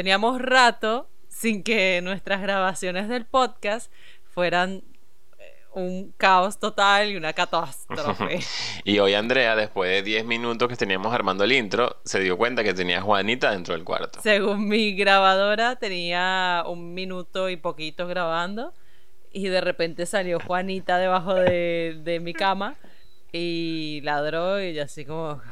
teníamos 0.00 0.40
rato 0.40 1.10
sin 1.28 1.62
que 1.62 2.00
nuestras 2.02 2.40
grabaciones 2.40 3.06
del 3.06 3.26
podcast 3.26 3.92
fueran 4.24 4.82
eh, 5.38 5.42
un 5.74 6.14
caos 6.16 6.58
total 6.58 7.10
y 7.10 7.16
una 7.16 7.34
catástrofe. 7.34 8.38
y 8.84 8.98
hoy 8.98 9.12
Andrea, 9.12 9.54
después 9.56 9.90
de 9.90 10.02
10 10.02 10.24
minutos 10.24 10.70
que 10.70 10.76
teníamos 10.76 11.12
armando 11.12 11.44
el 11.44 11.52
intro, 11.52 11.98
se 12.02 12.20
dio 12.20 12.38
cuenta 12.38 12.64
que 12.64 12.72
tenía 12.72 13.00
a 13.00 13.02
Juanita 13.02 13.50
dentro 13.50 13.74
del 13.74 13.84
cuarto. 13.84 14.22
Según 14.22 14.68
mi 14.68 14.94
grabadora, 14.94 15.76
tenía 15.76 16.64
un 16.66 16.94
minuto 16.94 17.50
y 17.50 17.58
poquito 17.58 18.06
grabando 18.06 18.72
y 19.30 19.48
de 19.48 19.60
repente 19.60 20.06
salió 20.06 20.40
Juanita 20.40 20.96
debajo 20.96 21.34
de, 21.34 22.00
de 22.02 22.20
mi 22.20 22.32
cama 22.32 22.74
y 23.32 24.00
ladró 24.02 24.62
y 24.62 24.78
así 24.78 25.04
como... 25.04 25.42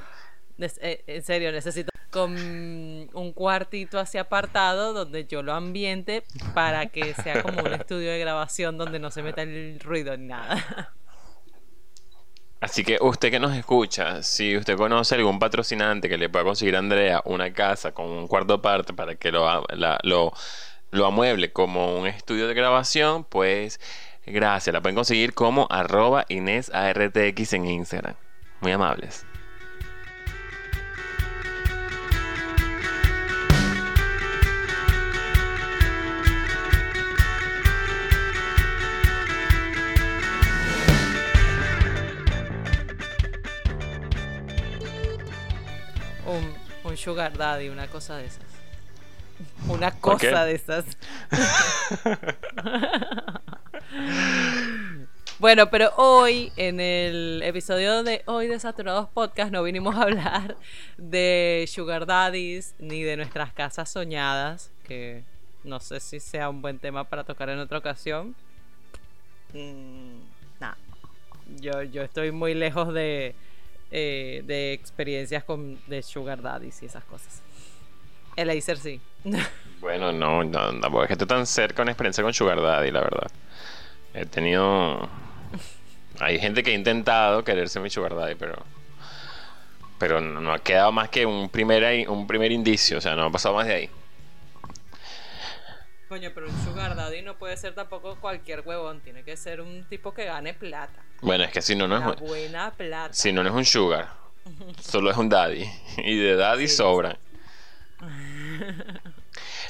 Eh, 0.58 1.04
en 1.06 1.22
serio, 1.22 1.52
necesito 1.52 1.90
con 2.10 2.32
un 2.32 3.32
cuartito 3.32 3.98
así 3.98 4.18
apartado 4.18 4.92
donde 4.92 5.26
yo 5.26 5.42
lo 5.42 5.52
ambiente 5.52 6.24
para 6.54 6.86
que 6.86 7.14
sea 7.14 7.42
como 7.42 7.62
un 7.62 7.72
estudio 7.74 8.10
de 8.10 8.18
grabación 8.18 8.78
donde 8.78 8.98
no 8.98 9.10
se 9.10 9.22
meta 9.22 9.42
el 9.42 9.78
ruido 9.80 10.16
ni 10.16 10.26
nada. 10.26 10.94
Así 12.60 12.82
que 12.82 12.98
usted 13.00 13.30
que 13.30 13.38
nos 13.38 13.56
escucha, 13.56 14.22
si 14.24 14.56
usted 14.56 14.76
conoce 14.76 15.14
algún 15.14 15.38
patrocinante 15.38 16.08
que 16.08 16.18
le 16.18 16.28
pueda 16.28 16.44
conseguir 16.44 16.74
a 16.74 16.80
Andrea 16.80 17.22
una 17.24 17.52
casa 17.52 17.92
con 17.92 18.06
un 18.06 18.26
cuarto 18.26 18.54
aparte 18.54 18.92
para 18.92 19.14
que 19.14 19.30
lo, 19.30 19.64
lo, 20.02 20.32
lo 20.90 21.06
amueble 21.06 21.52
como 21.52 21.96
un 21.96 22.08
estudio 22.08 22.48
de 22.48 22.54
grabación, 22.54 23.22
pues 23.22 23.78
gracias, 24.26 24.74
la 24.74 24.80
pueden 24.80 24.96
conseguir 24.96 25.34
como 25.34 25.68
arroba 25.70 26.24
Inés 26.28 26.72
en 26.74 27.66
Instagram. 27.66 28.16
Muy 28.60 28.72
amables. 28.72 29.24
Sugar 46.98 47.38
daddy, 47.38 47.68
una 47.68 47.86
cosa 47.86 48.16
de 48.16 48.26
esas. 48.26 48.42
Una 49.68 49.92
cosa 49.92 50.44
de 50.44 50.54
esas. 50.54 50.84
bueno, 55.38 55.70
pero 55.70 55.92
hoy, 55.96 56.52
en 56.56 56.80
el 56.80 57.40
episodio 57.44 58.02
de 58.02 58.22
hoy 58.26 58.48
de 58.48 58.58
Saturados 58.58 59.08
Podcast, 59.10 59.52
no 59.52 59.62
vinimos 59.62 59.94
a 59.96 60.02
hablar 60.02 60.56
de 60.96 61.64
sugar 61.68 62.04
daddies 62.04 62.74
ni 62.78 63.04
de 63.04 63.16
nuestras 63.16 63.52
casas 63.52 63.88
soñadas, 63.90 64.72
que 64.84 65.22
no 65.62 65.78
sé 65.78 66.00
si 66.00 66.18
sea 66.18 66.50
un 66.50 66.60
buen 66.60 66.80
tema 66.80 67.04
para 67.04 67.22
tocar 67.22 67.48
en 67.48 67.60
otra 67.60 67.78
ocasión. 67.78 68.34
Mm, 69.52 70.18
yo, 71.60 71.82
yo 71.82 72.02
estoy 72.02 72.32
muy 72.32 72.54
lejos 72.54 72.92
de, 72.92 73.36
eh, 73.90 74.42
de 74.44 74.72
experiencias 74.72 75.44
con 75.44 75.78
de 75.86 76.02
sugar 76.02 76.42
daddies 76.42 76.82
y 76.82 76.86
esas 76.86 77.04
cosas. 77.04 77.42
El 78.36 78.62
sí. 78.62 79.00
Bueno, 79.80 80.12
no, 80.12 80.44
no, 80.44 80.72
no, 80.72 81.02
es 81.02 81.06
que 81.06 81.14
estoy 81.14 81.28
tan 81.28 81.46
cerca 81.46 81.82
una 81.82 81.92
experiencia 81.92 82.22
con 82.22 82.32
sugar 82.32 82.60
daddy, 82.60 82.90
la 82.90 83.00
verdad. 83.00 83.30
He 84.14 84.26
tenido... 84.26 85.08
Hay 86.20 86.38
gente 86.40 86.62
que 86.62 86.70
ha 86.70 86.74
intentado 86.74 87.44
quererse 87.44 87.78
mi 87.80 87.90
sugar 87.90 88.14
daddy, 88.14 88.34
pero... 88.34 88.56
Pero 89.98 90.20
no, 90.20 90.52
ha 90.52 90.58
quedado 90.60 90.92
más 90.92 91.08
que 91.08 91.26
un 91.26 91.48
primer, 91.48 92.08
un 92.08 92.26
primer 92.26 92.52
indicio, 92.52 92.98
o 92.98 93.00
sea, 93.00 93.16
no 93.16 93.24
ha 93.24 93.30
pasado 93.30 93.56
más 93.56 93.66
de 93.66 93.74
ahí. 93.74 93.90
Coño, 96.08 96.30
pero 96.34 96.48
un 96.48 96.64
sugar 96.64 96.96
daddy 96.96 97.20
no 97.20 97.36
puede 97.36 97.54
ser 97.58 97.74
tampoco 97.74 98.16
cualquier 98.16 98.62
huevón, 98.64 99.00
tiene 99.00 99.24
que 99.24 99.36
ser 99.36 99.60
un 99.60 99.84
tipo 99.90 100.14
que 100.14 100.24
gane 100.24 100.54
plata. 100.54 101.02
Bueno, 101.20 101.44
es 101.44 101.50
que 101.50 101.60
si 101.60 101.76
no, 101.76 101.86
no 101.86 102.12
es 102.12 102.18
buena 102.18 102.72
plata. 102.72 103.12
Si 103.12 103.30
no, 103.30 103.42
no 103.42 103.50
es 103.50 103.54
un 103.54 103.66
sugar, 103.66 104.08
solo 104.80 105.10
es 105.10 105.16
un 105.18 105.28
daddy. 105.28 105.70
Y 105.98 106.16
de 106.16 106.36
daddy 106.36 106.66
sobra. 106.66 107.18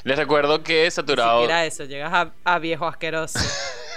Les 0.03 0.17
recuerdo 0.17 0.63
que 0.63 0.89
saturado. 0.89 1.41
Mira 1.41 1.65
eso, 1.65 1.83
llegas 1.83 2.29
a, 2.45 2.59
viejo 2.59 2.87
asqueroso. 2.87 3.39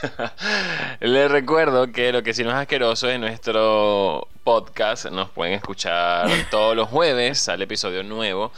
Les 1.01 1.31
recuerdo 1.31 1.93
que 1.93 2.11
lo 2.11 2.25
que 2.25 2.35
sí 2.35 2.43
no 2.43 2.51
es 2.51 2.57
asqueroso 2.57 3.09
es 3.09 3.21
nuestro 3.21 4.27
podcast. 4.43 5.07
Nos 5.07 5.31
pueden 5.31 5.55
escuchar 5.55 6.29
todos 6.51 6.75
los 6.75 6.89
jueves, 6.89 7.39
sale 7.39 7.65
episodio 7.65 8.03
nuevo 8.03 8.51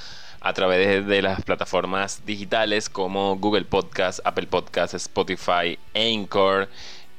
a 0.44 0.52
través 0.52 1.06
de 1.06 1.22
las 1.22 1.42
plataformas 1.42 2.26
digitales 2.26 2.90
como 2.90 3.36
Google 3.36 3.64
Podcast, 3.64 4.20
Apple 4.24 4.46
Podcast, 4.46 4.92
Spotify, 4.92 5.78
Anchor. 5.94 6.68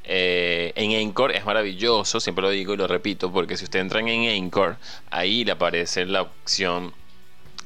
Eh, 0.03 0.71
en 0.75 0.93
Anchor 0.93 1.31
es 1.31 1.43
maravilloso, 1.43 2.19
siempre 2.19 2.43
lo 2.43 2.51
digo 2.51 2.75
y 2.75 2.77
lo 2.77 2.85
repito, 2.85 3.31
porque 3.31 3.57
si 3.57 3.63
usted 3.63 3.79
entra 3.79 3.99
en 3.99 4.29
Anchor, 4.29 4.77
ahí 5.09 5.43
le 5.43 5.53
aparece 5.53 6.05
la 6.05 6.21
opción 6.21 6.93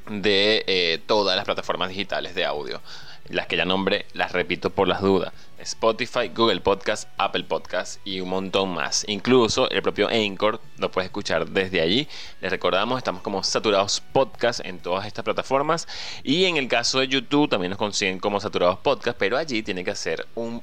de 0.09 0.63
eh, 0.65 1.01
todas 1.05 1.35
las 1.35 1.43
plataformas 1.43 1.89
digitales 1.89 2.35
de 2.35 2.45
audio. 2.45 2.81
Las 3.27 3.47
que 3.47 3.57
ya 3.57 3.65
nombré, 3.65 4.05
las 4.13 4.31
repito 4.31 4.69
por 4.69 4.87
las 4.87 5.01
dudas. 5.01 5.33
Spotify, 5.61 6.29
Google 6.33 6.61
Podcast, 6.61 7.09
Apple 7.17 7.43
Podcast 7.43 7.99
y 8.05 8.19
un 8.19 8.29
montón 8.29 8.73
más. 8.73 9.05
Incluso 9.07 9.69
el 9.69 9.81
propio 9.81 10.07
Anchor 10.07 10.61
lo 10.77 10.91
puedes 10.91 11.07
escuchar 11.07 11.47
desde 11.49 11.81
allí. 11.81 12.07
Les 12.41 12.51
recordamos, 12.51 12.97
estamos 12.97 13.21
como 13.21 13.43
Saturados 13.43 14.01
Podcast 14.01 14.61
en 14.65 14.79
todas 14.79 15.05
estas 15.05 15.25
plataformas. 15.25 15.87
Y 16.23 16.45
en 16.45 16.57
el 16.57 16.67
caso 16.67 16.99
de 16.99 17.07
YouTube 17.07 17.49
también 17.49 17.71
nos 17.71 17.77
consiguen 17.77 18.19
como 18.19 18.39
Saturados 18.39 18.79
Podcast, 18.79 19.17
pero 19.17 19.37
allí 19.37 19.63
tiene 19.63 19.83
que 19.83 19.91
hacer 19.91 20.25
un, 20.35 20.61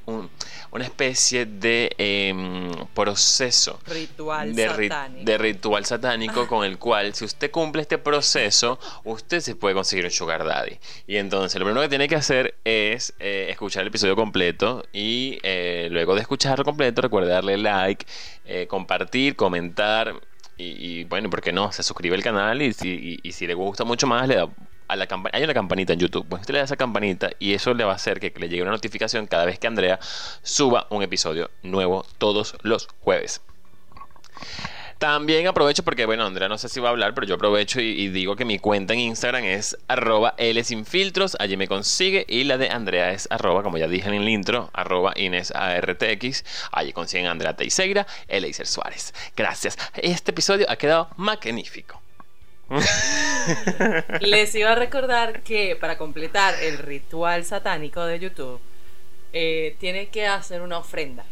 una 0.71 0.83
especie 0.83 1.45
de 1.45 1.93
em, 1.97 2.71
proceso. 2.93 3.79
Ritual 3.85 4.55
de, 4.55 4.67
satánico. 4.67 5.25
de 5.25 5.37
ritual 5.37 5.85
satánico 5.85 6.47
con 6.47 6.65
el 6.65 6.77
cual, 6.77 7.13
si 7.13 7.25
usted 7.25 7.51
cumple 7.51 7.81
este 7.81 7.97
proceso, 7.97 8.79
usted 9.03 9.39
se 9.41 9.55
puede 9.55 9.75
conseguir 9.75 10.05
un 10.05 10.11
Sugar 10.11 10.43
Daddy. 10.43 10.77
Y 11.05 11.17
entonces 11.17 11.59
lo 11.59 11.65
primero 11.65 11.83
que 11.83 11.89
tiene 11.89 12.07
que 12.07 12.15
hacer 12.15 12.55
es 12.63 13.13
eh, 13.19 13.47
escuchar 13.49 13.81
el 13.83 13.89
episodio 13.89 14.15
completo 14.15 14.83
y 14.93 15.39
eh, 15.43 15.87
luego 15.91 16.15
de 16.15 16.21
escucharlo 16.21 16.63
completo, 16.65 17.01
recuerde 17.01 17.29
darle 17.29 17.57
like, 17.57 18.05
eh, 18.45 18.67
compartir, 18.67 19.35
comentar. 19.35 20.15
Y, 20.59 21.03
bueno, 21.03 21.29
¿por 21.29 21.41
qué 21.41 21.51
no? 21.53 21.71
Se 21.71 21.83
suscribe 21.83 22.15
al 22.15 22.23
canal 22.23 22.61
y 22.63 22.73
si, 22.73 23.19
y, 23.21 23.31
si 23.31 23.45
le 23.45 23.53
gusta 23.53 23.83
mucho 23.83 24.07
más, 24.07 24.27
le 24.27 24.35
da 24.35 24.49
a 24.87 24.95
la 24.95 25.07
hay 25.33 25.43
una 25.43 25.53
campanita 25.53 25.93
en 25.93 25.99
YouTube. 25.99 26.25
Pues 26.27 26.41
usted 26.41 26.53
le 26.53 26.59
da 26.59 26.65
esa 26.65 26.77
campanita 26.77 27.29
y 27.39 27.53
eso 27.53 27.73
le 27.73 27.83
va 27.83 27.91
a 27.91 27.95
hacer 27.95 28.19
que 28.19 28.33
le 28.39 28.49
llegue 28.49 28.63
una 28.63 28.71
notificación 28.71 29.27
cada 29.27 29.45
vez 29.45 29.59
que 29.59 29.67
Andrea 29.67 29.99
suba 30.41 30.87
un 30.89 31.03
episodio 31.03 31.51
nuevo 31.61 32.05
todos 32.17 32.55
los 32.63 32.87
jueves. 33.01 33.41
También 34.97 35.45
aprovecho 35.45 35.83
porque, 35.83 36.05
bueno, 36.07 36.25
Andrea 36.25 36.49
no 36.49 36.57
sé 36.57 36.69
si 36.69 36.79
va 36.79 36.89
a 36.89 36.91
hablar, 36.91 37.13
pero 37.13 37.27
yo 37.27 37.35
aprovecho 37.35 37.79
y, 37.79 38.07
digo 38.09 38.35
que 38.35 38.45
mi 38.45 38.57
cuenta 38.57 38.93
en 38.93 38.99
Instagram 39.01 39.43
es 39.43 39.77
arroba 39.87 40.33
L 40.37 40.63
sin 40.63 40.85
allí 41.39 41.57
me 41.57 41.67
consigue, 41.67 42.25
y 42.27 42.45
la 42.45 42.57
de 42.57 42.69
Andrea 42.69 43.11
es 43.11 43.27
arroba, 43.29 43.61
como 43.61 43.77
ya 43.77 43.87
dije 43.87 44.07
en 44.07 44.15
el 44.15 44.27
intro, 44.27 44.71
arroba 44.73 45.13
Inés 45.15 45.51
ARTX, 45.51 46.43
allí 46.71 46.93
consiguen 46.93 47.27
Andrea 47.27 47.55
Teixeira, 47.55 48.07
Eleiser 48.27 48.65
Suárez. 48.65 49.13
Gracias. 49.35 49.77
Este 49.93 50.31
episodio 50.31 50.65
ha 50.69 50.75
quedado 50.77 51.09
magnífico. 51.17 52.01
Les 54.21 54.53
iba 54.55 54.71
a 54.71 54.75
recordar 54.75 55.41
que 55.43 55.75
para 55.75 55.97
completar 55.97 56.55
el 56.61 56.79
ritual 56.79 57.45
satánico 57.45 58.03
de 58.03 58.19
YouTube, 58.19 58.59
eh, 59.31 59.75
tiene 59.79 60.07
que 60.07 60.25
hacer 60.25 60.61
una 60.61 60.79
ofrenda 60.79 61.23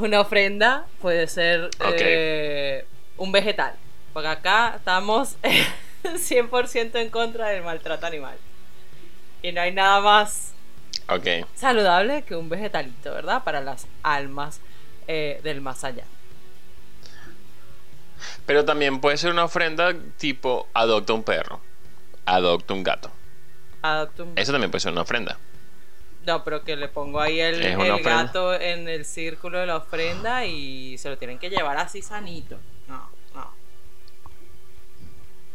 una 0.00 0.20
ofrenda 0.20 0.86
puede 1.00 1.26
ser 1.28 1.70
eh, 1.80 2.86
un 3.16 3.32
vegetal. 3.32 3.74
Porque 4.12 4.28
acá 4.28 4.74
estamos 4.76 5.36
100% 6.04 6.96
en 6.96 7.10
contra 7.10 7.48
del 7.48 7.62
maltrato 7.62 8.06
animal. 8.06 8.36
Y 9.42 9.52
no 9.52 9.60
hay 9.60 9.72
nada 9.72 10.00
más 10.00 10.54
saludable 11.54 12.22
que 12.22 12.34
un 12.34 12.48
vegetalito, 12.48 13.12
¿verdad? 13.12 13.44
Para 13.44 13.60
las 13.60 13.86
almas 14.02 14.60
eh, 15.06 15.40
del 15.42 15.60
más 15.60 15.84
allá. 15.84 16.04
Pero 18.44 18.64
también 18.64 19.00
puede 19.00 19.16
ser 19.16 19.30
una 19.30 19.44
ofrenda 19.44 19.94
tipo 20.16 20.68
adopta 20.72 21.12
un 21.12 21.22
perro, 21.22 21.60
adopta 22.24 22.74
un 22.74 22.82
gato. 22.82 23.10
Adopta 23.82 24.22
un... 24.22 24.32
Eso 24.36 24.52
también 24.52 24.70
puede 24.70 24.80
ser 24.80 24.92
una 24.92 25.02
ofrenda. 25.02 25.38
No, 26.26 26.42
pero 26.42 26.64
que 26.64 26.74
le 26.74 26.88
pongo 26.88 27.20
ahí 27.20 27.40
el, 27.40 27.76
gato 28.02 28.52
en 28.52 28.88
el 28.88 29.04
círculo 29.04 29.60
de 29.60 29.66
la 29.66 29.76
ofrenda 29.76 30.44
y 30.44 30.98
se 30.98 31.08
lo 31.08 31.16
tienen 31.16 31.38
que 31.38 31.48
llevar 31.48 31.78
así 31.78 32.02
sanito. 32.02 32.58
No, 32.88 33.08
no. 33.32 33.52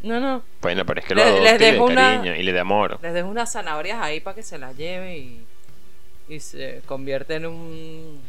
No, 0.03 0.19
no. 0.21 0.44
Bueno, 0.62 0.85
pero 0.85 1.01
es 1.01 1.06
que 1.06 1.13
lo 1.13 1.23
les, 1.25 1.44
les 1.44 1.59
de 1.59 1.94
cariño 1.94 2.35
y 2.35 2.44
le 2.44 2.53
de 2.53 2.59
amor. 2.62 3.00
Les 3.01 3.13
dejo 3.13 3.27
unas 3.27 3.51
zanahorias 3.51 4.01
ahí 4.01 4.21
para 4.21 4.35
que 4.35 4.44
se 4.44 4.57
las 4.57 4.77
lleve 4.77 5.18
y, 5.18 5.45
y 6.29 6.39
se 6.39 6.81
convierte 6.85 7.35
en 7.35 7.47
un 7.47 8.21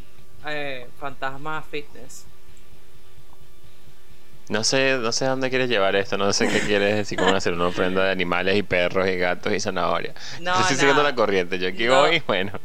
eh, 0.45 0.87
fantasma 0.99 1.61
fitness. 1.61 2.25
No 4.49 4.63
sé, 4.63 4.97
no 4.99 5.11
sé 5.13 5.25
a 5.25 5.29
dónde 5.29 5.49
quieres 5.49 5.69
llevar 5.69 5.95
esto, 5.95 6.17
no 6.17 6.31
sé 6.33 6.47
qué 6.49 6.59
quieres 6.59 6.95
decir, 6.95 7.17
cómo 7.17 7.33
hacer 7.33 7.53
una 7.53 7.67
ofrenda 7.67 8.03
de 8.03 8.11
animales 8.11 8.57
y 8.57 8.63
perros 8.63 9.07
y 9.07 9.15
gatos 9.17 9.53
y 9.53 9.59
zanahoria. 9.59 10.13
No, 10.41 10.51
Estoy 10.59 10.75
no. 10.75 10.79
siguiendo 10.79 11.03
la 11.03 11.15
corriente, 11.15 11.57
yo 11.59 11.69
aquí 11.69 11.85
No. 11.85 12.01
voy, 12.01 12.21
bueno. 12.27 12.59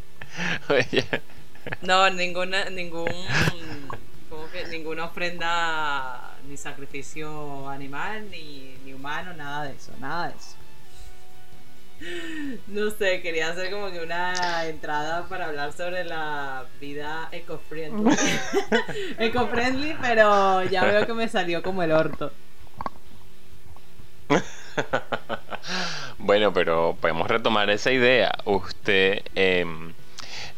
No, 1.83 2.11
ninguna, 2.11 2.69
ningún, 2.71 3.09
¿cómo 4.29 4.51
que? 4.51 4.67
ninguna 4.67 5.05
ofrenda, 5.07 6.37
ni 6.49 6.57
sacrificio 6.57 7.69
animal, 7.69 8.29
ni, 8.31 8.77
ni 8.85 8.93
humano, 8.93 9.33
nada 9.35 9.65
de 9.65 9.77
eso, 9.77 9.93
nada 10.01 10.29
de 10.29 10.35
eso. 10.37 10.58
No 12.69 12.91
sé, 12.91 13.21
quería 13.23 13.51
hacer 13.51 13.71
como 13.71 13.91
que 13.91 14.01
una 14.01 14.67
entrada 14.67 15.27
para 15.29 15.47
hablar 15.47 15.73
sobre 15.73 16.05
la 16.05 16.65
vida 16.81 17.29
eco-friendly. 17.33 18.17
eco-friendly, 19.19 19.97
pero 20.01 20.63
ya 20.65 20.85
veo 20.85 21.07
que 21.07 21.15
me 21.15 21.29
salió 21.29 21.63
como 21.63 21.83
el 21.83 21.93
orto. 21.93 22.33
Bueno, 26.19 26.53
pero 26.53 26.97
podemos 27.01 27.27
retomar 27.29 27.71
esa 27.71 27.91
idea. 27.91 28.31
Usted, 28.45 29.23
em, 29.35 29.93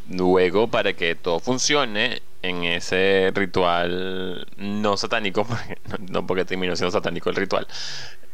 luego, 0.09 0.69
para 0.69 0.93
que 0.93 1.15
todo 1.15 1.41
funcione 1.41 2.23
en 2.43 2.65
ese 2.65 3.31
ritual 3.35 4.47
no 4.57 4.97
satánico, 4.97 5.45
porque- 5.47 5.79
no 6.11 6.27
porque 6.27 6.45
terminó 6.45 6.75
siendo 6.77 6.91
satánico 6.91 7.31
el 7.31 7.37
ritual, 7.37 7.67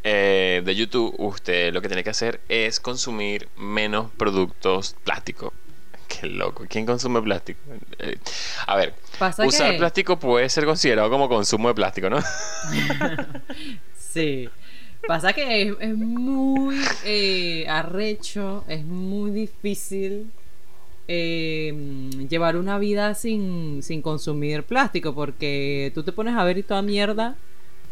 eh, 0.09 0.63
de 0.65 0.75
YouTube, 0.77 1.13
usted 1.19 1.73
lo 1.75 1.83
que 1.83 1.89
tiene 1.89 2.05
que 2.05 2.11
hacer 2.11 2.41
es 2.49 2.79
consumir 2.79 3.49
menos 3.57 4.11
productos 4.17 4.95
plásticos. 5.03 5.53
Qué 6.09 6.29
loco, 6.29 6.65
¿quién 6.69 6.87
consume 6.87 7.21
plástico? 7.21 7.59
Eh, 7.99 8.17
a 8.69 8.77
ver, 8.77 8.95
usar 9.45 9.73
que- 9.73 9.79
plástico 9.79 10.17
puede 10.17 10.49
ser 10.49 10.65
considerado 10.65 11.11
como 11.11 11.29
consumo 11.29 11.67
de 11.69 11.75
plástico, 11.75 12.09
¿no? 12.09 12.19
Sí. 13.99 14.49
Pasa 15.07 15.33
que 15.35 15.63
es, 15.63 15.75
es 15.81 15.95
muy 15.97 16.77
eh, 17.05 17.67
arrecho, 17.69 18.65
es 18.67 18.85
muy 18.85 19.31
difícil 19.31 20.31
eh, 21.07 21.73
llevar 22.29 22.57
una 22.57 22.79
vida 22.79 23.15
sin, 23.15 23.83
sin 23.83 24.03
consumir 24.03 24.63
plástico, 24.63 25.15
porque 25.15 25.93
tú 25.95 26.03
te 26.03 26.13
pones 26.13 26.35
a 26.35 26.45
ver 26.45 26.59
y 26.59 26.63
toda 26.63 26.83
mierda, 26.83 27.37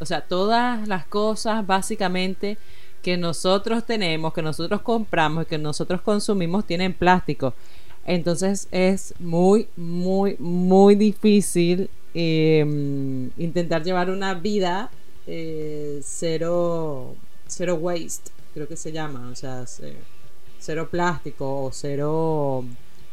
o 0.01 0.07
sea, 0.07 0.23
todas 0.23 0.87
las 0.89 1.07
cosas 1.07 1.67
básicamente 1.67 2.59
que 3.03 3.17
nosotros 3.17 3.85
tenemos, 3.85 4.33
que 4.33 4.43
nosotros 4.43 4.81
compramos 4.81 5.45
y 5.45 5.47
que 5.47 5.59
nosotros 5.59 6.01
consumimos 6.01 6.67
tienen 6.67 6.95
plástico. 6.95 7.55
Entonces 8.07 8.69
es 8.71 9.15
muy, 9.19 9.69
muy, 9.77 10.37
muy 10.39 10.95
difícil 10.95 11.89
eh, 12.15 12.61
intentar 13.39 13.83
llevar 13.83 14.11
una 14.11 14.35
vida 14.35 14.91
eh, 15.27 16.01
cero, 16.03 17.15
cero 17.47 17.75
waste, 17.77 18.31
creo 18.53 18.69
que 18.69 18.77
se 18.77 18.93
llama, 18.93 19.31
o 19.33 19.35
sea, 19.35 19.67
ce- 19.67 19.97
cero 20.59 20.89
plástico 20.91 21.65
o 21.65 21.71
cero 21.73 22.65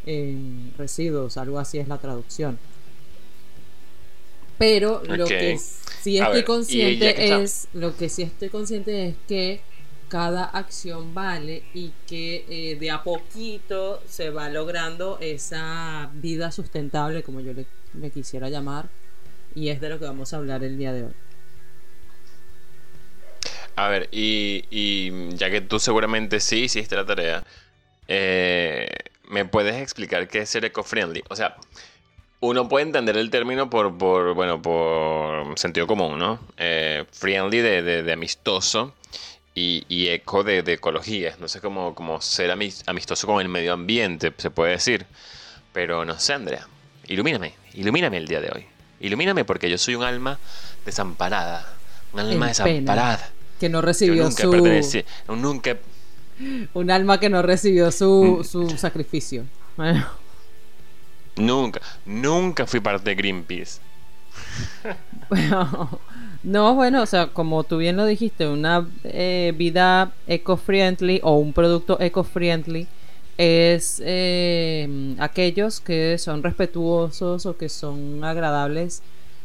eh, 0.06 0.38
residuos, 0.78 1.38
algo 1.38 1.58
así 1.60 1.78
es 1.80 1.88
la 1.88 1.98
traducción. 1.98 2.58
Pero 4.62 5.02
lo 5.08 5.26
que 5.26 5.58
sí 5.58 6.20
estoy 6.20 6.36
ver, 6.36 6.46
consciente 6.46 7.42
es, 7.42 7.68
lo 7.74 7.98
que 7.98 8.10
sí 8.10 8.22
estoy 8.22 8.50
consciente 8.50 9.08
es 9.08 9.16
que 9.28 9.62
cada 10.08 10.44
acción 10.44 11.16
vale 11.16 11.64
y 11.74 11.92
que 12.08 12.46
eh, 12.48 12.76
de 12.76 12.92
a 12.92 13.02
poquito 13.02 14.04
se 14.08 14.30
va 14.30 14.50
logrando 14.50 15.18
esa 15.20 16.12
vida 16.14 16.52
sustentable, 16.52 17.24
como 17.24 17.40
yo 17.40 17.54
le, 17.54 17.66
le 18.00 18.12
quisiera 18.12 18.50
llamar, 18.50 18.88
y 19.56 19.70
es 19.70 19.82
de 19.82 19.90
lo 19.90 19.98
que 19.98 20.06
vamos 20.06 20.32
a 20.32 20.38
hablar 20.38 20.64
el 20.64 20.78
día 20.78 20.94
de 20.94 21.06
hoy. 21.06 21.14
A 23.76 23.88
ver, 23.88 24.10
y, 24.12 24.66
y 24.70 25.36
ya 25.38 25.50
que 25.50 25.62
tú 25.62 25.80
seguramente 25.80 26.40
sí 26.40 26.66
hiciste 26.66 26.96
la 26.96 27.06
tarea, 27.08 27.44
eh, 28.08 28.88
¿me 29.28 29.46
puedes 29.46 29.82
explicar 29.82 30.28
qué 30.28 30.42
es 30.42 30.50
ser 30.52 30.66
eco-friendly? 30.66 31.24
O 31.30 31.36
sea, 31.36 31.56
uno 32.42 32.68
puede 32.68 32.86
entender 32.86 33.18
el 33.18 33.30
término 33.30 33.70
por, 33.70 33.98
por 33.98 34.34
bueno, 34.34 34.62
por 34.62 35.58
sentido 35.58 35.88
común, 35.88 36.20
¿no? 36.20 36.40
Eh, 36.58 37.06
friendly 37.12 37.60
de, 37.60 37.82
de- 37.82 38.04
de 38.04 38.14
amistoso 38.14 38.94
y, 39.56 39.86
y 39.88 40.08
eco 40.10 40.44
de, 40.44 40.64
de 40.64 40.74
ecología. 40.74 41.36
No 41.40 41.48
sé 41.48 41.62
cómo, 41.62 41.94
cómo 41.96 42.20
ser 42.22 42.50
amis- 42.52 42.84
amistoso 42.88 43.28
con 43.28 43.42
el 43.42 43.48
medio 43.50 43.74
ambiente, 43.74 44.34
se 44.38 44.50
puede 44.50 44.72
decir. 44.72 45.06
Pero 45.74 46.04
no 46.04 46.20
sé, 46.20 46.34
Andrea. 46.34 46.68
Ilumíname, 47.08 47.54
ilumíname 47.76 48.18
el 48.18 48.28
día 48.28 48.42
de 48.42 48.50
hoy. 48.52 48.66
Ilumíname 49.00 49.46
porque 49.46 49.70
yo 49.70 49.78
soy 49.78 49.96
un 49.96 50.04
alma 50.04 50.38
desamparada. 50.86 51.66
Un 52.14 52.20
alma 52.22 52.32
En 52.34 52.40
pena. 52.40 52.48
desamparada. 52.48 53.30
Que 53.60 53.70
no 53.70 53.82
recibió 53.82 54.24
nunca 54.24 54.44
su. 54.44 54.52
pertenecí, 54.52 55.06
nunca, 55.28 55.78
Un 56.74 56.90
alma 56.92 57.20
que 57.20 57.30
no 57.30 57.42
recibió 57.44 57.90
Mm. 57.90 57.92
su, 57.92 58.48
su 58.50 58.78
sacrificio. 58.78 59.46
Bueno, 59.78 60.06
nunca, 61.42 61.82
nunca 62.06 62.66
fui 62.68 62.80
parte 62.80 63.10
de 63.10 63.16
Greenpeace. 63.16 63.80
no, 66.44 66.76
bueno, 66.76 67.02
o 67.02 67.06
sea, 67.06 67.28
como 67.28 67.64
tú 67.64 67.78
bien 67.78 67.98
lo 67.98 68.06
dijiste, 68.06 68.48
una 68.48 68.88
eh, 69.04 69.54
vida 69.58 70.12
eco-friendly 70.28 71.20
o 71.24 71.38
un 71.38 71.54
producto 71.54 72.00
eco-friendly 72.00 72.88
es 73.38 74.02
eh, 74.06 75.16
aquellos 75.20 75.80
que 75.80 76.18
son 76.18 76.44
respetuosos 76.44 77.46
o 77.46 77.58
que 77.58 77.70
son 77.70 78.24
agradables 78.24 79.02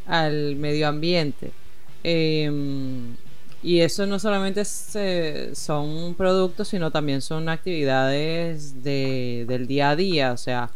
al 0.06 0.56
medio 0.56 0.88
ambiente. 0.88 1.52
Em, 2.02 3.16
y 3.62 3.80
eso 3.80 4.06
no 4.06 4.18
solamente 4.18 4.64
son 5.54 6.14
productos, 6.14 6.68
sino 6.68 6.90
también 6.90 7.20
son 7.22 7.48
actividades 7.48 8.82
de- 8.82 9.44
del 9.48 9.66
día 9.66 9.90
a 9.90 9.96
día, 9.96 10.32
o 10.32 10.36
sea, 10.36 10.70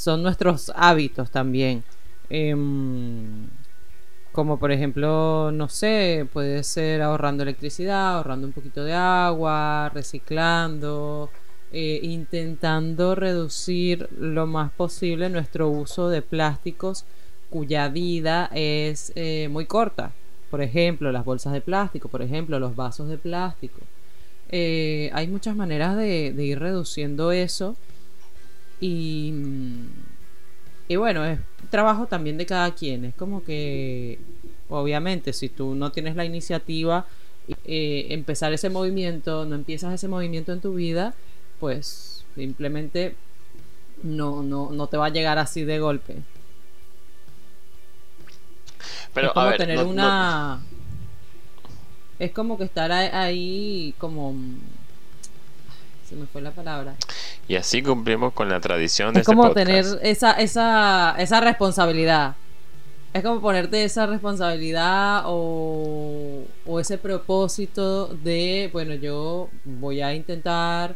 son 0.00 0.22
nuestros 0.22 0.72
hábitos 0.74 1.30
también. 1.30 1.84
Em, 2.30 3.48
como 4.32 4.58
por 4.58 4.72
ejemplo, 4.72 5.50
no 5.52 5.68
sé, 5.68 6.26
puede 6.32 6.64
ser 6.64 7.02
ahorrando 7.02 7.42
electricidad, 7.42 8.16
ahorrando 8.16 8.46
un 8.46 8.54
poquito 8.54 8.82
de 8.82 8.94
agua, 8.94 9.90
reciclando, 9.92 11.28
eh, 11.70 12.00
intentando 12.02 13.14
reducir 13.14 14.08
lo 14.18 14.46
más 14.46 14.70
posible 14.72 15.28
nuestro 15.28 15.68
uso 15.68 16.08
de 16.08 16.22
plásticos 16.22 17.04
cuya 17.50 17.88
vida 17.88 18.48
es 18.54 19.12
eh, 19.16 19.48
muy 19.50 19.66
corta. 19.66 20.12
Por 20.50 20.62
ejemplo, 20.62 21.12
las 21.12 21.26
bolsas 21.26 21.52
de 21.52 21.60
plástico, 21.60 22.08
por 22.08 22.22
ejemplo, 22.22 22.58
los 22.58 22.74
vasos 22.74 23.08
de 23.10 23.18
plástico. 23.18 23.80
Eh, 24.48 25.10
hay 25.12 25.28
muchas 25.28 25.54
maneras 25.54 25.96
de, 25.96 26.32
de 26.32 26.44
ir 26.44 26.58
reduciendo 26.58 27.32
eso 27.32 27.76
y, 28.80 29.32
y 30.88 30.96
bueno, 30.96 31.24
es 31.24 31.38
trabajo 31.70 32.06
también 32.06 32.38
de 32.38 32.46
cada 32.46 32.74
quien. 32.74 33.04
Es 33.04 33.14
como 33.14 33.44
que, 33.44 34.18
obviamente, 34.68 35.32
si 35.32 35.48
tú 35.48 35.74
no 35.74 35.92
tienes 35.92 36.16
la 36.16 36.24
iniciativa, 36.24 37.06
eh, 37.64 38.06
empezar 38.10 38.52
ese 38.52 38.70
movimiento, 38.70 39.44
no 39.44 39.54
empiezas 39.56 39.94
ese 39.94 40.08
movimiento 40.08 40.52
en 40.52 40.60
tu 40.60 40.74
vida, 40.74 41.14
pues 41.58 42.24
simplemente 42.34 43.14
no, 44.02 44.42
no, 44.42 44.70
no 44.70 44.86
te 44.86 44.96
va 44.96 45.06
a 45.06 45.10
llegar 45.10 45.38
así 45.38 45.64
de 45.64 45.78
golpe. 45.78 46.16
Pero 49.12 49.28
es 49.28 49.32
como 49.32 49.46
a 49.46 49.50
ver, 49.50 49.58
tener 49.58 49.76
no- 49.76 49.84
no- 49.84 49.90
una... 49.90 50.60
Es 52.18 52.32
como 52.32 52.58
que 52.58 52.64
estar 52.64 52.92
ahí 52.92 53.94
como... 53.98 54.34
Se 56.08 56.16
me 56.16 56.26
fue 56.26 56.42
la 56.42 56.50
palabra. 56.50 56.96
Y 57.50 57.56
así 57.56 57.82
cumplimos 57.82 58.32
con 58.32 58.48
la 58.48 58.60
tradición 58.60 59.12
de 59.12 59.22
Es 59.22 59.24
este 59.24 59.32
como 59.34 59.48
podcast. 59.48 59.66
tener 59.66 59.84
esa, 60.02 60.32
esa, 60.34 61.16
esa 61.18 61.40
responsabilidad. 61.40 62.36
Es 63.12 63.24
como 63.24 63.40
ponerte 63.40 63.82
esa 63.82 64.06
responsabilidad 64.06 65.24
o, 65.26 66.44
o 66.64 66.78
ese 66.78 66.96
propósito 66.96 68.06
de, 68.06 68.70
bueno, 68.72 68.94
yo 68.94 69.48
voy 69.64 70.00
a 70.00 70.14
intentar 70.14 70.94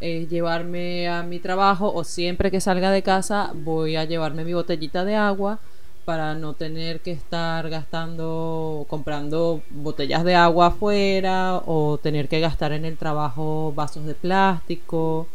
eh, 0.00 0.28
llevarme 0.30 1.08
a 1.08 1.24
mi 1.24 1.40
trabajo 1.40 1.92
o 1.92 2.04
siempre 2.04 2.52
que 2.52 2.60
salga 2.60 2.92
de 2.92 3.02
casa 3.02 3.50
voy 3.52 3.96
a 3.96 4.04
llevarme 4.04 4.44
mi 4.44 4.54
botellita 4.54 5.04
de 5.04 5.16
agua 5.16 5.58
para 6.04 6.36
no 6.36 6.54
tener 6.54 7.00
que 7.00 7.10
estar 7.10 7.68
gastando, 7.68 8.86
comprando 8.88 9.60
botellas 9.70 10.22
de 10.22 10.36
agua 10.36 10.68
afuera 10.68 11.60
o 11.66 11.98
tener 12.00 12.28
que 12.28 12.38
gastar 12.38 12.70
en 12.70 12.84
el 12.84 12.96
trabajo 12.96 13.72
vasos 13.74 14.06
de 14.06 14.14
plástico. 14.14 15.26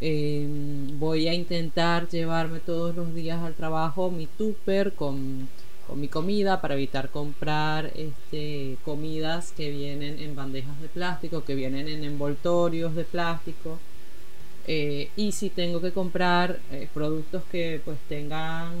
Eh, 0.00 0.46
voy 0.98 1.26
a 1.28 1.34
intentar 1.34 2.08
llevarme 2.08 2.60
todos 2.60 2.94
los 2.94 3.14
días 3.14 3.42
al 3.42 3.54
trabajo 3.54 4.10
mi 4.10 4.26
tupper 4.26 4.92
con, 4.92 5.48
con 5.86 6.00
mi 6.00 6.08
comida 6.08 6.60
para 6.60 6.74
evitar 6.74 7.08
comprar 7.10 7.92
este, 7.94 8.76
comidas 8.84 9.52
que 9.52 9.70
vienen 9.70 10.18
en 10.18 10.34
bandejas 10.34 10.80
de 10.82 10.88
plástico, 10.88 11.44
que 11.44 11.54
vienen 11.54 11.88
en 11.88 12.04
envoltorios 12.04 12.94
de 12.94 13.04
plástico. 13.04 13.78
Eh, 14.68 15.10
y 15.16 15.32
si 15.32 15.48
tengo 15.48 15.80
que 15.80 15.92
comprar 15.92 16.58
eh, 16.72 16.88
productos 16.92 17.44
que 17.52 17.80
pues 17.84 17.98
tengan 18.08 18.72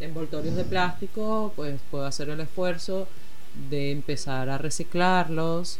envoltorios 0.00 0.56
de 0.56 0.64
plástico, 0.64 1.52
pues 1.54 1.80
puedo 1.90 2.06
hacer 2.06 2.30
el 2.30 2.40
esfuerzo 2.40 3.06
de 3.70 3.92
empezar 3.92 4.48
a 4.48 4.58
reciclarlos, 4.58 5.78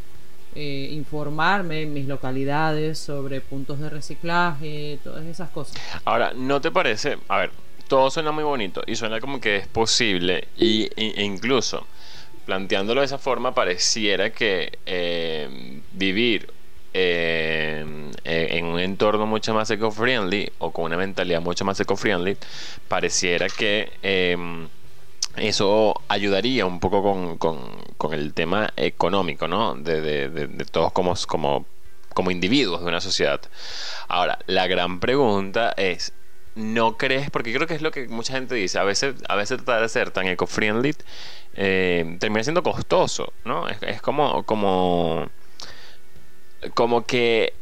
eh, 0.55 0.89
informarme 0.91 1.81
en 1.83 1.93
mis 1.93 2.07
localidades 2.07 2.99
sobre 2.99 3.41
puntos 3.41 3.79
de 3.79 3.89
reciclaje, 3.89 4.99
todas 5.03 5.25
esas 5.25 5.49
cosas. 5.49 5.75
Ahora, 6.05 6.33
¿no 6.35 6.61
te 6.61 6.71
parece? 6.71 7.17
A 7.27 7.37
ver, 7.37 7.51
todo 7.87 8.09
suena 8.09 8.31
muy 8.31 8.43
bonito 8.43 8.81
y 8.85 8.95
suena 8.95 9.19
como 9.19 9.39
que 9.39 9.57
es 9.57 9.67
posible 9.67 10.47
y, 10.55 10.89
e 10.95 11.23
incluso 11.23 11.85
planteándolo 12.45 13.01
de 13.01 13.05
esa 13.05 13.17
forma 13.17 13.53
pareciera 13.53 14.31
que 14.31 14.79
eh, 14.85 15.81
vivir 15.91 16.51
eh, 16.93 18.11
en 18.23 18.65
un 18.65 18.79
entorno 18.79 19.25
mucho 19.25 19.53
más 19.53 19.71
eco-friendly 19.71 20.51
o 20.59 20.71
con 20.71 20.85
una 20.85 20.97
mentalidad 20.97 21.41
mucho 21.41 21.65
más 21.65 21.79
eco-friendly 21.79 22.37
pareciera 22.87 23.47
que 23.47 23.93
eso 25.35 25.95
ayudaría 26.07 26.65
un 26.65 26.79
poco 26.79 27.37
con, 27.37 28.13
el 28.13 28.33
tema 28.33 28.71
económico, 28.75 29.47
¿no? 29.47 29.75
De, 29.75 30.47
todos 30.71 30.91
como, 30.91 31.13
como, 31.27 31.65
como 32.13 32.31
individuos 32.31 32.81
de 32.81 32.87
una 32.87 33.01
sociedad. 33.01 33.41
Ahora, 34.07 34.39
la 34.45 34.67
gran 34.67 34.99
pregunta 34.99 35.73
es, 35.77 36.13
¿no 36.55 36.97
crees? 36.97 37.29
Porque 37.31 37.53
creo 37.53 37.67
que 37.67 37.75
es 37.75 37.81
lo 37.81 37.91
que 37.91 38.07
mucha 38.07 38.33
gente 38.33 38.55
dice, 38.55 38.77
a 38.77 38.83
veces, 38.83 39.15
a 39.27 39.35
veces 39.35 39.57
tratar 39.57 39.81
de 39.81 39.89
ser 39.89 40.11
tan 40.11 40.27
eco-friendly 40.27 40.95
eh, 41.55 42.17
termina 42.19 42.43
siendo 42.43 42.63
costoso, 42.63 43.33
¿no? 43.45 43.67
Es, 43.69 43.77
es 43.81 44.01
como, 44.01 44.43
como, 44.43 45.29
como 46.75 47.05
que 47.05 47.53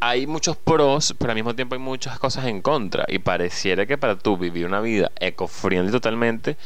hay 0.00 0.26
muchos 0.26 0.56
pros, 0.56 1.14
pero 1.18 1.30
al 1.30 1.36
mismo 1.36 1.54
tiempo 1.54 1.74
hay 1.74 1.80
muchas 1.80 2.18
cosas 2.18 2.46
en 2.46 2.62
contra. 2.62 3.04
Y 3.08 3.18
pareciera 3.18 3.86
que 3.86 3.98
para 3.98 4.16
tú 4.16 4.36
vivir 4.36 4.66
una 4.66 4.80
vida 4.80 5.10
eco-friendly 5.18 5.90
totalmente, 5.90 6.56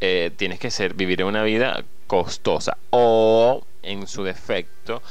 eh, 0.00 0.30
tienes 0.36 0.58
que 0.58 0.70
ser 0.70 0.94
vivir 0.94 1.22
una 1.24 1.42
vida 1.42 1.84
costosa. 2.06 2.78
O, 2.90 3.64
en 3.82 4.06
su 4.06 4.24
defecto, 4.24 5.02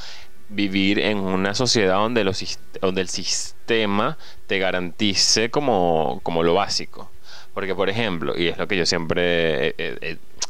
vivir 0.48 0.98
en 0.98 1.18
una 1.18 1.54
sociedad 1.54 1.94
donde, 1.96 2.24
los, 2.24 2.58
donde 2.80 3.00
el 3.00 3.08
sistema 3.08 4.18
te 4.46 4.58
garantice 4.58 5.50
como, 5.50 6.20
como 6.22 6.42
lo 6.42 6.54
básico. 6.54 7.10
Porque, 7.54 7.74
por 7.74 7.88
ejemplo, 7.88 8.34
y 8.36 8.48
es 8.48 8.58
lo 8.58 8.68
que 8.68 8.76
yo 8.76 8.86
siempre 8.86 9.74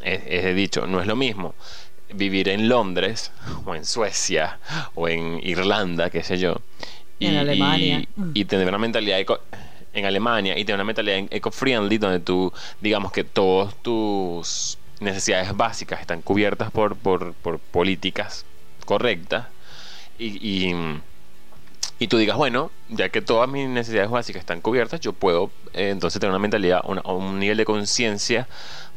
he 0.01 0.55
dicho, 0.55 0.87
no 0.87 1.01
es 1.01 1.07
lo 1.07 1.17
mismo 1.17 1.55
vivir 2.13 2.49
en 2.49 2.69
Londres 2.69 3.33
o 3.67 3.75
en 3.75 3.85
Suecia 3.85 4.59
o 4.95 5.09
en 5.09 5.41
Irlanda, 5.43 6.11
qué 6.11 6.23
sé 6.23 6.39
yo, 6.39 6.57
en 7.21 7.37
Alemania. 7.37 8.05
Y, 8.35 8.45
tener 8.45 8.69
una 8.69 8.79
mentalidad 8.79 9.19
eco, 9.19 9.41
en 9.93 10.05
Alemania 10.05 10.59
y 10.59 10.65
tener 10.65 10.77
una 10.77 10.85
mentalidad 10.85 11.27
eco-friendly 11.31 11.99
donde 11.99 12.21
tú, 12.21 12.53
digamos 12.81 13.13
que 13.13 13.25
todas 13.25 13.75
tus 13.83 14.79
necesidades 15.01 15.57
básicas 15.57 16.01
están 16.01 16.23
cubiertas 16.23 16.71
por, 16.71 16.97
por, 16.97 17.35
políticas 17.71 18.45
correctas 18.85 19.47
y, 20.19 20.27
y, 20.27 20.75
tú 22.07 22.17
digas, 22.17 22.37
bueno, 22.37 22.71
ya 22.89 23.09
que 23.09 23.21
todas 23.21 23.49
mis 23.49 23.69
necesidades 23.69 24.11
básicas 24.11 24.41
están 24.41 24.61
cubiertas, 24.61 25.01
yo 25.01 25.13
puedo 25.13 25.51
eh, 25.73 25.91
entonces 25.91 26.21
tener 26.21 26.31
una 26.31 26.39
mentalidad, 26.39 26.83
un 26.85 27.41
nivel 27.41 27.57
de 27.57 27.65
conciencia 27.65 28.47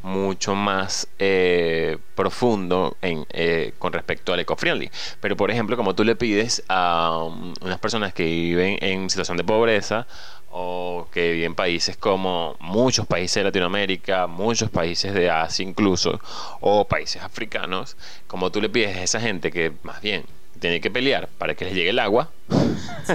mucho 0.02 0.54
más 0.54 1.08
eh, 1.18 1.98
profundo 2.14 2.96
en, 3.02 3.26
eh, 3.30 3.72
con 3.78 3.92
respecto 3.92 4.32
al 4.32 4.40
eco-friendly. 4.40 4.90
Pero, 5.20 5.36
por 5.36 5.50
ejemplo, 5.50 5.76
como 5.76 5.94
tú 5.94 6.04
le 6.04 6.16
pides 6.16 6.62
a 6.68 7.24
um, 7.24 7.54
unas 7.60 7.78
personas 7.78 8.12
que 8.12 8.24
viven 8.24 8.78
en 8.80 9.08
situación 9.10 9.36
de 9.36 9.44
pobreza 9.44 10.06
o 10.50 11.08
que 11.12 11.32
viven 11.32 11.46
en 11.46 11.54
países 11.54 11.96
como 11.96 12.56
muchos 12.60 13.06
países 13.06 13.36
de 13.36 13.44
Latinoamérica, 13.44 14.26
muchos 14.26 14.70
países 14.70 15.14
de 15.14 15.30
Asia 15.30 15.64
incluso, 15.64 16.20
o 16.60 16.86
países 16.86 17.22
africanos, 17.22 17.96
como 18.26 18.50
tú 18.50 18.60
le 18.60 18.68
pides 18.68 18.96
a 18.96 19.02
esa 19.02 19.20
gente 19.20 19.50
que 19.50 19.72
más 19.82 20.02
bien 20.02 20.24
tiene 20.62 20.80
que 20.80 20.90
pelear 20.90 21.28
para 21.38 21.54
que 21.54 21.64
les 21.66 21.74
llegue 21.74 21.90
el 21.90 21.98
agua, 21.98 22.30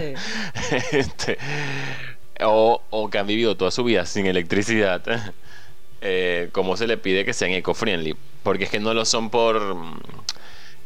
este, 0.92 1.38
o, 2.42 2.82
o 2.90 3.10
que 3.10 3.18
han 3.18 3.26
vivido 3.26 3.56
toda 3.56 3.72
su 3.72 3.86
vida 3.86 4.06
sin 4.06 4.26
electricidad, 4.26 5.02
eh, 6.02 6.50
cómo 6.52 6.76
se 6.76 6.88
le 6.88 6.98
pide 6.98 7.24
que 7.24 7.34
sean 7.34 7.52
eco-friendly. 7.52 8.16
Porque 8.44 8.66
es 8.66 8.70
que 8.70 8.80
no 8.80 8.94
lo 8.94 9.06
son 9.06 9.30
por. 9.30 9.76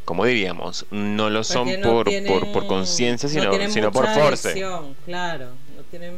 ¿Cómo 0.04 0.24
diríamos? 0.24 0.86
No 0.90 1.30
lo 1.30 1.44
son 1.44 1.68
por, 1.82 2.08
por, 2.52 2.66
conciencia, 2.66 3.28
sino, 3.28 3.52
sino 3.68 3.92
por 3.92 4.06
force. 4.08 4.52
Claro, 5.04 5.46
no 5.76 5.82
tienen 5.90 6.16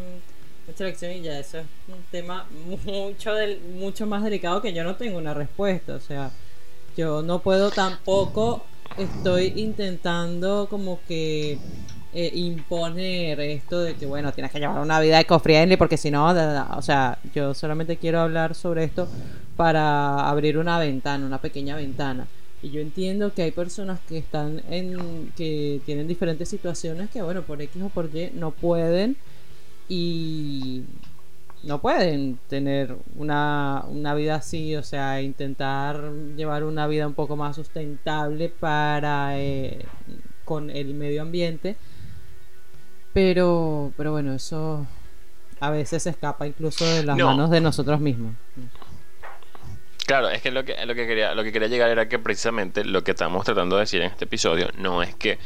mucha 0.67 0.85
elección 0.85 1.13
y 1.13 1.23
ya 1.23 1.39
eso 1.39 1.59
es 1.59 1.67
un 1.89 2.03
tema 2.11 2.47
mucho, 2.85 3.35
del, 3.35 3.61
mucho 3.61 4.07
más 4.07 4.23
delicado 4.23 4.63
que 4.63 4.73
yo 4.73 4.85
no 4.85 4.97
tengo 4.97 5.19
una 5.19 5.35
respuesta. 5.35 5.95
O 5.95 6.01
sea, 6.01 6.31
yo 6.97 7.23
no 7.23 7.41
puedo 7.41 7.71
tampoco. 7.71 8.65
Estoy 8.97 9.53
intentando 9.57 10.69
como 10.71 11.01
que 11.09 11.59
eh, 12.13 12.31
imponer 12.35 13.41
esto 13.41 13.81
de 13.81 13.95
que, 13.95 14.07
bueno, 14.07 14.33
tienes 14.33 14.53
que 14.53 14.61
llevar 14.61 14.81
una 14.81 15.01
vida 15.01 15.21
eco-friendly 15.21 15.77
porque 15.77 15.97
si 15.97 16.13
no, 16.13 16.29
o 16.29 16.83
sea, 16.83 17.19
yo 17.35 17.55
solamente 17.55 17.97
quiero 17.97 18.21
hablar 18.21 18.55
sobre 18.55 18.85
esto 18.85 19.09
para 19.57 20.29
abrir 20.29 20.59
una 20.59 20.79
ventana, 20.79 21.27
una 21.27 21.39
pequeña 21.39 21.75
ventana. 21.75 22.27
Y 22.63 22.71
yo 22.71 22.81
entiendo 22.81 23.35
que 23.35 23.43
hay 23.43 23.51
personas 23.51 23.99
que 24.09 24.17
están 24.17 24.63
en, 24.71 25.33
que 25.37 25.81
tienen 25.85 26.07
diferentes 26.07 26.49
situaciones 26.49 27.11
que, 27.11 27.21
bueno, 27.21 27.43
por 27.43 27.61
X 27.61 27.83
o 27.83 27.89
por 27.89 28.09
Y 28.15 28.31
no 28.35 28.53
pueden 28.53 29.17
y 29.89 30.83
no 31.65 31.81
pueden 31.81 32.39
tener 32.49 32.97
una, 33.17 33.85
una 33.89 34.15
vida 34.15 34.37
así, 34.37 34.77
o 34.77 34.83
sea, 34.83 35.21
intentar 35.23 36.13
llevar 36.37 36.65
una 36.65 36.87
vida 36.87 37.07
un 37.07 37.15
poco 37.15 37.37
más 37.37 37.57
sustentable 37.57 38.49
para 38.49 39.39
eh, 39.39 39.85
con 40.45 40.71
el 40.71 40.95
medio 40.95 41.23
ambiente 41.23 41.77
pero, 43.15 43.93
pero 43.97 44.11
bueno, 44.11 44.35
eso 44.35 44.87
a 45.61 45.71
veces 45.71 46.07
escapa 46.07 46.47
incluso 46.47 46.85
de 46.85 47.05
las 47.05 47.17
manos 47.17 47.49
de 47.49 47.61
nosotros 47.63 48.01
mismos. 48.01 48.35
Claro, 50.05 50.29
es 50.29 50.43
que 50.43 50.51
lo 50.51 50.65
que 50.65 50.85
lo 50.85 50.95
que 50.95 51.07
quería 51.07 51.35
lo 51.35 51.45
que 51.45 51.53
quería 51.53 51.69
llegar 51.69 51.89
era 51.89 52.09
que 52.09 52.19
precisamente 52.19 52.85
lo 52.85 53.03
que 53.05 53.13
estamos 53.13 53.45
tratando 53.45 53.77
de 53.77 53.83
decir 53.83 54.03
en 54.03 54.11
este 54.11 54.27
episodio 54.27 54.69
no 54.77 55.03
es 55.03 55.15
que 55.15 55.39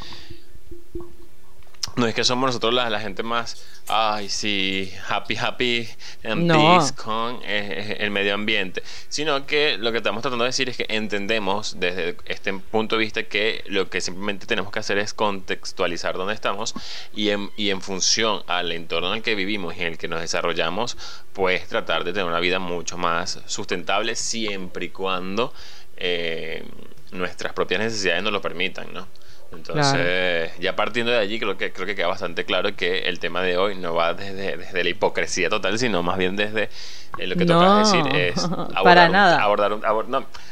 no 1.99 2.07
es 2.07 2.15
que 2.15 2.23
somos 2.23 2.49
nosotros 2.49 2.73
la, 2.73 2.89
la 2.91 3.01
gente 3.01 3.25
más, 3.25 3.65
ay, 3.89 4.29
sí, 4.29 4.93
happy, 5.09 5.37
happy 5.37 5.89
and 6.23 6.51
peace 6.51 6.95
con 6.95 7.41
eh, 7.45 7.97
el 7.99 8.13
medio 8.13 8.35
ambiente, 8.35 8.85
sino 9.09 9.47
que 9.47 9.77
lo 9.79 9.91
que 9.91 9.99
estamos 9.99 10.23
tratando 10.23 10.45
de 10.45 10.51
decir 10.51 10.69
es 10.69 10.77
que 10.77 10.87
entendemos 10.89 11.81
desde 11.81 12.17
este 12.27 12.53
punto 12.55 12.97
de 12.97 13.01
vista 13.01 13.25
que 13.25 13.65
lo 13.67 13.91
que 13.91 14.01
simplemente 14.01 14.47
tenemos 14.47 14.71
que 14.71 14.79
hacer 14.79 14.97
es 14.99 15.13
contextualizar 15.13 16.17
dónde 16.17 16.35
estamos 16.35 16.73
y 17.13 17.31
en, 17.31 17.51
y 17.57 17.71
en 17.71 17.83
función 17.83 18.43
al 18.47 18.71
entorno 18.71 19.09
en 19.11 19.17
el 19.17 19.23
que 19.23 19.35
vivimos 19.35 19.77
y 19.77 19.81
en 19.81 19.89
el 19.89 19.99
que 19.99 20.07
nos 20.07 20.21
desarrollamos, 20.21 20.97
pues 21.33 21.67
tratar 21.67 22.05
de 22.05 22.13
tener 22.13 22.29
una 22.29 22.41
vida 22.41 22.61
mucho 22.61 22.97
más 22.97 23.41
sustentable 23.47 24.15
siempre 24.15 24.87
y 24.87 24.89
cuando 24.91 25.53
eh, 25.97 26.65
nuestras 27.11 27.53
propias 27.55 27.81
necesidades 27.81 28.23
nos 28.23 28.33
lo 28.33 28.41
permitan, 28.41 28.93
¿no? 28.93 29.09
Entonces, 29.51 30.53
ya 30.59 30.77
partiendo 30.77 31.11
de 31.11 31.19
allí, 31.19 31.39
creo 31.39 31.57
que, 31.57 31.73
creo 31.73 31.87
que 31.87 31.95
queda 31.95 32.09
bastante 32.09 32.45
claro 32.45 32.77
que 32.77 33.01
el 33.09 33.19
tema 33.19 33.43
de 33.43 33.57
hoy 33.57 33.77
no 33.77 33.95
va 33.95 34.13
desde, 34.13 34.59
desde 34.59 34.85
la 34.85 34.91
hipocresía 34.91 35.49
total, 35.49 35.79
sino 35.79 36.03
más 36.03 36.19
bien 36.19 36.37
desde 36.37 36.69
eh, 37.19 37.27
lo 37.27 37.35
que 37.35 37.47
toca 37.47 37.79
decir 37.79 38.05
es 38.15 38.45
abordar, 38.45 38.83
para 38.85 39.09
nada. 39.09 39.37
Un, 39.37 39.43
abordar, 39.43 39.73
un, 39.73 39.81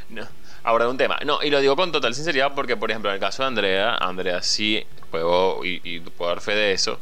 no, 0.08 0.28
abordar 0.62 0.88
un 0.88 0.96
tema. 0.96 1.18
No, 1.26 1.42
y 1.42 1.50
lo 1.50 1.60
digo 1.60 1.76
con 1.76 1.92
total 1.92 2.14
sinceridad 2.14 2.54
porque, 2.54 2.76
por 2.76 2.90
ejemplo, 2.90 3.10
en 3.10 3.14
el 3.14 3.20
caso 3.20 3.42
de 3.42 3.48
Andrea, 3.48 3.96
Andrea 3.96 4.40
sí 4.42 4.86
puedo, 5.10 5.62
y, 5.62 6.00
puedo 6.00 6.30
dar 6.30 6.40
fe 6.40 6.54
de 6.54 6.72
eso, 6.72 6.98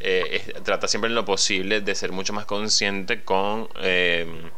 eh, 0.00 0.52
trata 0.64 0.86
siempre 0.86 1.08
en 1.08 1.14
lo 1.14 1.24
posible 1.24 1.80
de 1.80 1.94
ser 1.94 2.12
mucho 2.12 2.34
más 2.34 2.44
consciente 2.44 3.24
con, 3.24 3.68
eh, 3.80 4.50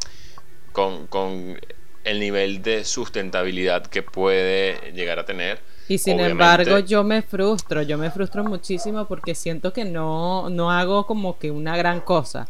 con, 0.73 1.07
con 1.07 1.59
el 2.03 2.19
nivel 2.19 2.63
de 2.63 2.85
sustentabilidad 2.85 3.87
que 3.87 4.03
puede 4.03 4.93
llegar 4.93 5.21
a 5.21 5.25
tener 5.25 5.61
y 5.91 5.99
sin 5.99 6.21
embargo, 6.21 6.79
yo 6.79 7.03
me 7.03 7.21
frustro, 7.21 7.83
yo 7.83 7.99
me 7.99 8.13
frustro 8.13 8.45
muchísimo 8.45 9.07
porque 9.07 9.35
siento 9.35 9.73
que 9.73 9.85
no, 9.85 10.49
no 10.49 10.71
hago 10.71 11.05
como 11.05 11.37
que 11.37 11.51
una 11.51 11.77
gran 11.77 12.01
cosa. 12.01 12.47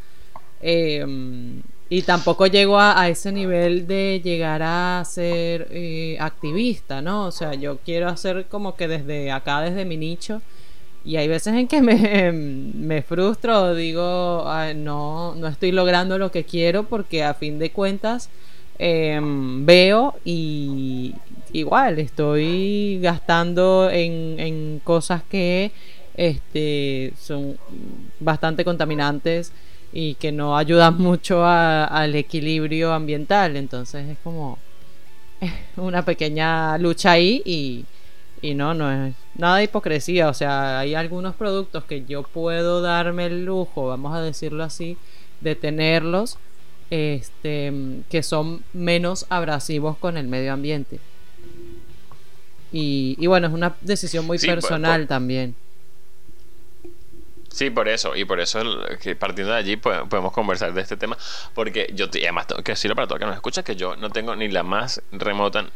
Em, 0.60 1.62
y 1.88 2.02
tampoco 2.02 2.46
llego 2.46 2.78
a, 2.78 3.08
ese 3.08 3.32
nivel 3.32 3.86
de 3.86 4.20
llegar 4.22 4.60
a 4.62 5.02
ser 5.06 5.68
eh, 5.70 6.18
activista, 6.20 7.00
¿no? 7.00 7.24
O 7.24 7.32
sea, 7.32 7.54
yo 7.54 7.78
quiero 7.78 8.08
hacer 8.08 8.44
como 8.44 8.76
que 8.76 8.88
desde 8.88 9.30
acá, 9.30 9.62
desde 9.62 9.86
mi 9.86 9.96
nicho. 9.96 10.42
Y 11.02 11.16
hay 11.16 11.26
veces 11.26 11.54
en 11.54 11.66
que 11.66 11.80
me, 11.80 12.32
me 12.32 13.00
frustro, 13.00 13.74
digo, 13.74 14.44
no, 14.76 15.34
no 15.34 15.48
estoy 15.48 15.72
logrando 15.72 16.18
lo 16.18 16.30
que 16.30 16.44
quiero 16.44 16.82
porque 16.82 17.24
a 17.24 17.32
fin 17.32 17.58
de 17.58 17.70
cuentas 17.72 18.28
em, 18.78 19.64
veo 19.64 20.16
y, 20.26 21.14
igual 21.52 21.98
estoy 21.98 22.98
gastando 23.02 23.88
en, 23.90 24.80
cosas 24.84 25.22
que 25.22 25.72
este, 26.14 27.12
son 27.18 27.58
bastante 28.18 28.64
contaminantes 28.64 29.52
y 29.92 30.14
que 30.14 30.32
no 30.32 30.56
ayudan 30.56 30.98
mucho 30.98 31.44
al 31.44 32.14
equilibrio 32.14 32.92
ambiental. 32.92 33.56
Entonces 33.56 34.08
es 34.08 34.18
como, 34.22 34.58
una 35.76 36.04
pequeña 36.04 36.78
lucha 36.78 37.12
ahí 37.12 37.42
y, 37.44 37.84
y 38.42 38.54
no, 38.54 38.74
no 38.74 38.90
es 38.90 39.14
nada 39.34 39.56
de 39.56 39.64
hipocresía. 39.64 40.28
O 40.28 40.34
sea, 40.34 40.80
hay 40.80 40.94
algunos 40.94 41.34
productos 41.34 41.84
que 41.84 42.04
yo 42.04 42.22
puedo 42.22 42.82
darme 42.82 43.26
el 43.26 43.44
lujo, 43.44 43.88
vamos 43.88 44.14
a 44.14 44.20
decirlo 44.20 44.64
así, 44.64 44.96
de 45.40 45.54
tenerlos 45.54 46.38
este, 46.90 47.72
que 48.10 48.22
son 48.22 48.64
menos 48.72 49.26
abrasivos 49.30 49.96
con 49.96 50.16
el 50.16 50.28
medio 50.28 50.52
ambiente. 50.52 51.00
Y, 52.72 53.26
bueno, 53.26 53.48
es 53.48 53.52
una 53.52 53.74
decisión 53.80 54.26
muy 54.26 54.38
personal 54.38 55.06
también. 55.06 55.54
Sí, 57.52 57.68
por 57.68 57.88
eso, 57.88 58.14
y 58.14 58.24
por 58.24 58.38
eso 58.38 58.60
que 59.02 59.16
partiendo 59.16 59.52
de 59.52 59.58
allí 59.58 59.76
podemos 59.76 60.32
conversar 60.32 60.72
de 60.72 60.80
este 60.80 60.96
tema, 60.96 61.18
porque 61.52 61.90
yo, 61.94 62.06
y 62.12 62.22
además 62.22 62.46
tengo 62.46 62.62
que 62.62 62.72
decirlo 62.72 62.94
para 62.94 63.08
todo 63.08 63.18
que 63.18 63.26
nos 63.26 63.34
escucha, 63.34 63.64
que 63.64 63.74
yo 63.74 63.96
no 63.96 64.10
tengo 64.10 64.36
ni 64.36 64.48
la 64.48 64.62
más 64.62 65.02
remota 65.10 65.66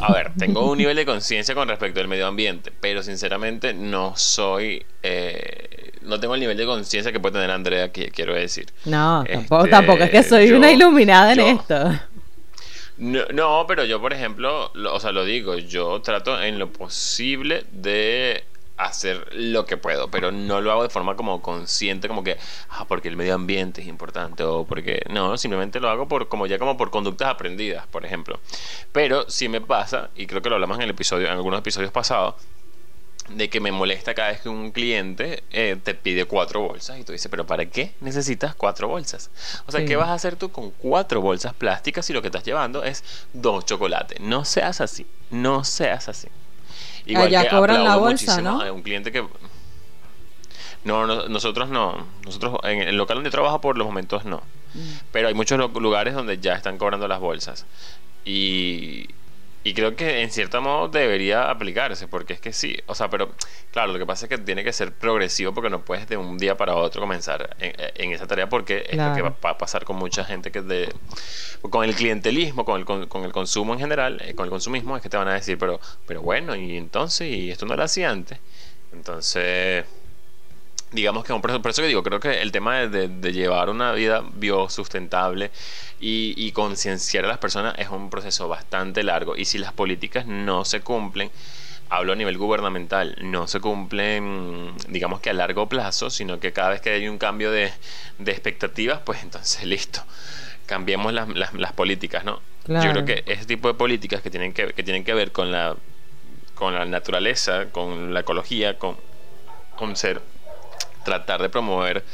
a 0.00 0.12
ver, 0.14 0.32
tengo 0.38 0.70
un 0.70 0.78
nivel 0.78 0.96
de 0.96 1.04
conciencia 1.04 1.54
con 1.54 1.68
respecto 1.68 2.00
al 2.00 2.08
medio 2.08 2.26
ambiente, 2.26 2.72
pero 2.80 3.02
sinceramente 3.02 3.74
no 3.74 4.14
soy. 4.16 4.84
Eh, 5.02 5.92
no 6.02 6.18
tengo 6.18 6.34
el 6.34 6.40
nivel 6.40 6.56
de 6.56 6.64
conciencia 6.64 7.12
que 7.12 7.20
puede 7.20 7.34
tener 7.34 7.50
Andrea, 7.50 7.90
quiero 7.90 8.34
decir. 8.34 8.68
No, 8.86 9.24
tampoco, 9.30 9.68
tampoco 9.68 10.04
es 10.04 10.10
que 10.10 10.22
soy 10.22 10.52
una 10.52 10.72
iluminada 10.72 11.34
en 11.34 11.40
esto. 11.40 11.92
No, 13.02 13.66
pero 13.66 13.84
yo, 13.84 14.00
por 14.00 14.12
ejemplo, 14.12 14.70
o 14.72 15.00
sea, 15.00 15.10
lo 15.10 15.24
digo, 15.24 15.56
yo 15.58 16.00
trato 16.02 16.40
en 16.40 16.60
lo 16.60 16.72
posible 16.72 17.64
de 17.72 18.44
hacer 18.76 19.26
lo 19.32 19.66
que 19.66 19.76
puedo, 19.76 20.08
pero 20.08 20.30
no 20.30 20.60
lo 20.60 20.70
hago 20.70 20.84
de 20.84 20.88
forma 20.88 21.16
como 21.16 21.42
consciente, 21.42 22.06
como 22.06 22.22
que, 22.22 22.38
ah, 22.68 22.84
porque 22.86 23.08
el 23.08 23.16
medio 23.16 23.34
ambiente 23.34 23.80
es 23.80 23.88
importante 23.88 24.44
o 24.44 24.64
porque, 24.64 25.02
no, 25.10 25.36
simplemente 25.36 25.80
lo 25.80 25.88
hago 25.88 26.06
por 26.06 26.28
como 26.28 26.46
ya 26.46 26.60
como 26.60 26.76
por 26.76 26.90
conductas 26.90 27.28
aprendidas, 27.28 27.88
por 27.88 28.06
ejemplo. 28.06 28.38
Pero 28.92 29.28
sí 29.28 29.48
me 29.48 29.60
pasa, 29.60 30.10
y 30.14 30.26
creo 30.28 30.40
que 30.40 30.48
lo 30.48 30.54
hablamos 30.54 30.76
en 30.76 30.84
el 30.84 30.90
episodio, 30.90 31.26
en 31.26 31.32
algunos 31.32 31.58
episodios 31.58 31.90
pasados, 31.90 32.36
de 33.28 33.48
que 33.48 33.60
me 33.60 33.72
molesta 33.72 34.14
cada 34.14 34.28
vez 34.28 34.40
que 34.40 34.48
un 34.48 34.72
cliente 34.72 35.44
eh, 35.50 35.76
te 35.82 35.94
pide 35.94 36.24
cuatro 36.24 36.60
bolsas 36.60 36.98
y 36.98 37.04
tú 37.04 37.12
dices, 37.12 37.30
pero 37.30 37.46
¿para 37.46 37.66
qué 37.66 37.92
necesitas 38.00 38.54
cuatro 38.54 38.88
bolsas? 38.88 39.30
O 39.66 39.72
sea, 39.72 39.84
¿qué 39.84 39.96
vas 39.96 40.08
a 40.08 40.14
hacer 40.14 40.36
tú 40.36 40.50
con 40.50 40.70
cuatro 40.70 41.20
bolsas 41.20 41.54
plásticas 41.54 42.04
si 42.04 42.12
lo 42.12 42.20
que 42.20 42.28
estás 42.28 42.44
llevando 42.44 42.84
es 42.84 43.04
dos 43.32 43.64
chocolates? 43.64 44.20
No 44.20 44.44
seas 44.44 44.80
así, 44.80 45.06
no 45.30 45.64
seas 45.64 46.08
así. 46.08 46.28
Igual 47.06 47.28
Allá 47.28 47.48
cobran 47.48 47.84
la 47.84 47.96
bolsa, 47.96 48.40
¿no? 48.40 48.60
A 48.60 48.72
un 48.72 48.82
cliente 48.82 49.12
que... 49.12 49.24
No, 50.84 51.06
nosotros 51.28 51.68
no. 51.68 52.06
Nosotros 52.24 52.58
en 52.64 52.80
el 52.82 52.96
local 52.96 53.18
donde 53.18 53.30
trabajo 53.30 53.60
por 53.60 53.78
los 53.78 53.86
momentos 53.86 54.24
no. 54.24 54.38
Mm. 54.74 54.80
Pero 55.12 55.28
hay 55.28 55.34
muchos 55.34 55.58
lugares 55.74 56.14
donde 56.14 56.38
ya 56.38 56.54
están 56.54 56.76
cobrando 56.76 57.06
las 57.06 57.20
bolsas. 57.20 57.66
Y, 58.24 59.08
y 59.64 59.74
creo 59.74 59.94
que 59.94 60.22
en 60.22 60.30
cierto 60.30 60.60
modo 60.60 60.88
debería 60.88 61.50
aplicarse, 61.50 62.08
porque 62.08 62.32
es 62.32 62.40
que 62.40 62.52
sí, 62.52 62.76
o 62.86 62.94
sea, 62.94 63.08
pero 63.08 63.30
claro, 63.70 63.92
lo 63.92 63.98
que 63.98 64.06
pasa 64.06 64.26
es 64.26 64.28
que 64.28 64.38
tiene 64.38 64.64
que 64.64 64.72
ser 64.72 64.92
progresivo 64.92 65.52
porque 65.54 65.70
no 65.70 65.84
puedes 65.84 66.08
de 66.08 66.16
un 66.16 66.36
día 66.36 66.56
para 66.56 66.74
otro 66.74 67.00
comenzar 67.00 67.56
en, 67.58 68.12
esa 68.12 68.26
tarea 68.26 68.48
porque 68.48 68.84
es 68.88 68.96
lo 68.96 69.14
que 69.14 69.22
va, 69.22 69.36
a 69.42 69.58
pasar 69.58 69.84
con 69.84 69.96
mucha 69.96 70.24
gente 70.24 70.50
que 70.50 70.62
de, 70.62 70.92
con 71.70 71.84
el 71.84 71.94
clientelismo, 71.94 72.64
con 72.64 72.80
el, 72.80 72.84
con, 72.84 73.24
el 73.24 73.32
consumo 73.32 73.74
en 73.74 73.80
general, 73.80 74.20
eh, 74.22 74.34
con 74.34 74.44
el 74.44 74.50
consumismo, 74.50 74.96
es 74.96 75.02
que 75.02 75.08
te 75.08 75.16
van 75.16 75.28
a 75.28 75.34
decir, 75.34 75.58
pero, 75.58 75.80
pero 76.06 76.22
bueno, 76.22 76.56
y 76.56 76.76
entonces, 76.76 77.28
y 77.28 77.50
esto 77.50 77.66
no 77.66 77.76
lo 77.76 77.84
hacía 77.84 78.10
antes. 78.10 78.38
Entonces, 78.92 79.84
digamos 80.92 81.24
que 81.24 81.32
un 81.32 81.40
por 81.40 81.50
eso 81.50 81.82
que 81.82 81.88
digo, 81.88 82.02
creo 82.02 82.20
que 82.20 82.40
el 82.42 82.52
tema 82.52 82.80
de, 82.80 83.08
de, 83.08 83.32
llevar 83.32 83.70
una 83.70 83.92
vida 83.92 84.22
biosustentable 84.34 85.50
y, 86.00 86.34
y 86.36 86.52
concienciar 86.52 87.24
a 87.24 87.28
las 87.28 87.38
personas 87.38 87.74
es 87.78 87.88
un 87.88 88.10
proceso 88.10 88.48
bastante 88.48 89.02
largo. 89.02 89.36
Y 89.36 89.44
si 89.44 89.58
las 89.58 89.72
políticas 89.72 90.26
no 90.26 90.64
se 90.64 90.80
cumplen, 90.80 91.30
hablo 91.92 92.14
a 92.14 92.16
nivel 92.16 92.38
gubernamental, 92.38 93.16
no 93.20 93.46
se 93.46 93.60
cumplen, 93.60 94.72
digamos 94.88 95.20
que 95.20 95.28
a 95.28 95.34
largo 95.34 95.68
plazo, 95.68 96.08
sino 96.08 96.40
que 96.40 96.52
cada 96.52 96.70
vez 96.70 96.80
que 96.80 96.88
hay 96.88 97.06
un 97.06 97.18
cambio 97.18 97.50
de, 97.50 97.70
de 98.18 98.32
expectativas, 98.32 99.00
pues 99.04 99.22
entonces 99.22 99.64
listo, 99.66 100.02
cambiemos 100.64 101.12
las, 101.12 101.28
las, 101.28 101.72
políticas, 101.74 102.24
¿no? 102.24 102.40
Yo 102.66 102.92
creo 102.92 103.04
que 103.04 103.24
ese 103.26 103.44
tipo 103.44 103.68
de 103.68 103.74
políticas 103.74 104.22
que 104.22 104.30
tienen 104.30 104.54
que, 104.54 104.72
que 104.72 104.82
tienen 104.82 105.04
que 105.04 105.12
ver 105.12 105.32
con 105.32 105.52
la, 105.52 105.76
con 106.54 106.74
la 106.74 106.86
naturaleza, 106.86 107.66
con 107.72 108.14
la 108.14 108.20
ecología, 108.20 108.78
con, 108.78 108.96
con 109.76 109.94
ser 109.94 110.22
tratar 111.04 111.42
de 111.42 111.48
promover 111.48 112.04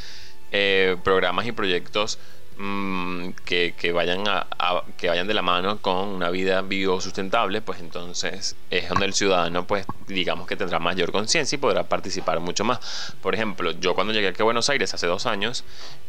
eh, 0.50 0.96
programas 1.04 1.46
y 1.46 1.52
proyectos 1.52 2.18
mm, 2.56 3.30
que, 3.44 3.92
vayan 3.92 4.24
a, 4.26 4.46
que 4.96 5.08
vayan 5.08 5.26
de 5.26 5.34
la 5.34 5.42
mano 5.42 5.82
con 5.82 6.08
una 6.08 6.30
vida 6.30 6.62
biosustentable, 6.62 7.60
pues 7.60 7.80
entonces 7.80 8.56
es 8.70 8.88
donde 8.88 9.06
el 9.06 9.14
ciudadano, 9.14 9.66
pues 9.66 9.86
digamos 10.06 10.46
que 10.46 10.56
tendrá 10.56 10.78
mayor 10.78 11.12
conciencia 11.12 11.56
y 11.56 11.58
podrá 11.58 11.84
participar 11.84 12.40
mucho 12.40 12.64
más. 12.64 13.14
Por 13.20 13.34
ejemplo, 13.34 13.72
yo 13.72 13.94
cuando 13.94 14.12
llegué 14.12 14.28
aquí 14.28 14.40
a 14.40 14.44
Buenos 14.44 14.70
Aires 14.70 14.94
hace 14.94 15.06
dos 15.06 15.26
años, 15.26 15.64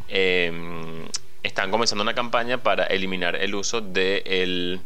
em, 0.08 1.06
están 1.42 1.70
comenzando 1.70 2.02
una 2.02 2.14
campaña 2.14 2.62
para 2.62 2.84
eliminar 2.84 3.36
el 3.36 3.54
uso 3.54 3.80
de 3.80 4.22
el 4.26 4.80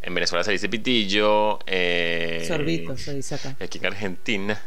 en 0.00 0.14
Venezuela 0.14 0.44
se 0.44 0.52
dice 0.52 0.68
pitillo, 0.68 1.58
eh, 1.66 2.44
sorbito 2.46 2.96
se 2.96 3.14
dice 3.14 3.34
acá. 3.34 3.56
Aquí 3.60 3.78
en 3.78 3.86
Argentina 3.86 4.62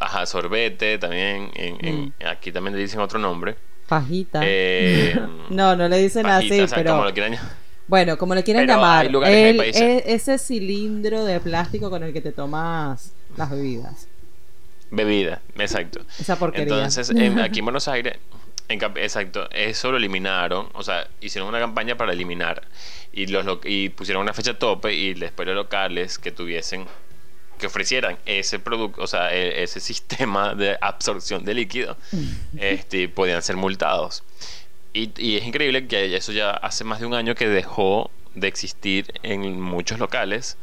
ajá, 0.00 0.26
sorbete, 0.26 0.98
también. 0.98 1.50
En, 1.54 2.06
mm. 2.06 2.12
Aquí 2.26 2.52
también 2.52 2.76
le 2.76 2.82
dicen 2.82 3.00
otro 3.00 3.18
nombre. 3.18 3.56
Pajita. 3.88 4.40
Eh, 4.42 5.18
no, 5.50 5.76
no 5.76 5.88
le 5.88 5.98
dicen 5.98 6.26
así, 6.26 6.64
pero. 6.74 7.12
Bueno, 7.88 8.16
como 8.16 8.34
le 8.34 8.42
quieran 8.42 8.66
llamar. 8.66 9.10
E, 9.26 10.02
ese 10.06 10.38
cilindro 10.38 11.24
de 11.24 11.40
plástico 11.40 11.90
con 11.90 12.02
el 12.02 12.12
que 12.12 12.20
te 12.20 12.32
tomas 12.32 13.12
las 13.36 13.50
bebidas. 13.50 14.08
Bebida, 14.90 15.40
exacto. 15.58 16.00
Esa 16.18 16.38
porquería. 16.38 16.74
Entonces, 16.74 17.10
aquí 17.10 17.58
en 17.58 17.64
Buenos 17.64 17.88
Aires, 17.88 18.18
exacto, 18.68 19.48
eso 19.50 19.90
lo 19.90 19.96
eliminaron. 19.96 20.68
O 20.74 20.82
sea, 20.82 21.08
hicieron 21.20 21.48
una 21.48 21.58
campaña 21.58 21.96
para 21.96 22.12
eliminar. 22.12 22.62
Y, 23.12 23.26
los, 23.26 23.46
y 23.64 23.90
pusieron 23.90 24.22
una 24.22 24.32
fecha 24.32 24.58
tope 24.58 24.94
y 24.94 25.14
después 25.14 25.46
los 25.46 25.56
locales 25.56 26.18
que 26.18 26.30
tuviesen 26.30 26.86
que 27.58 27.66
ofrecieran 27.66 28.18
ese 28.26 28.58
producto, 28.58 29.02
o 29.02 29.06
sea, 29.06 29.34
e, 29.34 29.62
ese 29.62 29.80
sistema 29.90 30.54
de 30.54 30.76
absorción 30.80 31.44
de 31.44 31.54
líquido, 31.54 31.96
este, 32.58 33.08
podían 33.08 33.42
ser 33.42 33.56
multados. 33.56 34.24
Y, 34.94 35.36
es 35.36 35.44
increíble 35.44 35.86
que 35.86 36.14
eso 36.14 36.32
ya 36.32 36.50
hace 36.50 36.84
más 36.84 37.00
de 37.00 37.06
un 37.06 37.14
año 37.14 37.34
que 37.34 37.48
dejó 37.48 38.10
de 38.34 38.48
existir 38.48 39.12
en 39.22 39.60
muchos 39.60 39.98
locales 39.98 40.56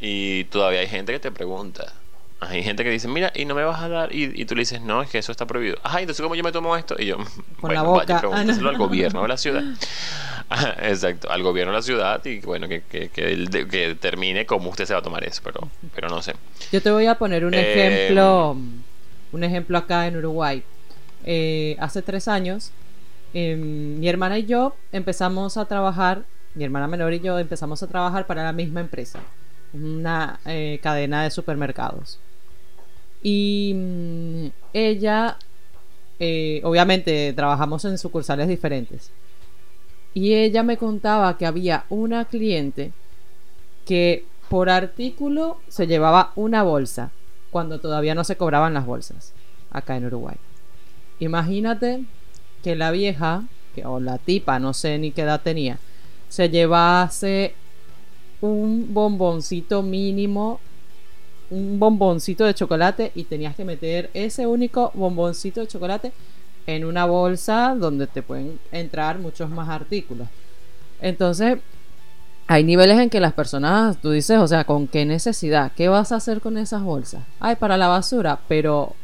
y 0.00 0.44
todavía 0.44 0.80
hay 0.80 0.88
gente 0.88 1.12
que 1.12 1.20
te 1.20 1.30
pregunta. 1.30 1.92
Hay 2.40 2.62
gente 2.62 2.84
que 2.84 2.90
dice, 2.90 3.06
mira, 3.06 3.30
y 3.34 3.44
no 3.44 3.54
me 3.54 3.64
vas 3.64 3.82
a 3.82 3.88
dar, 3.88 4.14
y, 4.14 4.44
tú 4.46 4.54
le 4.54 4.62
dices, 4.62 4.80
no, 4.80 5.02
es 5.02 5.10
que 5.10 5.18
eso 5.18 5.30
está 5.30 5.46
prohibido. 5.46 5.76
Ajá, 5.82 6.00
entonces, 6.00 6.22
¿cómo 6.22 6.34
yo 6.34 6.42
me 6.42 6.52
tomo 6.52 6.74
esto? 6.74 6.96
Y 6.98 7.04
yo, 7.04 7.18
bueno, 7.60 7.92
vaya, 7.92 8.18
pregúntaselo 8.18 8.70
al 8.70 8.78
gobierno 8.78 9.22
de 9.22 9.28
la 9.28 9.36
ciudad. 9.36 9.62
exacto, 10.82 11.30
al 11.30 11.42
gobierno 11.42 11.72
de 11.72 11.78
la 11.78 11.82
ciudad 11.82 12.24
y 12.24 12.40
bueno, 12.40 12.66
que, 12.66 12.82
que, 12.82 13.08
que, 13.10 13.36
determine 13.88 14.46
cómo 14.46 14.70
usted 14.70 14.84
se 14.86 14.94
va 14.94 15.00
a 15.00 15.02
tomar 15.02 15.22
eso, 15.22 15.42
pero, 15.44 15.68
pero 15.94 16.08
no 16.08 16.22
sé. 16.22 16.34
Yo 16.72 16.82
te 16.82 16.90
voy 16.90 17.06
a 17.06 17.16
poner 17.16 17.44
un 17.44 17.54
ejemplo, 17.54 18.52
em, 18.52 18.82
un 19.32 19.44
ejemplo 19.44 19.78
acá 19.78 20.06
en 20.06 20.16
Uruguay. 20.16 20.62
Eh, 21.24 21.76
hace 21.78 22.00
tres 22.00 22.26
años, 22.26 22.72
em, 23.34 24.00
mi 24.00 24.08
hermana 24.08 24.38
y 24.38 24.46
yo 24.46 24.74
empezamos 24.92 25.56
a 25.56 25.66
trabajar, 25.66 26.22
mi 26.54 26.64
hermana 26.64 26.88
menor 26.88 27.12
y 27.12 27.20
yo 27.20 27.38
empezamos 27.38 27.82
a 27.82 27.86
trabajar 27.86 28.26
para 28.26 28.42
la 28.42 28.52
misma 28.52 28.80
empresa, 28.80 29.20
una 29.74 30.40
eh, 30.46 30.80
cadena 30.82 31.22
de 31.22 31.30
supermercados. 31.30 32.18
Y 33.22 33.72
mm, 33.74 34.46
ella, 34.72 35.36
eh, 36.18 36.60
obviamente, 36.64 37.32
trabajamos 37.34 37.84
en 37.84 37.98
sucursales 37.98 38.48
diferentes. 38.48 39.10
Y 40.14 40.34
ella 40.34 40.62
me 40.62 40.76
contaba 40.76 41.36
que 41.38 41.46
había 41.46 41.84
una 41.88 42.24
cliente 42.24 42.92
que 43.84 44.24
por 44.48 44.68
artículo 44.68 45.58
se 45.68 45.86
llevaba 45.86 46.32
una 46.34 46.62
bolsa 46.62 47.12
cuando 47.50 47.78
todavía 47.78 48.14
no 48.14 48.24
se 48.24 48.36
cobraban 48.36 48.74
las 48.74 48.86
bolsas 48.86 49.32
acá 49.70 49.96
en 49.96 50.06
Uruguay. 50.06 50.36
Imagínate 51.20 52.04
que 52.62 52.74
la 52.74 52.90
vieja, 52.90 53.44
que, 53.74 53.86
o 53.86 54.00
la 54.00 54.18
tipa, 54.18 54.58
no 54.58 54.74
sé 54.74 54.98
ni 54.98 55.12
qué 55.12 55.22
edad 55.22 55.42
tenía, 55.42 55.78
se 56.28 56.48
llevase 56.48 57.54
un 58.40 58.92
bomboncito 58.92 59.82
mínimo, 59.82 60.60
un 61.50 61.78
bomboncito 61.78 62.44
de 62.44 62.54
chocolate 62.54 63.12
y 63.14 63.24
tenías 63.24 63.56
que 63.56 63.64
meter 63.64 64.10
ese 64.14 64.46
único 64.46 64.90
bomboncito 64.94 65.60
de 65.60 65.66
chocolate 65.66 66.12
en 66.66 66.84
una 66.84 67.04
bolsa 67.04 67.74
donde 67.78 68.06
te 68.06 68.22
pueden 68.22 68.58
entrar 68.70 69.18
muchos 69.18 69.50
más 69.50 69.68
artículos. 69.68 70.28
Entonces, 71.00 71.58
hay 72.46 72.64
niveles 72.64 72.98
en 72.98 73.10
que 73.10 73.20
las 73.20 73.32
personas, 73.32 73.96
tú 73.98 74.10
dices, 74.10 74.38
o 74.38 74.46
sea, 74.46 74.64
¿con 74.64 74.88
qué 74.88 75.04
necesidad? 75.04 75.72
¿Qué 75.76 75.88
vas 75.88 76.12
a 76.12 76.16
hacer 76.16 76.40
con 76.40 76.58
esas 76.58 76.82
bolsas? 76.82 77.22
Ay, 77.38 77.56
para 77.56 77.76
la 77.76 77.88
basura, 77.88 78.40
pero, 78.48 78.94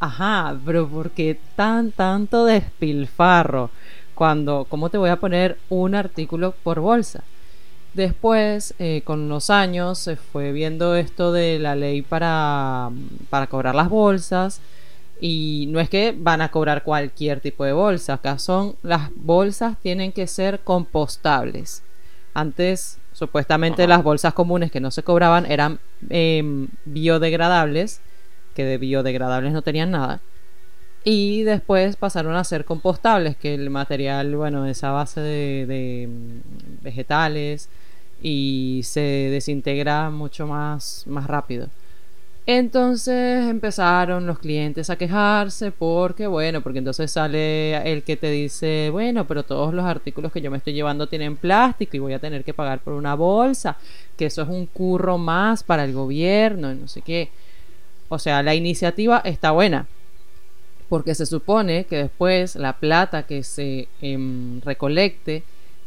ajá, 0.00 0.56
pero 0.64 0.88
¿por 0.88 1.10
qué 1.10 1.38
tan, 1.56 1.92
tanto 1.92 2.44
despilfarro? 2.44 3.70
Cuando, 4.14 4.66
¿cómo 4.68 4.88
te 4.88 4.96
voy 4.96 5.10
a 5.10 5.20
poner 5.20 5.58
un 5.68 5.94
artículo 5.94 6.54
por 6.62 6.80
bolsa? 6.80 7.22
Después, 7.96 8.74
eh, 8.78 9.00
con 9.06 9.30
los 9.30 9.48
años, 9.48 9.98
se 9.98 10.16
fue 10.16 10.52
viendo 10.52 10.96
esto 10.96 11.32
de 11.32 11.58
la 11.58 11.74
ley 11.74 12.02
para, 12.02 12.90
para 13.30 13.46
cobrar 13.46 13.74
las 13.74 13.88
bolsas. 13.88 14.60
Y 15.18 15.64
no 15.70 15.80
es 15.80 15.88
que 15.88 16.14
van 16.14 16.42
a 16.42 16.50
cobrar 16.50 16.82
cualquier 16.82 17.40
tipo 17.40 17.64
de 17.64 17.72
bolsa. 17.72 18.12
Acá 18.12 18.38
son 18.38 18.76
las 18.82 19.08
bolsas 19.14 19.78
tienen 19.82 20.12
que 20.12 20.26
ser 20.26 20.60
compostables. 20.60 21.82
Antes, 22.34 22.98
supuestamente, 23.14 23.86
las 23.86 24.02
bolsas 24.02 24.34
comunes 24.34 24.70
que 24.70 24.80
no 24.80 24.90
se 24.90 25.02
cobraban 25.02 25.50
eran 25.50 25.78
em, 26.10 26.68
biodegradables, 26.84 28.02
que 28.54 28.66
de 28.66 28.76
biodegradables 28.76 29.54
no 29.54 29.62
tenían 29.62 29.90
nada. 29.90 30.20
Y 31.02 31.44
después 31.44 31.96
pasaron 31.96 32.36
a 32.36 32.44
ser 32.44 32.66
compostables, 32.66 33.38
que 33.38 33.54
el 33.54 33.70
material, 33.70 34.36
bueno, 34.36 34.66
es 34.66 34.84
a 34.84 34.90
base 34.90 35.22
de, 35.22 35.64
de 35.64 36.08
mm, 36.08 36.82
vegetales 36.84 37.70
y 38.22 38.80
se 38.84 39.00
desintegra 39.00 40.10
mucho 40.10 40.46
más, 40.46 41.04
más 41.06 41.26
rápido. 41.26 41.68
Entonces 42.48 43.44
empezaron 43.48 44.24
los 44.24 44.38
clientes 44.38 44.88
a 44.88 44.96
quejarse 44.96 45.72
porque, 45.72 46.28
bueno, 46.28 46.60
porque 46.60 46.78
entonces 46.78 47.10
sale 47.10 47.76
el 47.90 48.04
que 48.04 48.16
te 48.16 48.30
dice, 48.30 48.88
bueno, 48.92 49.26
pero 49.26 49.42
todos 49.42 49.74
los 49.74 49.84
artículos 49.84 50.30
que 50.30 50.40
yo 50.40 50.52
me 50.52 50.58
estoy 50.58 50.72
llevando 50.72 51.08
tienen 51.08 51.36
plástico 51.36 51.96
y 51.96 52.00
voy 52.00 52.12
a 52.12 52.20
tener 52.20 52.44
que 52.44 52.54
pagar 52.54 52.78
por 52.78 52.92
una 52.94 53.16
bolsa, 53.16 53.76
que 54.16 54.26
eso 54.26 54.42
es 54.42 54.48
un 54.48 54.66
curro 54.66 55.18
más 55.18 55.64
para 55.64 55.82
el 55.82 55.92
gobierno 55.92 56.70
y 56.70 56.76
no 56.76 56.86
sé 56.86 57.02
qué. 57.02 57.30
O 58.08 58.18
sea, 58.20 58.44
la 58.44 58.54
iniciativa 58.54 59.20
está 59.24 59.50
buena, 59.50 59.88
porque 60.88 61.16
se 61.16 61.26
supone 61.26 61.84
que 61.86 61.96
después 61.96 62.54
la 62.54 62.74
plata 62.74 63.24
que 63.24 63.42
se 63.42 63.88
em, 64.00 64.60
recolecte 64.60 65.42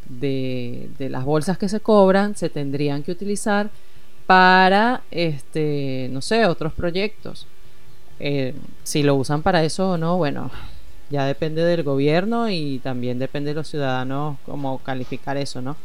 de, 0.10 0.90
de 0.98 1.10
las 1.10 1.24
bolsas 1.24 1.58
que 1.58 1.70
se 1.70 1.80
cobran 1.80 2.36
se 2.36 2.50
tendrían 2.50 3.04
que 3.04 3.12
utilizar 3.12 3.70
para, 4.30 5.02
este, 5.10 6.08
no 6.12 6.22
sé, 6.22 6.46
otros 6.46 6.74
proyectos. 6.74 7.48
Eh, 8.20 8.54
si 8.84 9.02
lo 9.02 9.16
usan 9.16 9.42
para 9.42 9.64
eso 9.64 9.92
o 9.92 9.98
no, 9.98 10.18
bueno, 10.18 10.52
ya 11.10 11.26
depende 11.26 11.64
del 11.64 11.82
gobierno 11.82 12.50
y 12.50 12.80
también 12.84 13.18
depende 13.18 13.52
de 13.52 13.56
los 13.56 13.68
ciudadanos 13.68 14.38
cómo 14.46 14.80
calificar 14.80 15.38
eso, 15.38 15.64
¿no? 15.64 15.78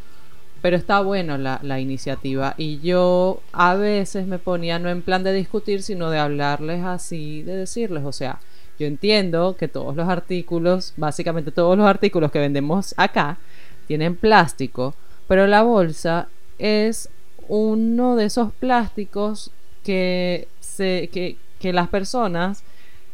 Pero 0.60 0.76
está 0.76 1.00
bueno 1.00 1.38
la, 1.38 1.60
la, 1.62 1.80
iniciativa 1.80 2.54
y 2.58 2.80
yo 2.80 3.40
a 3.52 3.76
veces 3.76 4.26
me 4.26 4.38
ponía 4.38 4.78
no 4.78 4.90
en 4.90 5.00
plan 5.00 5.22
de 5.22 5.32
discutir, 5.32 5.82
sino 5.82 6.10
de 6.10 6.18
hablarles 6.18 6.84
así, 6.84 7.42
de 7.42 7.56
decirles, 7.56 8.04
o 8.04 8.12
sea, 8.12 8.40
yo 8.78 8.86
entiendo 8.86 9.56
que 9.56 9.68
todos 9.68 9.96
los 9.96 10.08
artículos, 10.08 10.92
básicamente 10.96 11.50
todos 11.50 11.78
los 11.78 11.86
artículos 11.86 12.30
que 12.30 12.40
vendemos 12.40 12.94
acá, 12.96 13.38
tienen 13.84 14.16
plástico, 14.16 14.94
pero 15.28 15.46
la 15.46 15.62
bolsa 15.62 16.28
es 16.58 17.08
uno 17.48 18.16
de 18.16 18.26
esos 18.26 18.52
plásticos 18.52 19.50
que, 19.84 20.48
se, 20.60 21.08
que, 21.12 21.36
que 21.60 21.72
las 21.72 21.88
personas 21.88 22.62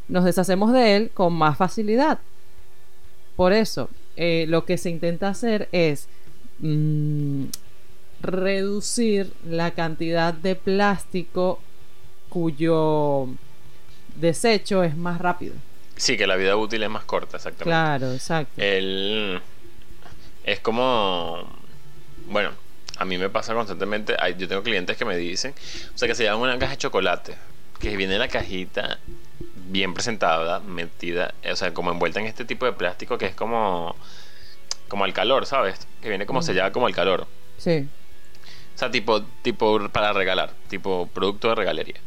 nos 0.09 0.24
deshacemos 0.24 0.72
de 0.72 0.96
él 0.96 1.11
con 1.12 1.33
más 1.33 1.56
facilidad. 1.56 2.18
Por 3.37 3.52
eso, 3.52 3.88
eh, 4.16 4.44
lo 4.48 4.64
que 4.64 4.76
se 4.76 4.90
intenta 4.90 5.28
hacer 5.28 5.68
es 5.72 6.09
mmm, 6.59 7.44
reducir 8.20 9.33
la 9.48 9.70
cantidad 9.72 10.35
de 10.35 10.54
plástico 10.54 11.61
cuyo 12.28 13.28
desecho 14.16 14.85
es 14.85 14.96
más 14.96 15.20
rápido. 15.20 15.54
Sí, 15.96 16.16
que 16.16 16.26
la 16.26 16.37
vida 16.37 16.56
útil 16.56 16.83
es 16.83 16.90
más 16.90 17.04
corta, 17.04 17.37
exactamente. 17.37 17.64
Claro, 17.64 18.12
exacto. 18.12 18.52
El... 18.56 19.40
Es 20.44 20.61
como... 20.61 21.48
Bueno, 22.26 22.50
a 22.96 23.05
mí 23.05 23.18
me 23.18 23.31
pasa 23.31 23.55
constantemente, 23.55 24.14
yo 24.37 24.46
tengo 24.46 24.62
clientes 24.62 24.96
que 24.96 25.05
me 25.05 25.16
dicen, 25.16 25.55
o 25.94 25.98
sea, 25.98 26.07
que 26.07 26.14
se 26.14 26.24
llama 26.24 26.42
una 26.42 26.59
caja 26.59 26.72
de 26.72 26.79
chocolate, 26.79 27.35
que 27.79 27.96
viene 27.96 28.14
en 28.14 28.20
la 28.20 28.29
cajita 28.29 28.98
bien 29.70 29.94
presentada, 29.94 30.61
metida, 30.61 31.35
o 31.50 31.57
sea, 31.57 31.72
como 31.72 31.90
envuelta 31.90 32.20
en 32.20 32.26
este 32.26 32.44
tipo 32.44 32.66
de 32.66 32.72
plástico 32.72 33.16
que 33.16 33.26
es 33.26 33.35
como 33.35 33.96
como 34.88 35.05
al 35.05 35.14
calor, 35.14 35.46
¿sabes? 35.46 35.87
Que 36.03 36.09
viene 36.09 36.26
como 36.26 36.40
mm. 36.40 36.42
sellada 36.42 36.72
como 36.72 36.87
al 36.87 36.94
calor. 36.94 37.26
Sí. 37.57 37.88
O 38.74 38.79
sea, 38.79 38.90
tipo 38.90 39.22
tipo 39.42 39.88
para 39.88 40.12
regalar, 40.12 40.53
tipo 40.68 41.09
producto 41.14 41.48
de 41.48 41.55
regalería. 41.55 42.00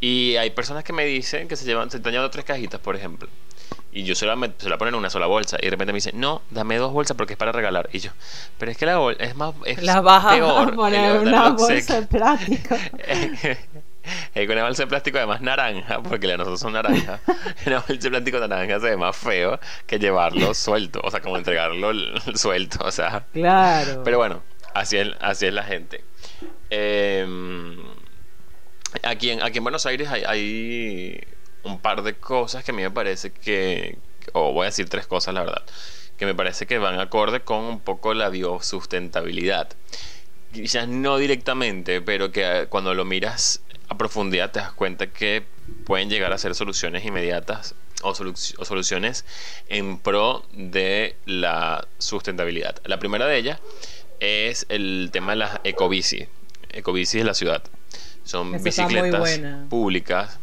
Y 0.00 0.36
hay 0.36 0.50
personas 0.50 0.84
que 0.84 0.92
me 0.92 1.04
dicen 1.04 1.48
que 1.48 1.56
se 1.56 1.64
llevan 1.64 1.90
se 1.90 1.96
están 1.96 2.12
llevando 2.12 2.30
tres 2.30 2.44
cajitas, 2.44 2.80
por 2.80 2.94
ejemplo. 2.94 3.28
Y 3.92 4.04
yo 4.04 4.14
se 4.14 4.24
la, 4.24 4.36
se 4.58 4.68
la 4.68 4.78
ponen 4.78 4.94
en 4.94 5.00
una 5.00 5.10
sola 5.10 5.26
bolsa. 5.26 5.56
Y 5.60 5.64
de 5.64 5.70
repente 5.70 5.92
me 5.92 5.96
dice, 5.96 6.12
no, 6.14 6.42
dame 6.50 6.76
dos 6.76 6.92
bolsas 6.92 7.16
porque 7.16 7.32
es 7.32 7.38
para 7.38 7.50
regalar. 7.50 7.88
Y 7.92 7.98
yo, 7.98 8.10
pero 8.58 8.70
es 8.70 8.78
que 8.78 8.86
la 8.86 8.98
bolsa 8.98 9.22
es 9.22 9.34
más. 9.34 9.54
Es 9.64 9.82
la 9.82 10.00
baja 10.00 10.30
peor, 10.30 10.74
poner 10.76 11.18
una 11.26 11.50
bolsa 11.50 12.00
de 12.00 12.06
plástico. 12.06 12.76
con 14.34 14.50
una 14.52 14.62
bolsa 14.62 14.84
de 14.84 14.86
plástico 14.86 15.18
además 15.18 15.40
naranja, 15.40 16.02
porque 16.02 16.28
la 16.28 16.34
de 16.34 16.38
nosotros 16.38 16.60
son 16.60 16.72
naranja. 16.72 17.20
una 17.66 17.80
bolsa 17.80 17.94
de 17.94 18.10
plástico 18.10 18.38
naranja 18.38 18.78
se 18.78 18.90
ve 18.90 18.96
más 18.96 19.16
feo 19.16 19.58
que 19.86 19.98
llevarlo 19.98 20.54
suelto. 20.54 21.00
O 21.02 21.10
sea, 21.10 21.20
como 21.20 21.36
entregarlo 21.36 21.90
suelto. 22.34 22.84
O 22.84 22.92
sea. 22.92 23.24
Claro. 23.32 24.02
Pero 24.04 24.18
bueno, 24.18 24.42
así 24.72 24.98
es, 24.98 25.08
así 25.20 25.46
es 25.46 25.54
la 25.54 25.64
gente. 25.64 26.04
Eh, 26.70 27.26
aquí, 29.02 29.30
en, 29.30 29.42
aquí 29.42 29.58
en 29.58 29.64
Buenos 29.64 29.84
Aires 29.86 30.08
hay, 30.08 30.22
hay 30.24 31.20
un 31.62 31.80
par 31.80 32.02
de 32.02 32.14
cosas 32.14 32.64
que 32.64 32.70
a 32.70 32.74
mí 32.74 32.82
me 32.82 32.90
parece 32.90 33.32
que, 33.32 33.98
o 34.32 34.52
voy 34.52 34.64
a 34.64 34.66
decir 34.66 34.88
tres 34.88 35.06
cosas 35.06 35.34
la 35.34 35.42
verdad, 35.42 35.62
que 36.16 36.26
me 36.26 36.34
parece 36.34 36.66
que 36.66 36.78
van 36.78 37.00
acorde 37.00 37.40
con 37.40 37.60
un 37.60 37.80
poco 37.80 38.14
la 38.14 38.28
biosustentabilidad. 38.28 39.68
Quizás 40.52 40.88
no 40.88 41.16
directamente, 41.16 42.00
pero 42.00 42.32
que 42.32 42.42
eh, 42.44 42.66
cuando 42.66 42.94
lo 42.94 43.04
miras 43.04 43.62
a 43.88 43.96
profundidad 43.96 44.50
te 44.50 44.60
das 44.60 44.72
cuenta 44.72 45.08
que 45.08 45.44
pueden 45.84 46.10
llegar 46.10 46.32
a 46.32 46.38
ser 46.38 46.54
soluciones 46.54 47.04
inmediatas 47.04 47.74
o, 48.02 48.10
o 48.10 48.64
soluciones 48.64 49.24
en 49.68 49.98
pro 49.98 50.44
de 50.52 51.16
la 51.26 51.86
sustentabilidad. 51.98 52.76
La 52.84 52.98
primera 52.98 53.26
de 53.26 53.36
ellas 53.36 53.60
es 54.20 54.66
el 54.68 55.10
tema 55.12 55.32
de 55.32 55.36
las 55.36 55.60
ecobici, 55.64 56.28
ecobicis 56.70 57.20
de 57.20 57.24
la 57.24 57.34
ciudad. 57.34 57.62
Son 58.24 58.62
bicicletas 58.62 59.40
públicas 59.68 60.38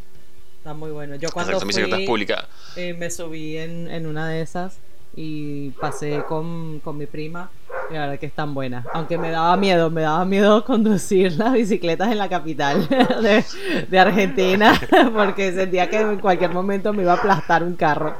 Está 0.67 0.75
muy 0.75 0.91
bueno. 0.91 1.15
Yo 1.15 1.29
cuando 1.31 1.61
fui, 1.61 2.27
eh, 2.75 2.93
me 2.93 3.09
subí 3.09 3.55
en, 3.55 3.89
en, 3.89 4.05
una 4.05 4.27
de 4.27 4.41
esas 4.41 4.79
y 5.15 5.69
pasé 5.69 6.23
con, 6.27 6.81
con 6.81 6.97
mi 6.97 7.05
prima. 7.05 7.49
Y 7.89 7.93
la 7.93 8.01
verdad 8.01 8.19
que 8.19 8.25
están 8.25 8.53
buenas. 8.53 8.85
Aunque 8.93 9.17
me 9.17 9.31
daba 9.31 9.55
miedo, 9.55 9.89
me 9.89 10.01
daba 10.01 10.25
miedo 10.25 10.65
conducir 10.65 11.31
las 11.37 11.53
bicicletas 11.53 12.11
en 12.11 12.17
la 12.17 12.27
capital 12.27 12.85
de, 12.89 13.45
de 13.87 13.97
Argentina 13.97 14.77
porque 15.13 15.53
sentía 15.53 15.89
que 15.89 16.01
en 16.01 16.19
cualquier 16.19 16.51
momento 16.51 16.91
me 16.91 17.03
iba 17.03 17.13
a 17.13 17.15
aplastar 17.15 17.63
un 17.63 17.77
carro. 17.77 18.13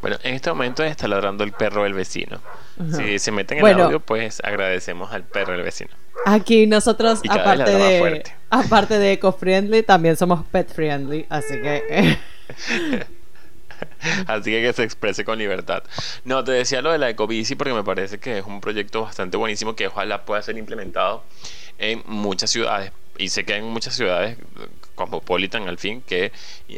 Bueno, 0.00 0.16
en 0.22 0.34
este 0.36 0.48
momento 0.48 0.84
está 0.84 1.08
ladrando 1.08 1.42
el 1.42 1.50
perro 1.50 1.82
del 1.82 1.94
vecino. 1.94 2.38
Si 2.92 3.18
se 3.18 3.32
meten 3.32 3.58
en 3.58 3.66
el 3.66 3.80
audio, 3.80 3.98
pues 3.98 4.40
agradecemos 4.44 5.10
al 5.10 5.24
perro 5.24 5.54
del 5.54 5.62
vecino. 5.62 5.90
Aquí 6.24 6.66
nosotros, 6.66 7.20
aparte 7.28 7.70
de, 7.70 8.22
aparte 8.50 8.98
de 8.98 9.12
eco-friendly, 9.12 9.82
también 9.82 10.16
somos 10.16 10.44
pet-friendly, 10.46 11.26
así 11.28 11.60
que... 11.60 12.18
Así 14.26 14.50
que 14.50 14.62
que 14.62 14.72
se 14.72 14.82
exprese 14.84 15.24
con 15.24 15.38
libertad. 15.38 15.82
No, 16.24 16.44
te 16.44 16.52
decía 16.52 16.82
lo 16.82 16.92
de 16.92 16.98
la 16.98 17.10
ecobici 17.10 17.54
porque 17.54 17.72
me 17.72 17.84
parece 17.84 18.18
que 18.18 18.38
es 18.38 18.44
un 18.44 18.60
proyecto 18.60 19.02
bastante 19.02 19.36
buenísimo 19.36 19.74
que 19.74 19.86
ojalá 19.86 20.24
pueda 20.24 20.42
ser 20.42 20.56
implementado 20.56 21.24
en 21.78 22.02
muchas 22.06 22.50
ciudades. 22.50 22.92
Y 23.18 23.28
sé 23.28 23.44
que 23.44 23.54
hay 23.54 23.62
muchas 23.62 23.94
ciudades, 23.94 24.38
Cosmopolitan 24.94 25.68
al 25.68 25.78
fin, 25.78 26.02
que 26.02 26.32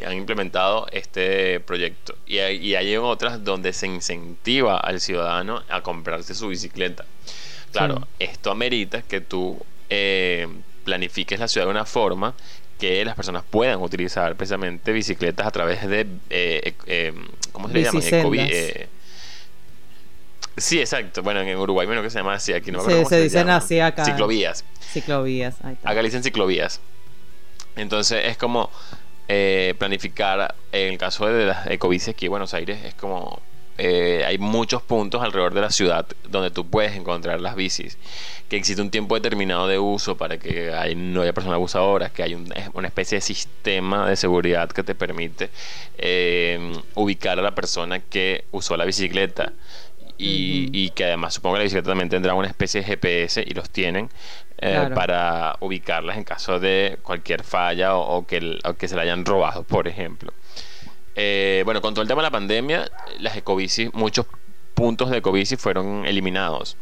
han 0.05 0.13
implementado 0.13 0.87
este 0.91 1.59
proyecto. 1.61 2.15
Y 2.25 2.39
hay, 2.39 2.57
y 2.57 2.75
hay 2.75 2.97
otras 2.97 3.43
donde 3.43 3.73
se 3.73 3.87
incentiva 3.87 4.77
al 4.77 4.99
ciudadano 4.99 5.63
a 5.69 5.81
comprarse 5.81 6.35
su 6.35 6.49
bicicleta. 6.49 7.05
Claro, 7.79 8.07
esto 8.19 8.51
amerita 8.51 9.01
que 9.01 9.21
tú 9.21 9.59
eh, 9.89 10.47
planifiques 10.83 11.39
la 11.39 11.47
ciudad 11.47 11.67
de 11.67 11.71
una 11.71 11.85
forma 11.85 12.33
que 12.79 13.03
las 13.05 13.15
personas 13.15 13.43
puedan 13.49 13.81
utilizar 13.81 14.35
precisamente 14.35 14.91
bicicletas 14.91 15.47
a 15.47 15.51
través 15.51 15.87
de, 15.87 16.07
eh, 16.29 16.73
eh, 16.85 17.13
¿cómo 17.51 17.67
se 17.67 17.73
le 17.73 17.83
llama? 17.83 18.01
sí, 20.57 20.79
exacto. 20.79 21.21
Bueno, 21.23 21.41
en 21.41 21.57
Uruguay 21.57 21.87
menos 21.87 22.03
que 22.03 22.09
se 22.09 22.19
llama 22.19 22.33
así, 22.33 22.53
aquí 22.53 22.71
no 22.71 22.79
me 22.79 22.83
acuerdo 22.85 23.09
se, 23.09 23.21
dicen 23.21 23.49
así 23.49 23.79
acá. 23.79 24.05
Ciclovías. 24.05 24.65
Ciclovías, 24.91 25.55
ahí 25.63 25.73
está. 25.73 25.89
Acá 25.89 26.01
le 26.01 26.07
dicen 26.07 26.23
ciclovías. 26.23 26.81
Entonces 27.75 28.25
es 28.25 28.37
como 28.37 28.69
planificar, 29.77 30.55
en 30.71 30.93
el 30.93 30.97
caso 30.97 31.25
de 31.27 31.47
las 31.47 31.67
ecobicis 31.67 32.09
aquí 32.09 32.25
en 32.25 32.31
Buenos 32.31 32.53
Aires, 32.53 32.79
es 32.83 32.93
como 32.93 33.41
eh, 33.77 34.23
hay 34.25 34.37
muchos 34.37 34.81
puntos 34.81 35.21
alrededor 35.21 35.53
de 35.53 35.61
la 35.61 35.69
ciudad 35.69 36.05
donde 36.29 36.49
tú 36.49 36.65
puedes 36.65 36.95
encontrar 36.95 37.41
las 37.41 37.55
bicis, 37.55 37.97
que 38.47 38.55
existe 38.55 38.81
un 38.81 38.89
tiempo 38.89 39.15
determinado 39.15 39.67
de 39.67 39.79
uso 39.79 40.15
para 40.15 40.37
que 40.37 40.93
no 40.95 41.21
haya 41.21 41.33
personas 41.33 41.55
abusadoras, 41.55 42.11
que 42.11 42.23
hay 42.23 42.35
una 42.35 42.87
especie 42.87 43.17
de 43.17 43.21
sistema 43.21 44.09
de 44.09 44.15
seguridad 44.15 44.69
que 44.69 44.83
te 44.83 44.95
permite 44.95 45.49
eh, 45.97 46.73
ubicar 46.93 47.37
a 47.39 47.41
la 47.41 47.53
persona 47.53 47.99
que 47.99 48.45
usó 48.51 48.77
la 48.77 48.85
bicicleta. 48.85 49.53
Y, 50.17 50.91
que 50.91 51.03
además 51.03 51.33
supongo 51.33 51.55
que 51.55 51.59
la 51.59 51.63
bicicleta 51.65 51.89
también 51.89 52.07
tendrá 52.07 52.35
una 52.35 52.47
especie 52.47 52.79
de 52.79 52.87
GPS 52.87 53.43
y 53.45 53.53
los 53.53 53.69
tienen 53.69 54.09
eh, 54.59 54.89
para 54.95 55.57
ubicarlas 55.59 56.15
en 56.15 56.23
caso 56.23 56.57
de 56.57 56.97
cualquier 57.03 57.43
falla 57.43 57.97
o, 57.97 58.25
que, 58.25 58.57
que 58.77 58.87
se 58.87 58.95
la 58.95 59.01
hayan 59.01 59.25
robado, 59.25 59.63
por 59.63 59.89
ejemplo. 59.89 60.31
Eh, 61.15 61.61
bueno, 61.65 61.81
con 61.81 61.93
todo 61.93 62.01
el 62.01 62.07
tema 62.07 62.21
de 62.21 62.27
la 62.27 62.31
pandemia, 62.31 62.91
las 63.19 63.35
ecobicis, 63.37 63.93
muchos 63.93 64.25
puntos 64.73 65.09
de 65.09 65.17
ecobici 65.17 65.55
fueron 65.55 66.05
eliminados 66.05 66.77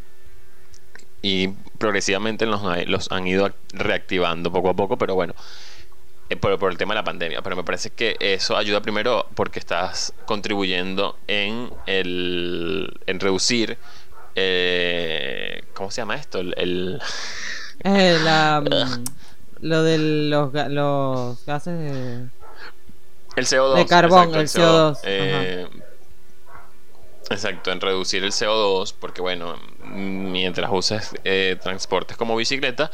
y 1.24 1.48
progresivamente 1.78 2.46
los, 2.46 2.62
los 2.88 3.12
han 3.12 3.26
ido 3.26 3.50
reactivando 3.72 4.52
poco 4.52 4.69
a 4.69 4.74
poco, 4.76 4.98
pero 4.98 5.15
bueno, 5.15 5.34
eh, 6.30 6.36
por, 6.36 6.60
por, 6.60 6.72
el 6.72 6.78
tema 6.78 6.93
de 6.93 7.00
la 7.00 7.04
pandemia. 7.06 7.41
Pero 7.41 7.56
me 7.56 7.63
parece 7.63 7.91
que 7.91 8.17
eso 8.19 8.58
ayuda 8.58 8.82
primero 8.82 9.26
porque 9.34 9.60
estás 9.60 10.13
contribuyendo 10.26 11.17
en, 11.28 11.72
el, 11.86 12.93
en 13.08 13.19
reducir, 13.22 13.78
eh, 14.36 15.63
¿cómo 15.74 15.89
se 15.91 16.02
llama 16.02 16.15
esto? 16.15 16.39
El... 16.39 17.00
Eh, 17.86 18.19
mm, 18.62 19.04
lo 19.62 19.84
de 19.84 19.98
los, 20.30 20.54
los 20.54 21.46
gases 21.46 21.80
de... 21.80 22.42
El 23.36 23.46
CO2. 23.46 23.76
De 23.76 23.86
carbón, 23.86 24.36
el, 24.36 24.48
CO2. 24.48 25.00
Eh, 25.04 25.67
exacto, 27.30 27.72
en 27.72 27.82
reducir 27.82 28.24
el 28.24 28.32
CO2, 28.32 28.93
porque 29.00 29.22
bueno, 29.22 29.58
mientras 29.84 30.69
usas 30.72 31.15
eh, 31.24 31.58
transportes 31.62 32.17
como 32.17 32.36
bicicleta, 32.36 32.91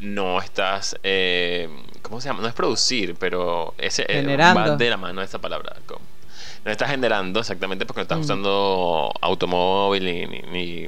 no 0.00 0.40
estás, 0.40 0.96
eh, 1.02 1.68
¿cómo 2.02 2.20
se 2.20 2.28
llama? 2.28 2.42
No 2.42 2.48
es 2.48 2.54
producir, 2.54 3.14
pero 3.16 3.74
ese 3.78 4.04
va 4.04 4.76
de 4.76 4.90
la 4.90 4.96
mano 4.96 5.22
esa 5.22 5.38
palabra. 5.38 5.76
No 6.64 6.70
estás 6.70 6.90
generando 6.90 7.40
exactamente 7.40 7.84
porque 7.84 8.00
no 8.00 8.02
estás 8.04 8.18
mm. 8.18 8.22
usando 8.22 9.12
automóvil 9.20 10.04
ni, 10.04 10.26
ni, 10.26 10.86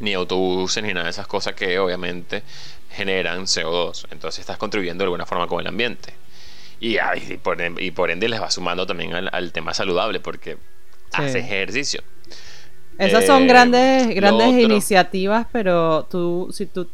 ni, 0.00 0.14
autobuses 0.14 0.82
ni 0.82 0.94
nada 0.94 1.04
de 1.04 1.10
esas 1.10 1.26
cosas 1.26 1.54
que 1.54 1.78
obviamente 1.78 2.42
generan 2.90 3.42
CO2. 3.42 4.06
Entonces 4.10 4.40
estás 4.40 4.56
contribuyendo 4.56 5.02
de 5.02 5.06
alguna 5.06 5.26
forma 5.26 5.46
con 5.46 5.60
el 5.60 5.66
ambiente. 5.66 6.14
Y, 6.84 6.98
y, 6.98 7.36
por, 7.38 7.56
y 7.80 7.90
por, 7.92 8.10
ende 8.10 8.28
les 8.28 8.42
va 8.42 8.50
sumando 8.50 8.86
también 8.86 9.14
al, 9.14 9.52
tema 9.52 9.72
saludable 9.72 10.20
porque 10.20 10.58
hace 11.12 11.38
ejercicio. 11.38 12.02
Esas 12.98 13.24
son 13.24 13.44
eh, 13.44 13.46
grandes, 13.46 14.14
grandes 14.14 14.62
iniciativas, 14.62 15.46
pero 15.50 16.04
tú, 16.10 16.50
si 16.52 16.66
tú 16.66 16.86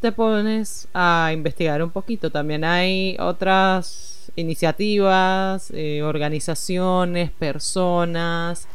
te 0.00 0.10
pones 0.10 0.88
a 0.92 1.30
investigar 1.32 1.80
un 1.84 1.90
poquito, 1.90 2.30
también 2.30 2.64
hay 2.64 3.16
otras 3.20 4.32
iniciativas, 4.34 5.70
eh, 5.72 6.02
organizaciones, 6.02 7.30
personas 7.30 8.66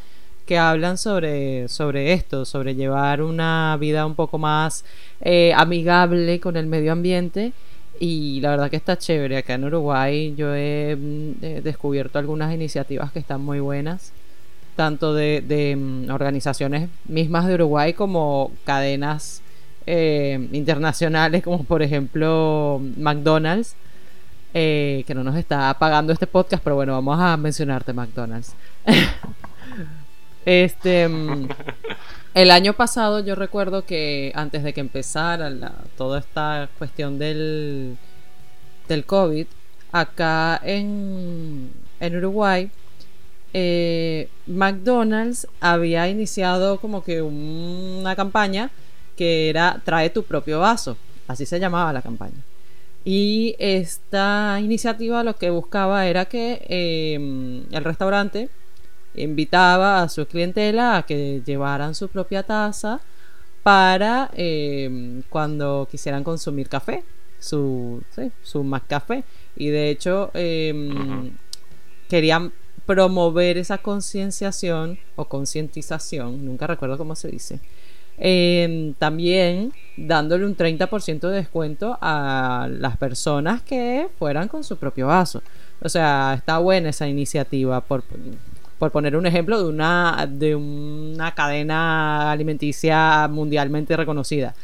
que 0.45 0.57
hablan 0.57 0.97
sobre, 0.97 1.67
sobre 1.67 2.13
esto, 2.13 2.45
sobre 2.45 2.75
llevar 2.75 3.21
una 3.21 3.75
vida 3.77 4.05
un 4.05 4.15
poco 4.15 4.37
más 4.37 4.85
eh, 5.19 5.51
amigable 5.53 6.39
con 6.39 6.55
el 6.55 6.67
medio 6.67 6.93
ambiente. 6.93 7.51
Y 7.99 8.39
la 8.39 8.51
verdad 8.51 8.69
que 8.69 8.77
está 8.77 8.97
chévere. 8.97 9.37
Acá 9.37 9.55
en 9.55 9.65
Uruguay 9.65 10.33
yo 10.35 10.55
he, 10.55 10.95
mm, 10.95 11.61
descubierto 11.63 12.17
algunas 12.17 12.53
iniciativas 12.53 13.11
que 13.11 13.19
están 13.19 13.41
muy 13.41 13.59
buenas 13.59 14.13
tanto 14.75 15.13
de, 15.13 15.75
mm, 15.77 16.09
organizaciones 16.09 16.89
mismas 17.05 17.45
de 17.47 17.55
Uruguay 17.55 17.91
como 17.93 18.51
cadenas 18.63 19.41
eh, 19.85 20.47
internacionales 20.53 21.43
como 21.43 21.65
por 21.65 21.81
ejemplo 21.81 22.79
McDonald's, 22.95 23.75
eh, 24.53 25.03
que 25.05 25.13
no 25.13 25.23
nos 25.23 25.35
está 25.35 25.73
pagando 25.77 26.13
este 26.13 26.27
podcast, 26.27 26.63
pero 26.63 26.77
bueno, 26.77 26.93
vamos 26.93 27.19
a 27.19 27.35
mencionarte 27.35 27.91
McDonald's. 27.91 28.53
este, 30.45 31.07
mm, 31.07 31.49
el 32.33 32.51
año 32.51 32.73
pasado 32.73 33.19
yo 33.19 33.35
recuerdo 33.35 33.85
que 33.85 34.31
antes 34.35 34.63
de 34.63 34.73
que 34.73 34.81
empezara 34.81 35.51
toda 35.97 36.19
esta 36.19 36.69
cuestión 36.77 37.19
del, 37.19 37.97
del 38.87 39.05
COVID, 39.05 39.47
acá 39.91 40.59
en, 40.63 41.71
en 41.99 42.15
Uruguay, 42.17 42.71
eh, 43.53 44.29
McDonald's 44.45 45.47
había 45.59 46.07
iniciado 46.07 46.79
como 46.79 47.03
que 47.03 47.21
una 47.21 48.15
campaña 48.15 48.69
que 49.15 49.49
era 49.49 49.81
Trae 49.83 50.09
tu 50.09 50.23
propio 50.23 50.59
vaso, 50.59 50.97
así 51.27 51.45
se 51.45 51.59
llamaba 51.59 51.91
la 51.93 52.01
campaña. 52.01 52.41
Y 53.03 53.55
esta 53.59 54.59
iniciativa 54.61 55.23
lo 55.23 55.35
que 55.35 55.49
buscaba 55.49 56.05
era 56.07 56.25
que 56.25 56.61
em, 56.69 57.63
el 57.71 57.83
restaurante 57.83 58.49
invitaba 59.15 60.01
a 60.01 60.09
su 60.09 60.25
clientela 60.25 60.97
a 60.97 61.03
que 61.03 61.41
llevaran 61.45 61.95
su 61.95 62.07
propia 62.07 62.43
taza 62.43 63.01
para 63.63 64.29
em, 64.33 65.23
cuando 65.29 65.87
quisieran 65.89 66.23
consumir 66.23 66.69
café, 66.69 67.03
su, 67.39 68.01
su 68.43 68.79
café. 68.87 69.23
Y 69.55 69.69
de 69.69 69.89
hecho 69.89 70.31
em, 70.33 71.31
querían 72.07 72.53
promover 72.85 73.57
esa 73.57 73.77
concienciación 73.77 74.97
o 75.15 75.25
concientización, 75.25 76.43
nunca 76.45 76.65
recuerdo 76.67 76.97
cómo 76.97 77.15
se 77.15 77.27
dice, 77.27 77.59
Em, 78.21 78.93
también 78.95 79.71
dándole 79.95 80.45
un 80.45 80.55
30% 80.55 81.29
de 81.29 81.37
descuento 81.37 81.97
a 82.01 82.67
las 82.69 82.97
personas 82.97 83.61
que 83.61 84.09
fueran 84.19 84.49
con 84.49 84.65
su 84.65 84.75
propio 84.75 85.07
vaso. 85.07 85.41
O 85.81 85.87
sea, 85.87 86.33
está 86.35 86.57
buena 86.57 86.89
esa 86.89 87.07
iniciativa 87.07 87.79
por, 87.79 88.03
por 88.79 88.91
poner 88.91 89.15
un 89.15 89.25
ejemplo 89.25 89.61
de 89.61 89.69
una, 89.69 90.27
de 90.27 90.55
una 90.55 91.35
cadena 91.35 92.31
alimenticia 92.31 93.27
mundialmente 93.29 93.95
reconocida. 93.95 94.55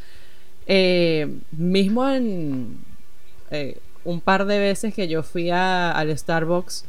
Eh, 0.65 1.27
mismo 1.51 2.09
en 2.09 2.77
eh, 3.51 3.77
un 4.05 4.21
par 4.21 4.45
de 4.45 4.57
veces 4.57 4.93
que 4.93 5.07
yo 5.07 5.21
fui 5.21 5.51
al 5.51 6.17
Starbucks 6.17 6.85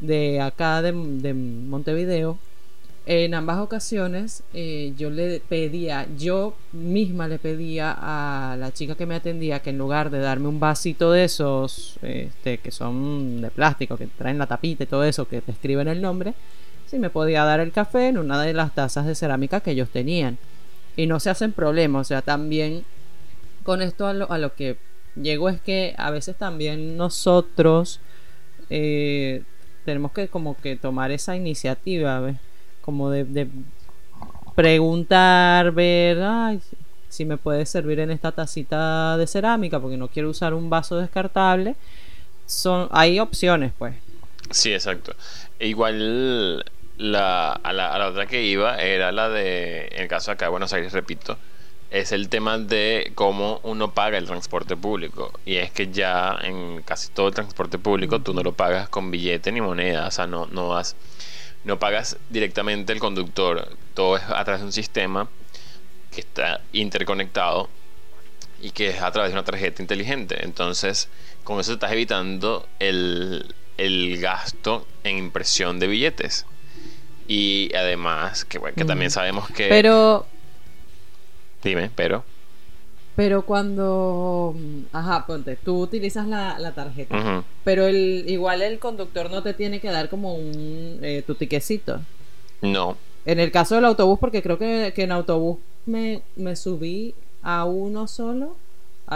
de 0.00 0.40
acá 0.40 0.82
de 0.82 0.92
Montevideo, 0.92 2.38
en 3.06 3.34
ambas 3.34 3.58
ocasiones 3.58 4.42
eh, 4.54 4.94
yo 4.96 5.10
le 5.10 5.40
pedía, 5.40 6.08
yo 6.16 6.54
misma 6.72 7.28
le 7.28 7.38
pedía 7.38 7.94
a 7.98 8.56
la 8.56 8.72
chica 8.72 8.94
que 8.94 9.04
me 9.04 9.14
atendía 9.14 9.60
que 9.60 9.70
en 9.70 9.78
lugar 9.78 10.08
de 10.10 10.20
darme 10.20 10.48
un 10.48 10.58
vasito 10.58 11.12
de 11.12 11.24
esos 11.24 11.98
este, 12.00 12.58
que 12.58 12.70
son 12.70 13.42
de 13.42 13.50
plástico, 13.50 13.98
que 13.98 14.06
traen 14.06 14.38
la 14.38 14.46
tapita 14.46 14.84
y 14.84 14.86
todo 14.86 15.04
eso, 15.04 15.28
que 15.28 15.42
te 15.42 15.52
escriben 15.52 15.88
el 15.88 16.00
nombre, 16.00 16.32
si 16.86 16.98
me 16.98 17.10
podía 17.10 17.44
dar 17.44 17.60
el 17.60 17.72
café 17.72 18.08
en 18.08 18.18
una 18.18 18.40
de 18.42 18.52
las 18.52 18.74
tazas 18.74 19.06
de 19.06 19.14
cerámica 19.14 19.60
que 19.60 19.72
ellos 19.72 19.88
tenían. 19.90 20.38
Y 20.96 21.06
no 21.06 21.18
se 21.20 21.30
hacen 21.30 21.52
problemas, 21.52 22.02
o 22.02 22.04
sea, 22.04 22.22
también 22.22 22.84
con 23.64 23.82
esto 23.82 24.06
a 24.06 24.12
lo, 24.12 24.30
a 24.30 24.38
lo 24.38 24.54
que 24.54 24.76
llego 25.16 25.48
es 25.48 25.60
que 25.60 25.94
a 25.98 26.10
veces 26.10 26.36
también 26.36 26.96
nosotros 26.96 28.00
eh, 28.70 29.42
tenemos 29.84 30.12
que 30.12 30.28
como 30.28 30.56
que 30.56 30.76
tomar 30.76 31.10
esa 31.10 31.36
iniciativa, 31.36 32.20
¿ves? 32.20 32.36
como 32.80 33.10
de, 33.10 33.48
preguntar, 34.54 35.72
ver, 35.72 36.18
si 37.08 37.24
me 37.24 37.38
puede 37.38 37.66
servir 37.66 37.98
en 38.00 38.10
esta 38.10 38.32
tacita 38.32 39.16
de 39.16 39.26
cerámica, 39.26 39.80
porque 39.80 39.96
no 39.96 40.08
quiero 40.08 40.30
usar 40.30 40.54
un 40.54 40.68
vaso 40.70 40.96
descartable. 40.98 41.76
Son, 42.46 42.88
hay 42.92 43.18
opciones, 43.20 43.72
pues. 43.78 43.94
Sí, 44.50 44.72
exacto. 44.72 45.14
E 45.58 45.68
igual 45.68 46.62
la, 46.98 47.52
a, 47.52 47.72
la, 47.72 48.06
otra 48.06 48.26
que 48.26 48.42
iba 48.42 48.80
era 48.80 49.12
la 49.12 49.28
de, 49.28 49.88
en 49.92 50.02
el 50.02 50.08
caso 50.08 50.30
acá 50.30 50.46
de 50.46 50.50
Buenos 50.50 50.72
Aires, 50.72 50.92
repito, 50.92 51.38
es 51.90 52.12
el 52.12 52.28
tema 52.28 52.58
de 52.58 53.12
cómo 53.14 53.60
uno 53.62 53.92
paga 53.92 54.18
el 54.18 54.26
transporte 54.26 54.76
público. 54.76 55.32
Y 55.44 55.56
es 55.56 55.70
que 55.70 55.90
ya 55.90 56.36
en 56.42 56.82
casi 56.82 57.10
todo 57.10 57.28
el 57.28 57.34
transporte 57.34 57.78
público 57.78 58.20
tú 58.20 58.34
no 58.34 58.42
lo 58.42 58.52
pagas 58.52 58.88
con 58.88 59.10
billete 59.10 59.52
ni 59.52 59.60
moneda. 59.60 60.08
O 60.08 60.10
sea, 60.10 60.26
no, 60.26 60.46
no 60.46 60.74
no 61.64 61.78
pagas 61.78 62.18
directamente 62.28 62.92
el 62.92 63.00
conductor, 63.00 63.68
todo 63.94 64.16
es 64.16 64.22
a 64.24 64.44
través 64.44 64.60
de 64.60 64.66
un 64.66 64.72
sistema 64.72 65.28
que 66.12 66.20
está 66.20 66.60
interconectado 66.72 67.68
y 68.60 68.70
que 68.70 68.90
es 68.90 69.02
a 69.02 69.10
través 69.10 69.30
de 69.32 69.38
una 69.38 69.44
tarjeta 69.44 69.82
inteligente. 69.82 70.44
Entonces, 70.44 71.08
con 71.42 71.60
eso 71.60 71.74
estás 71.74 71.92
evitando 71.92 72.68
el, 72.78 73.46
gasto 74.20 74.86
en 75.04 75.18
impresión 75.18 75.78
de 75.78 75.86
billetes. 75.86 76.46
Y 77.26 77.70
además, 77.74 78.44
que, 78.44 78.60
que 78.76 78.84
también 78.84 79.10
sabemos 79.10 79.48
que... 79.48 79.68
Pero... 79.68 80.26
Dime, 81.62 81.90
pero... 81.94 82.24
Pero 83.16 83.46
cuando, 83.46 84.56
ajá, 84.92 85.24
ponte, 85.24 85.56
tú 85.56 85.80
utilizas 85.80 86.26
la, 86.26 86.72
tarjeta, 86.74 87.44
pero 87.62 87.86
el, 87.86 88.24
igual 88.26 88.60
el 88.60 88.80
conductor 88.80 89.30
no 89.30 89.40
te 89.40 89.54
tiene 89.54 89.80
que 89.80 89.88
dar 89.88 90.08
como 90.08 90.34
un, 90.34 90.98
eh, 91.00 91.22
tu 91.24 91.36
tiquecito. 91.36 92.00
No. 92.60 92.96
En 93.24 93.38
el 93.38 93.52
caso 93.52 93.76
del 93.76 93.84
autobús, 93.84 94.18
porque 94.18 94.42
creo 94.42 94.58
que, 94.58 94.92
en 94.96 95.12
autobús 95.12 95.58
me, 95.86 96.22
me 96.34 96.56
subí 96.56 97.14
a 97.42 97.64
uno 97.66 98.08
solo 98.08 98.56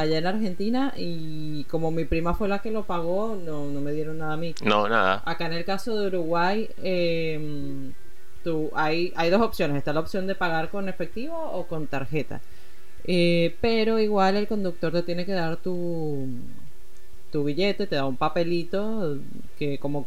allá 0.00 0.18
en 0.18 0.26
Argentina 0.26 0.92
y 0.96 1.64
como 1.64 1.90
mi 1.90 2.04
prima 2.04 2.34
fue 2.34 2.48
la 2.48 2.60
que 2.60 2.70
lo 2.70 2.84
pagó, 2.84 3.38
no, 3.44 3.66
no 3.66 3.80
me 3.80 3.92
dieron 3.92 4.18
nada 4.18 4.34
a 4.34 4.36
mí. 4.36 4.54
No, 4.64 4.88
nada. 4.88 5.22
Acá 5.24 5.46
en 5.46 5.54
el 5.54 5.64
caso 5.64 5.98
de 5.98 6.06
Uruguay, 6.08 6.68
eh, 6.82 7.90
tú, 8.44 8.70
hay, 8.74 9.12
hay 9.16 9.30
dos 9.30 9.42
opciones. 9.42 9.76
Está 9.76 9.92
la 9.92 10.00
opción 10.00 10.26
de 10.26 10.34
pagar 10.34 10.70
con 10.70 10.88
efectivo 10.88 11.36
o 11.36 11.66
con 11.66 11.86
tarjeta. 11.86 12.40
Eh, 13.04 13.56
pero 13.60 13.98
igual 13.98 14.36
el 14.36 14.46
conductor 14.46 14.92
te 14.92 15.02
tiene 15.02 15.24
que 15.24 15.32
dar 15.32 15.56
tu, 15.56 16.28
tu 17.30 17.44
billete, 17.44 17.86
te 17.86 17.96
da 17.96 18.04
un 18.04 18.16
papelito 18.16 19.18
que 19.58 19.78
como, 19.78 20.06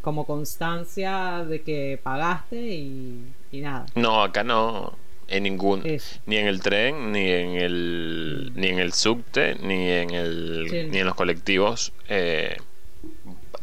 como 0.00 0.24
constancia 0.24 1.44
de 1.44 1.62
que 1.62 1.98
pagaste 2.02 2.56
y, 2.56 3.32
nada. 3.52 3.86
No, 3.94 4.22
acá 4.22 4.44
no. 4.44 4.92
En 5.30 5.44
ningún. 5.44 5.82
Ni 6.26 6.36
en 6.36 6.46
el 6.48 6.60
tren, 6.60 7.12
ni 7.12 7.30
en 7.30 7.54
el. 7.54 8.52
Ni 8.54 8.66
en 8.66 8.80
el 8.80 8.92
subte, 8.92 9.54
ni 9.62 9.88
en 9.88 10.10
el. 10.10 10.90
Ni 10.90 10.98
en 10.98 11.06
los 11.06 11.14
colectivos. 11.14 11.92
Eh, 12.08 12.56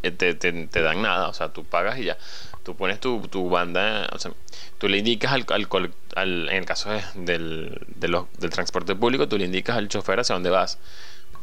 te, 0.02 0.34
te, 0.34 0.82
dan 0.82 1.02
nada. 1.02 1.28
O 1.28 1.34
sea, 1.34 1.50
tú 1.50 1.66
pagas 1.66 2.00
y 2.00 2.06
ya. 2.06 2.18
Tú 2.64 2.76
pones 2.76 3.02
tu, 3.02 3.20
tu 3.28 3.50
banda. 3.50 4.10
O 4.14 4.20
sea, 4.20 4.32
tú 4.78 4.88
le 4.88 4.98
indicas 4.98 5.34
al. 5.34 5.46
al, 6.16 6.50
en 6.50 6.56
el 6.56 6.66
caso 6.66 6.90
del, 7.16 7.86
del 7.96 8.50
transporte 8.50 8.96
público, 8.96 9.28
tú 9.28 9.38
le 9.38 9.46
indicas 9.46 9.76
al 9.76 9.90
chofer 9.90 10.22
hacia 10.22 10.34
dónde 10.36 10.50
vas. 10.50 10.80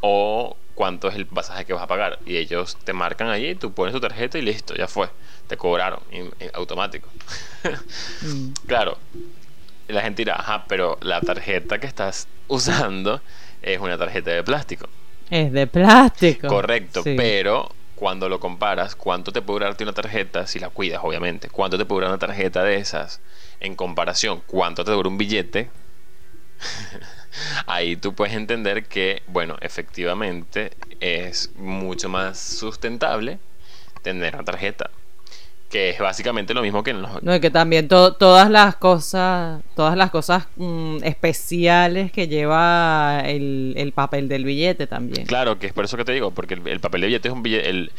O 0.01 0.57
cuánto 0.75 1.09
es 1.09 1.17
el 1.17 1.27
pasaje 1.27 1.67
que 1.67 1.75
vas 1.75 1.83
a 1.83 1.87
pagar. 1.87 2.19
Y 2.25 2.37
ellos 2.37 2.77
te 2.85 2.93
marcan 2.93 3.29
allí, 3.29 3.55
tú 3.55 3.73
pones 3.73 3.93
tu 3.93 4.01
tarjeta 4.01 4.39
y 4.39 4.43
listo, 4.43 4.75
ya 4.75 4.89
fue. 4.89 5.09
Te 5.49 5.57
cobraron, 5.57 6.01
automático. 6.55 7.09
Mm. 8.23 8.53
Claro, 8.67 8.99
la 9.88 10.03
gente 10.03 10.23
dirá, 10.23 10.37
ajá, 10.37 10.64
pero 10.68 10.99
la 11.03 11.20
tarjeta 11.20 11.79
que 11.79 11.87
estás 11.87 12.29
usando 12.49 13.20
es 13.62 13.79
una 13.81 13.99
tarjeta 13.99 14.31
de 14.31 14.42
plástico. 14.42 14.88
Es 15.31 15.53
de 15.53 15.66
plástico. 15.66 16.49
Correcto, 16.49 17.03
pero 17.05 17.68
cuando 17.94 18.29
lo 18.29 18.40
comparas, 18.40 18.97
¿cuánto 18.97 19.33
te 19.33 19.42
puede 19.42 19.61
durarte 19.61 19.85
una 19.85 19.92
tarjeta 19.92 20.47
si 20.47 20.59
la 20.59 20.68
cuidas, 20.68 21.01
obviamente? 21.03 21.49
¿Cuánto 21.49 21.79
te 21.79 21.85
puede 21.85 22.01
durar 22.01 22.11
una 22.11 22.18
tarjeta 22.18 22.62
de 22.62 22.77
esas 22.77 23.20
en 23.61 23.75
comparación? 23.77 24.42
¿Cuánto 24.47 24.85
te 24.85 24.90
dura 24.90 25.09
un 25.09 25.18
billete? 25.18 25.70
ahí 27.66 27.97
tú 27.97 28.14
puedes 28.14 28.35
entender 28.35 28.85
que, 28.85 29.23
bueno, 29.27 29.57
efectivamente 29.61 30.73
es 31.01 31.51
mucho 31.57 32.09
más 32.09 32.38
sustentable 32.38 33.38
tener 34.03 34.35
una 34.35 34.44
tarjeta. 34.44 34.90
Que 35.75 35.91
es 35.91 35.99
básicamente 35.99 36.55
lo 36.55 36.63
mismo 36.63 36.85
que 36.85 36.93
en 36.93 37.03
los... 37.03 37.21
No, 37.25 37.35
y 37.35 37.41
que 37.41 37.51
también 37.51 37.89
todas 37.89 38.49
las 38.49 38.77
cosas, 38.77 39.61
todas 39.75 39.97
las 39.97 40.13
cosas 40.13 40.47
mm, 40.55 40.99
especiales 41.03 42.13
que 42.13 42.29
lleva 42.29 43.23
el, 43.25 43.93
papel 43.93 44.29
del 44.29 44.45
billete 44.45 44.87
también. 44.87 45.27
Claro, 45.27 45.59
que 45.59 45.67
es 45.67 45.73
por 45.73 45.85
eso 45.85 45.97
que 45.97 46.05
te 46.05 46.13
digo, 46.13 46.31
porque 46.31 46.55
el, 46.55 46.79
papel 46.79 47.01
de 47.01 47.07
billete 47.09 47.27
es 47.27 47.35
un 47.35 47.43
billete, 47.43 47.71
el, 47.71 47.91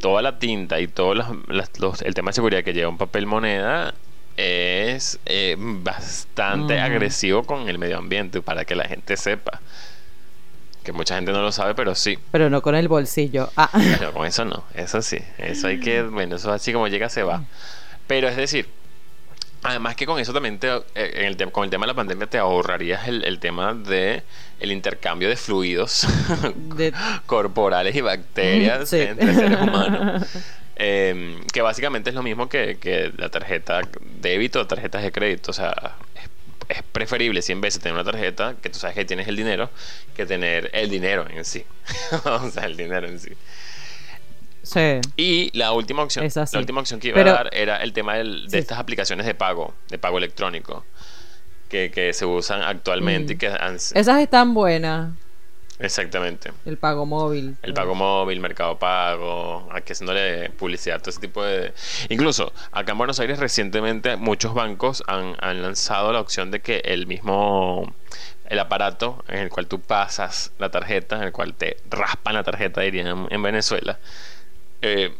toda 0.00 0.22
la 0.22 0.40
tinta 0.40 0.80
y 0.80 0.88
todo 0.88 1.12
el 1.12 2.14
tema 2.14 2.30
de 2.30 2.34
seguridad 2.34 2.64
que 2.64 2.72
lleva 2.72 2.88
un 2.88 2.98
papel 2.98 3.26
moneda 3.26 3.94
es 4.36 5.20
eh, 5.26 5.54
bastante 5.56 6.80
agresivo 6.80 7.44
con 7.44 7.68
el 7.68 7.78
medio 7.78 7.98
ambiente, 7.98 8.42
para 8.42 8.64
que 8.64 8.74
la 8.74 8.88
gente 8.88 9.16
sepa. 9.16 9.60
Que 10.82 10.92
mucha 10.92 11.16
gente 11.16 11.32
no 11.32 11.42
lo 11.42 11.52
sabe, 11.52 11.74
pero 11.74 11.94
sí. 11.94 12.18
Pero 12.30 12.48
no 12.48 12.62
con 12.62 12.74
el 12.74 12.88
bolsillo. 12.88 13.50
Ah. 13.56 13.70
Pero 13.98 14.12
con 14.12 14.26
eso 14.26 14.44
no, 14.44 14.64
eso 14.74 15.02
sí. 15.02 15.18
Eso 15.38 15.66
hay 15.66 15.80
que, 15.80 16.02
bueno, 16.02 16.36
eso 16.36 16.50
así 16.52 16.72
como 16.72 16.88
llega 16.88 17.08
se 17.08 17.22
va. 17.22 17.44
Pero 18.06 18.28
es 18.28 18.36
decir, 18.36 18.68
además 19.62 19.94
que 19.94 20.06
con 20.06 20.18
eso 20.18 20.32
también 20.32 20.58
te, 20.58 20.68
eh, 20.68 20.82
en 20.94 21.24
el 21.26 21.52
con 21.52 21.64
el 21.64 21.70
tema 21.70 21.84
de 21.84 21.88
la 21.88 21.94
pandemia 21.94 22.26
te 22.26 22.38
ahorrarías 22.38 23.06
el, 23.08 23.38
tema 23.40 23.74
de 23.74 24.22
el 24.58 24.72
intercambio 24.72 25.28
de 25.28 25.36
fluidos 25.36 26.06
corporales 27.26 27.94
y 27.94 28.00
bacterias 28.00 28.92
entre 28.92 29.34
seres 29.34 29.60
humanos. 29.60 30.26
Em, 30.82 31.44
que 31.52 31.60
básicamente 31.60 32.08
es 32.08 32.16
lo 32.16 32.22
mismo 32.22 32.48
que, 32.48 33.12
la 33.18 33.28
tarjeta 33.28 33.82
débito 34.22 34.60
o 34.60 34.66
tarjetas 34.66 35.02
de 35.02 35.12
crédito. 35.12 35.50
O 35.50 35.52
sea, 35.52 35.74
es, 36.14 36.29
preferible 36.92 37.42
100 37.42 37.60
veces 37.60 37.82
tener 37.82 37.94
una 37.94 38.04
tarjeta 38.04 38.56
que 38.60 38.70
tú 38.70 38.78
sabes 38.78 38.96
que 38.96 39.04
tienes 39.04 39.28
el 39.28 39.36
dinero 39.36 39.70
que 40.14 40.26
tener 40.26 40.70
el 40.72 40.90
dinero 40.90 41.26
en 41.28 41.44
sí. 41.44 41.64
o 42.24 42.50
sea, 42.50 42.64
el 42.64 42.76
dinero 42.76 43.08
en 43.08 43.18
sí. 43.18 43.30
Sí. 44.62 45.00
Y 45.16 45.56
la 45.56 45.72
última 45.72 46.02
opción, 46.02 46.28
la 46.34 46.58
última 46.58 46.80
opción 46.80 47.00
que 47.00 47.08
iba 47.08 47.20
a 47.20 47.24
dar 47.24 47.50
era 47.52 47.78
el 47.78 47.92
tema 47.92 48.16
de 48.16 48.58
estas 48.58 48.78
aplicaciones 48.78 49.26
de 49.26 49.34
pago, 49.34 49.74
de 49.88 49.98
pago 49.98 50.18
electrónico, 50.18 50.84
que, 51.68 52.10
se 52.12 52.26
usan 52.26 52.62
actualmente 52.62 53.32
y 53.32 53.36
mm. 53.36 53.38
que 53.38 53.46
Esas 53.94 54.20
están 54.20 54.54
buenas. 54.54 55.12
Exactamente. 55.80 56.52
El 56.66 56.76
pago 56.76 57.06
móvil. 57.06 57.56
El 57.62 57.72
pago 57.72 57.94
móvil, 57.94 58.38
mercado 58.40 58.78
pago, 58.78 59.66
haciéndole 59.72 60.50
publicidad, 60.50 61.00
todo 61.00 61.10
ese 61.10 61.20
tipo 61.20 61.42
de... 61.42 61.72
Incluso 62.10 62.52
acá 62.70 62.92
en 62.92 62.98
Buenos 62.98 63.18
Aires 63.18 63.38
recientemente 63.38 64.16
muchos 64.16 64.52
bancos 64.52 65.02
han, 65.06 65.36
lanzado 65.62 66.12
la 66.12 66.20
opción 66.20 66.50
de 66.50 66.60
que 66.60 66.82
el 66.84 67.06
mismo 67.06 67.94
el 68.46 68.58
aparato 68.58 69.24
en 69.28 69.38
el 69.38 69.48
cual 69.48 69.68
tú 69.68 69.80
pasas 69.80 70.52
la 70.58 70.70
tarjeta, 70.70 71.16
en 71.16 71.22
el 71.22 71.32
cual 71.32 71.54
te 71.54 71.78
raspan 71.88 72.34
la 72.34 72.42
tarjeta, 72.42 72.80
dirían 72.82 73.28
en, 73.30 73.42
Venezuela, 73.42 73.98
eh, 74.82 75.14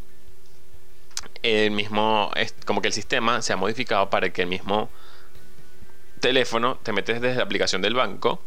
el 1.42 1.70
mismo, 1.70 2.30
es 2.34 2.54
como 2.66 2.82
que 2.82 2.88
el 2.88 2.92
sistema 2.92 3.40
se 3.40 3.52
ha 3.52 3.56
modificado 3.56 4.10
para 4.10 4.30
que 4.30 4.42
el 4.42 4.48
mismo 4.48 4.90
teléfono 6.20 6.78
te 6.82 6.92
metes 6.92 7.20
desde 7.20 7.36
la 7.36 7.44
aplicación 7.44 7.80
del 7.82 7.94
banco 7.94 8.42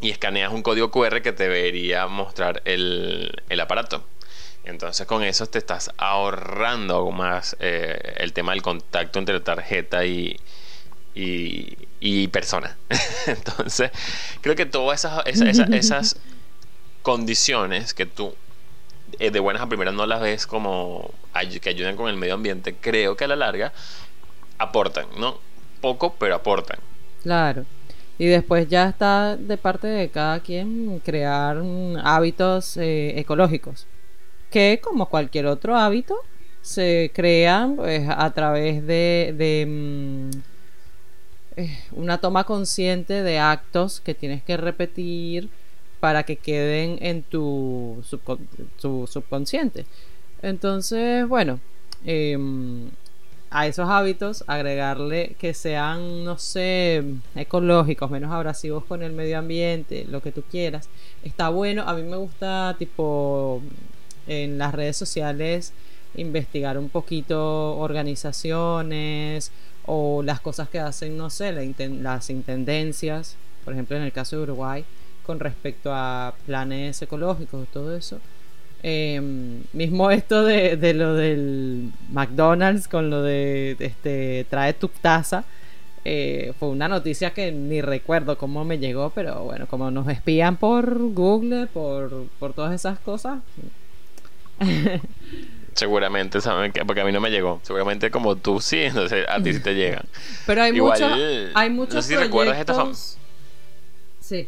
y 0.00 0.10
escaneas 0.10 0.52
un 0.52 0.62
código 0.62 0.90
QR 0.90 1.22
que 1.22 1.32
te 1.32 1.44
debería 1.44 2.06
mostrar 2.06 2.62
el, 2.64 3.42
aparato. 3.60 4.04
Entonces 4.64 5.06
con 5.06 5.22
eso 5.22 5.46
te 5.46 5.58
estás 5.58 5.90
ahorrando 5.98 6.96
aún 6.96 7.16
más 7.16 7.56
eh, 7.60 8.14
el 8.16 8.32
tema 8.32 8.52
del 8.52 8.62
contacto 8.62 9.18
entre 9.18 9.40
tarjeta 9.40 10.04
y, 10.04 10.38
y, 11.14 12.28
persona. 12.28 12.76
Entonces 13.26 13.90
creo 14.40 14.56
que 14.56 14.66
todas 14.66 15.04
esas, 15.04 15.22
esas, 15.72 16.16
condiciones 17.02 17.92
que 17.92 18.06
tú 18.06 18.34
eh, 19.18 19.30
de 19.30 19.38
buenas 19.38 19.62
a 19.62 19.68
primeras 19.68 19.92
no 19.92 20.06
las 20.06 20.22
ves 20.22 20.46
como 20.46 21.12
que 21.60 21.68
ayudan 21.68 21.96
con 21.96 22.08
el 22.08 22.16
medio 22.16 22.34
ambiente, 22.34 22.74
creo 22.74 23.16
que 23.16 23.24
a 23.24 23.28
la 23.28 23.36
larga 23.36 23.72
aportan, 24.58 25.06
¿no? 25.18 25.38
Poco, 25.80 26.14
pero 26.18 26.34
aportan. 26.34 26.78
Claro. 27.22 27.66
Y 28.18 28.26
después 28.26 28.68
ya 28.68 28.88
está 28.88 29.36
de 29.36 29.56
parte 29.56 29.88
de 29.88 30.08
cada 30.08 30.40
quien 30.40 31.00
crear 31.00 31.60
hábitos 32.02 32.76
eh, 32.76 33.18
ecológicos, 33.18 33.86
que 34.50 34.80
como 34.82 35.08
cualquier 35.08 35.46
otro 35.46 35.76
hábito, 35.76 36.16
se 36.62 37.10
crean 37.14 37.76
pues, 37.76 38.08
a 38.08 38.30
través 38.32 38.86
de, 38.86 39.66
mm, 39.68 40.30
eh, 41.56 41.78
una 41.92 42.18
toma 42.18 42.44
consciente 42.44 43.22
de 43.22 43.38
actos 43.38 44.00
que 44.00 44.14
tienes 44.14 44.42
que 44.42 44.56
repetir 44.56 45.50
para 46.00 46.22
que 46.22 46.36
queden 46.36 46.98
en 47.00 47.22
tu, 47.22 48.02
subconsciente. 48.78 49.86
Entonces, 50.42 51.26
bueno, 51.28 51.60
em, 52.04 52.90
a 53.54 53.68
esos 53.68 53.88
hábitos 53.88 54.42
agregarle 54.48 55.36
que 55.38 55.54
sean, 55.54 56.24
no 56.24 56.38
sé, 56.38 57.04
ecológicos, 57.36 58.10
menos 58.10 58.32
abrasivos 58.32 58.84
con 58.84 59.00
el 59.04 59.12
medio 59.12 59.38
ambiente, 59.38 60.06
lo 60.10 60.20
que 60.20 60.32
tú 60.32 60.42
quieras. 60.50 60.88
Está 61.22 61.50
bueno, 61.50 61.84
a 61.86 61.94
mí 61.94 62.02
me 62.02 62.16
gusta 62.16 62.74
tipo 62.80 63.62
en 64.26 64.58
las 64.58 64.74
redes 64.74 64.96
sociales 64.96 65.72
investigar 66.16 66.78
un 66.78 66.88
poquito 66.88 67.76
organizaciones 67.76 69.52
o 69.86 70.24
las 70.24 70.40
cosas 70.40 70.68
que 70.68 70.80
hacen, 70.80 71.16
no 71.16 71.30
sé, 71.30 71.52
las 71.52 72.30
intendencias, 72.30 73.36
por 73.64 73.72
ejemplo 73.74 73.96
en 73.96 74.02
el 74.02 74.10
caso 74.10 74.36
de 74.36 74.42
Uruguay, 74.42 74.84
con 75.24 75.38
respecto 75.38 75.94
a 75.94 76.34
planes 76.44 77.00
ecológicos, 77.00 77.68
todo 77.68 77.96
eso 77.96 78.18
Em, 78.86 79.62
mismo 79.72 80.10
esto 80.10 80.44
de, 80.44 80.92
lo 80.92 81.14
del 81.14 81.90
McDonald's 82.10 82.86
con 82.86 83.08
lo 83.08 83.22
de 83.22 83.76
este 83.78 84.44
trae 84.50 84.74
tu 84.74 84.88
taza. 84.88 85.44
Eh, 86.04 86.52
fue 86.58 86.68
una 86.68 86.86
noticia 86.86 87.30
que 87.30 87.50
ni 87.50 87.80
recuerdo 87.80 88.36
cómo 88.36 88.62
me 88.66 88.78
llegó, 88.78 89.08
pero 89.08 89.42
bueno, 89.44 89.66
como 89.68 89.90
nos 89.90 90.06
espían 90.08 90.58
por 90.58 90.98
Google, 91.14 91.66
por, 91.66 92.26
por 92.38 92.52
todas 92.52 92.74
esas 92.74 92.98
cosas. 92.98 93.38
Seguramente 95.72 96.42
saben 96.42 96.70
que, 96.70 96.84
porque 96.84 97.00
a 97.00 97.06
mí 97.06 97.12
no 97.12 97.22
me 97.22 97.30
llegó. 97.30 97.60
Seguramente 97.62 98.10
como 98.10 98.36
tú 98.36 98.60
sí, 98.60 98.80
entonces 98.80 99.24
a 99.30 99.42
ti 99.42 99.54
sí 99.54 99.60
te 99.60 99.74
llegan. 99.74 100.04
Pero 100.44 100.62
hay 100.62 100.72
muchos, 100.72 101.10
hay 101.54 101.70
muchos 101.70 101.94
no 101.94 102.02
sé 102.02 102.08
si 102.08 102.16
recuerdas 102.16 102.58
esta 102.58 102.86
Sí. 104.20 104.46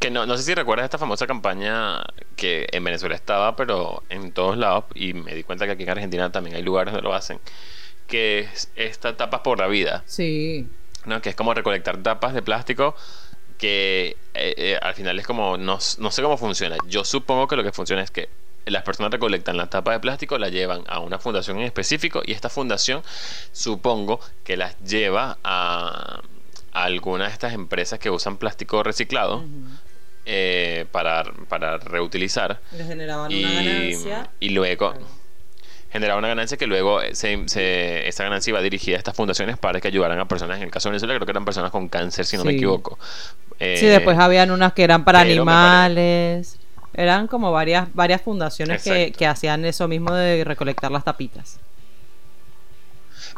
Que 0.00 0.10
no, 0.10 0.26
no 0.26 0.36
sé 0.36 0.44
si 0.44 0.54
recuerdas 0.54 0.84
esta 0.84 0.98
famosa 0.98 1.26
campaña 1.26 2.04
que 2.36 2.66
en 2.70 2.84
Venezuela 2.84 3.14
estaba, 3.14 3.56
pero 3.56 4.02
en 4.08 4.32
todos 4.32 4.56
lados, 4.56 4.84
y 4.94 5.12
me 5.12 5.34
di 5.34 5.42
cuenta 5.42 5.66
que 5.66 5.72
aquí 5.72 5.82
en 5.82 5.90
Argentina 5.90 6.30
también 6.30 6.56
hay 6.56 6.62
lugares 6.62 6.92
donde 6.92 7.08
lo 7.08 7.14
hacen, 7.14 7.40
que 8.06 8.40
es 8.40 8.70
esta 8.76 9.16
tapas 9.16 9.40
por 9.40 9.58
la 9.58 9.66
vida. 9.66 10.04
Sí. 10.06 10.68
¿no? 11.04 11.20
Que 11.20 11.30
es 11.30 11.36
como 11.36 11.54
recolectar 11.54 12.02
tapas 12.02 12.34
de 12.34 12.42
plástico 12.42 12.94
que 13.58 14.16
eh, 14.34 14.54
eh, 14.56 14.78
al 14.80 14.94
final 14.94 15.18
es 15.18 15.26
como, 15.26 15.56
no, 15.58 15.78
no, 15.98 16.10
sé 16.10 16.22
cómo 16.22 16.36
funciona. 16.36 16.76
Yo 16.86 17.04
supongo 17.04 17.48
que 17.48 17.56
lo 17.56 17.64
que 17.64 17.72
funciona 17.72 18.02
es 18.02 18.10
que 18.10 18.28
las 18.66 18.82
personas 18.82 19.10
recolectan 19.10 19.56
la 19.56 19.68
tapa 19.68 19.92
de 19.92 20.00
plástico, 20.00 20.38
la 20.38 20.48
llevan 20.48 20.84
a 20.86 21.00
una 21.00 21.18
fundación 21.18 21.58
en 21.58 21.64
específico 21.64 22.22
y 22.24 22.32
esta 22.32 22.48
fundación 22.48 23.02
supongo 23.52 24.20
que 24.44 24.56
las 24.56 24.78
lleva 24.80 25.38
a, 25.42 26.20
algunas 26.72 27.28
de 27.28 27.32
estas 27.32 27.52
empresas 27.54 27.98
que 27.98 28.10
usan 28.10 28.36
plástico 28.36 28.82
reciclado. 28.82 29.44
Eh, 30.30 30.84
para, 30.92 31.24
para 31.48 31.78
reutilizar. 31.78 32.60
Les 32.76 32.86
generaban 32.86 33.32
una 33.32 33.50
ganancia. 33.50 34.30
Y 34.40 34.50
luego 34.50 34.92
generaba 35.90 36.18
una 36.18 36.28
ganancia 36.28 36.58
que 36.58 36.66
luego 36.66 37.00
se, 37.12 37.48
se, 37.48 38.06
esa 38.06 38.24
ganancia 38.24 38.50
iba 38.50 38.60
dirigida 38.60 38.96
a 38.96 38.98
estas 38.98 39.16
fundaciones 39.16 39.56
para 39.56 39.80
que 39.80 39.88
ayudaran 39.88 40.18
a 40.18 40.28
personas, 40.28 40.58
en 40.58 40.64
el 40.64 40.70
caso 40.70 40.90
de 40.90 40.92
Venezuela 40.92 41.14
creo 41.14 41.24
que 41.24 41.30
eran 41.30 41.46
personas 41.46 41.70
con 41.70 41.88
cáncer, 41.88 42.26
si 42.26 42.36
no 42.36 42.44
me 42.44 42.52
equivoco. 42.52 42.98
sí, 43.58 43.86
después 43.86 44.18
habían 44.18 44.50
unas 44.50 44.74
que 44.74 44.84
eran 44.84 45.02
para 45.04 45.20
animales. 45.20 46.58
Eran 46.92 47.26
como 47.26 47.50
varias, 47.50 47.88
varias 47.94 48.20
fundaciones 48.20 48.82
que, 48.82 49.12
que, 49.16 49.26
hacían 49.26 49.64
eso 49.64 49.88
mismo 49.88 50.12
de 50.12 50.44
recolectar 50.44 50.90
las 50.90 51.04
tapitas. 51.04 51.58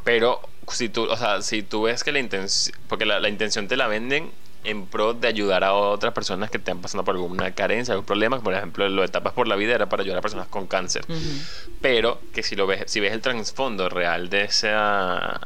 Pero 0.02 0.40
si 0.68 0.88
tú, 0.88 1.04
o 1.04 1.16
sea, 1.16 1.42
si 1.42 1.62
tú 1.62 1.82
ves 1.82 2.02
que 2.02 2.10
la 2.10 2.18
intención, 2.20 2.76
porque 2.88 3.04
la, 3.04 3.20
la 3.20 3.28
intención 3.28 3.68
te 3.68 3.76
la 3.76 3.86
venden 3.86 4.30
en 4.64 4.86
pro 4.86 5.14
de 5.14 5.28
ayudar 5.28 5.64
a 5.64 5.72
otras 5.72 6.12
personas 6.12 6.50
que 6.50 6.58
estén 6.58 6.80
pasando 6.80 7.04
por 7.04 7.14
alguna 7.14 7.54
carencia, 7.54 7.92
algún 7.92 8.06
problema, 8.06 8.40
por 8.40 8.54
ejemplo, 8.54 8.88
lo 8.88 9.02
de 9.02 9.06
etapas 9.06 9.32
por 9.32 9.48
la 9.48 9.56
vida 9.56 9.74
era 9.74 9.88
para 9.88 10.02
ayudar 10.02 10.18
a 10.18 10.22
personas 10.22 10.48
con 10.48 10.66
cáncer. 10.66 11.04
Pero 11.80 12.20
que 12.32 12.42
si 12.42 12.56
lo 12.56 12.66
ves, 12.66 12.84
si 12.86 13.00
ves 13.00 13.12
el 13.12 13.20
trasfondo 13.20 13.88
real 13.88 14.28
de 14.28 14.44
esa 14.44 15.40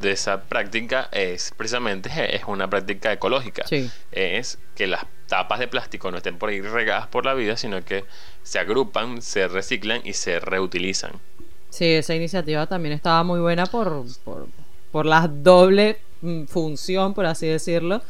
de 0.00 0.12
esa 0.12 0.44
práctica 0.44 1.10
es 1.12 1.52
precisamente 1.56 2.10
es 2.34 2.42
una 2.46 2.68
práctica 2.68 3.12
ecológica. 3.12 3.64
Es 4.10 4.58
que 4.74 4.86
las 4.86 5.04
tapas 5.28 5.60
de 5.60 5.68
plástico 5.68 6.10
no 6.10 6.16
estén 6.16 6.38
por 6.38 6.48
ahí 6.48 6.60
regadas 6.60 7.06
por 7.06 7.24
la 7.24 7.34
vida, 7.34 7.56
sino 7.56 7.84
que 7.84 8.04
se 8.42 8.58
agrupan, 8.58 9.22
se 9.22 9.46
reciclan 9.46 10.00
y 10.04 10.14
se 10.14 10.40
reutilizan. 10.40 11.12
Sí, 11.68 11.84
esa 11.84 12.14
iniciativa 12.14 12.66
también 12.66 12.94
estaba 12.94 13.22
muy 13.22 13.38
buena 13.38 13.66
por, 13.66 14.04
por, 14.24 14.48
por 14.90 15.06
la 15.06 15.28
doble 15.28 15.98
mm, 16.20 16.46
función, 16.46 17.14
por 17.14 17.26
así 17.26 17.46
decirlo, 17.46 18.02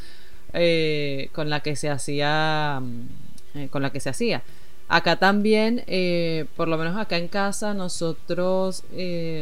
eh, 0.52 1.28
con 1.32 1.50
la 1.50 1.60
que 1.60 1.76
se 1.76 1.88
hacía 1.90 2.80
mm, 2.80 3.58
eh, 3.58 3.68
con 3.68 3.82
la 3.82 3.90
que 3.90 4.00
se 4.00 4.10
hacía. 4.10 4.42
Acá 4.88 5.16
también 5.16 5.84
eh, 5.86 6.46
por 6.56 6.66
lo 6.68 6.76
menos 6.76 6.96
acá 6.96 7.16
en 7.16 7.28
casa 7.28 7.74
nosotros 7.74 8.82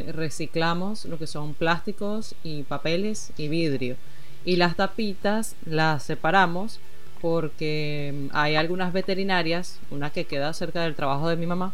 reciclamos 0.09 1.06
lo 1.06 1.18
que 1.18 1.26
son 1.26 1.54
plásticos 1.54 2.34
y 2.44 2.64
papeles 2.64 3.32
y 3.38 3.48
vidrio. 3.48 3.96
Y 4.44 4.56
las 4.56 4.76
tapitas 4.76 5.56
las 5.64 6.02
separamos 6.02 6.80
porque 7.20 8.12
mm, 8.14 8.36
hay 8.36 8.56
algunas 8.56 8.92
veterinarias 8.92 9.78
una 9.90 10.11
que 10.11 10.24
queda 10.24 10.52
cerca 10.52 10.82
del 10.82 10.94
trabajo 10.94 11.28
de 11.28 11.36
mi 11.36 11.46
mamá 11.46 11.72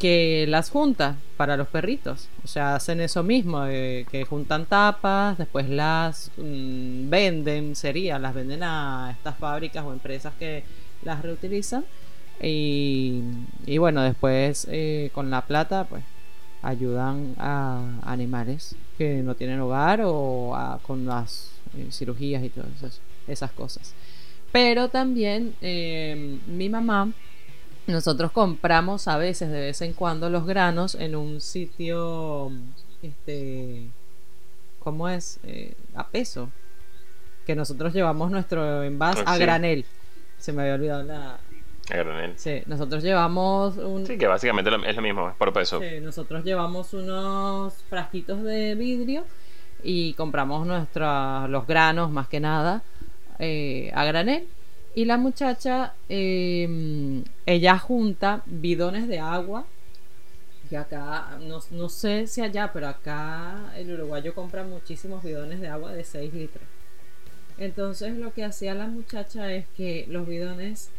que 0.00 0.46
las 0.48 0.70
junta 0.70 1.16
para 1.36 1.56
los 1.56 1.68
perritos. 1.68 2.28
O 2.42 2.48
sea, 2.48 2.74
hacen 2.74 3.00
eso 3.00 3.22
mismo, 3.22 3.64
que 3.66 4.26
juntan 4.28 4.66
tapas, 4.66 5.38
después 5.38 5.68
las 5.68 6.32
mm, 6.36 7.08
venden, 7.08 7.76
sería, 7.76 8.18
las 8.18 8.34
venden 8.34 8.62
a 8.62 9.10
estas 9.12 9.36
fábricas 9.36 9.84
o 9.84 9.92
empresas 9.92 10.32
que 10.38 10.64
las 11.02 11.22
reutilizan. 11.22 11.84
Y, 12.42 13.22
y 13.66 13.78
bueno, 13.78 14.02
después 14.02 14.66
eh, 14.70 15.10
con 15.14 15.30
la 15.30 15.42
plata, 15.42 15.84
pues 15.84 16.02
ayudan 16.62 17.34
a 17.38 18.00
animales 18.02 18.74
que 18.98 19.22
no 19.22 19.34
tienen 19.34 19.60
hogar 19.60 20.00
o 20.04 20.80
con 20.82 21.06
las 21.06 21.52
eh, 21.76 21.88
cirugías 21.90 22.42
y 22.42 22.48
todas 22.48 23.00
esas, 23.28 23.52
cosas. 23.52 23.94
Pero 24.52 24.88
también 24.88 25.54
eh, 25.60 26.38
mi 26.46 26.68
mamá 26.68 27.12
nosotros 27.90 28.32
compramos 28.32 29.08
a 29.08 29.18
veces, 29.18 29.50
de 29.50 29.60
vez 29.60 29.80
en 29.82 29.92
cuando, 29.92 30.30
los 30.30 30.46
granos 30.46 30.94
en 30.94 31.16
un 31.16 31.40
sitio, 31.40 32.50
este, 33.02 33.86
¿cómo 34.78 35.08
es? 35.08 35.40
Eh, 35.44 35.74
a 35.94 36.08
peso. 36.08 36.50
Que 37.46 37.54
nosotros 37.54 37.92
llevamos 37.92 38.30
nuestro 38.30 38.82
envase 38.82 39.22
a 39.26 39.36
granel. 39.36 39.84
Se 40.38 40.52
me 40.52 40.62
había 40.62 40.74
olvidado 40.74 41.02
la... 41.02 41.38
A 41.90 41.96
granel. 41.96 42.34
Sí, 42.36 42.62
nosotros 42.66 43.02
llevamos 43.02 43.76
un... 43.76 44.06
Sí, 44.06 44.16
que 44.16 44.26
básicamente 44.26 44.70
es 44.86 44.96
lo 44.96 45.02
mismo, 45.02 45.28
es 45.28 45.36
por 45.36 45.52
peso. 45.52 45.80
Sí, 45.80 46.00
nosotros 46.00 46.44
llevamos 46.44 46.94
unos 46.94 47.74
frasquitos 47.88 48.42
de 48.42 48.74
vidrio 48.74 49.24
y 49.82 50.14
compramos 50.14 50.66
nuestros 50.66 51.48
los 51.48 51.66
granos 51.66 52.10
más 52.10 52.28
que 52.28 52.38
nada 52.38 52.82
eh, 53.38 53.90
a 53.94 54.04
granel 54.04 54.46
y 54.94 55.04
la 55.04 55.16
muchacha, 55.16 55.94
em, 56.08 57.24
ella 57.46 57.78
junta 57.78 58.42
bidones 58.46 59.06
de 59.08 59.20
agua, 59.20 59.66
que 60.68 60.76
acá, 60.76 61.38
no, 61.40 61.88
sé 61.88 62.26
si 62.26 62.40
allá, 62.40 62.72
pero 62.72 62.88
acá 62.88 63.72
el 63.76 63.92
uruguayo 63.92 64.34
compra 64.34 64.62
muchísimos 64.64 65.22
bidones 65.22 65.60
de 65.60 65.68
agua 65.68 65.92
de 65.92 66.04
6 66.04 66.32
litros. 66.32 66.64
Entonces 67.58 68.16
lo 68.16 68.32
que 68.32 68.44
hacía 68.44 68.74
la 68.74 68.86
muchacha 68.86 69.52
es 69.52 69.66
que 69.76 70.06
los 70.08 70.26
bidones 70.26 70.90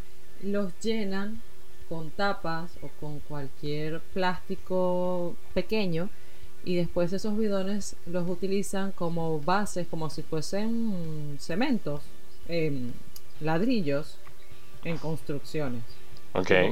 los 0.44 0.72
llenan 0.82 1.42
con 1.90 2.12
tapas 2.12 2.72
o 2.82 2.90
con 3.00 3.20
cualquier 3.20 4.00
plástico 4.14 5.36
pequeño 5.54 6.10
y 6.64 6.76
después 6.76 7.12
esos 7.14 7.38
bidones 7.38 7.96
los 8.06 8.30
utilizan 8.30 8.92
como 8.92 9.40
bases, 9.42 9.88
como 9.88 10.10
si 10.10 10.22
fuesen 10.22 11.38
cementos. 11.40 12.02
Em, 12.48 12.92
ladrillos 13.42 14.18
en 14.84 14.98
construcciones. 14.98 15.84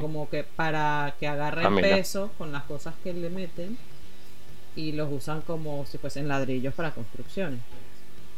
Como, 0.00 0.30
que 0.30 0.42
para 0.42 1.14
que 1.20 1.26
agarren 1.26 1.66
ah, 1.66 1.80
peso 1.80 2.30
con 2.38 2.50
las 2.50 2.64
cosas 2.64 2.94
que 3.04 3.12
le 3.12 3.28
meten 3.28 3.76
y 4.74 4.92
los 4.92 5.12
usan 5.12 5.42
como 5.42 5.84
si 5.84 5.98
fuesen 5.98 6.28
ladrillos 6.28 6.72
para 6.72 6.92
construcciones. 6.92 7.60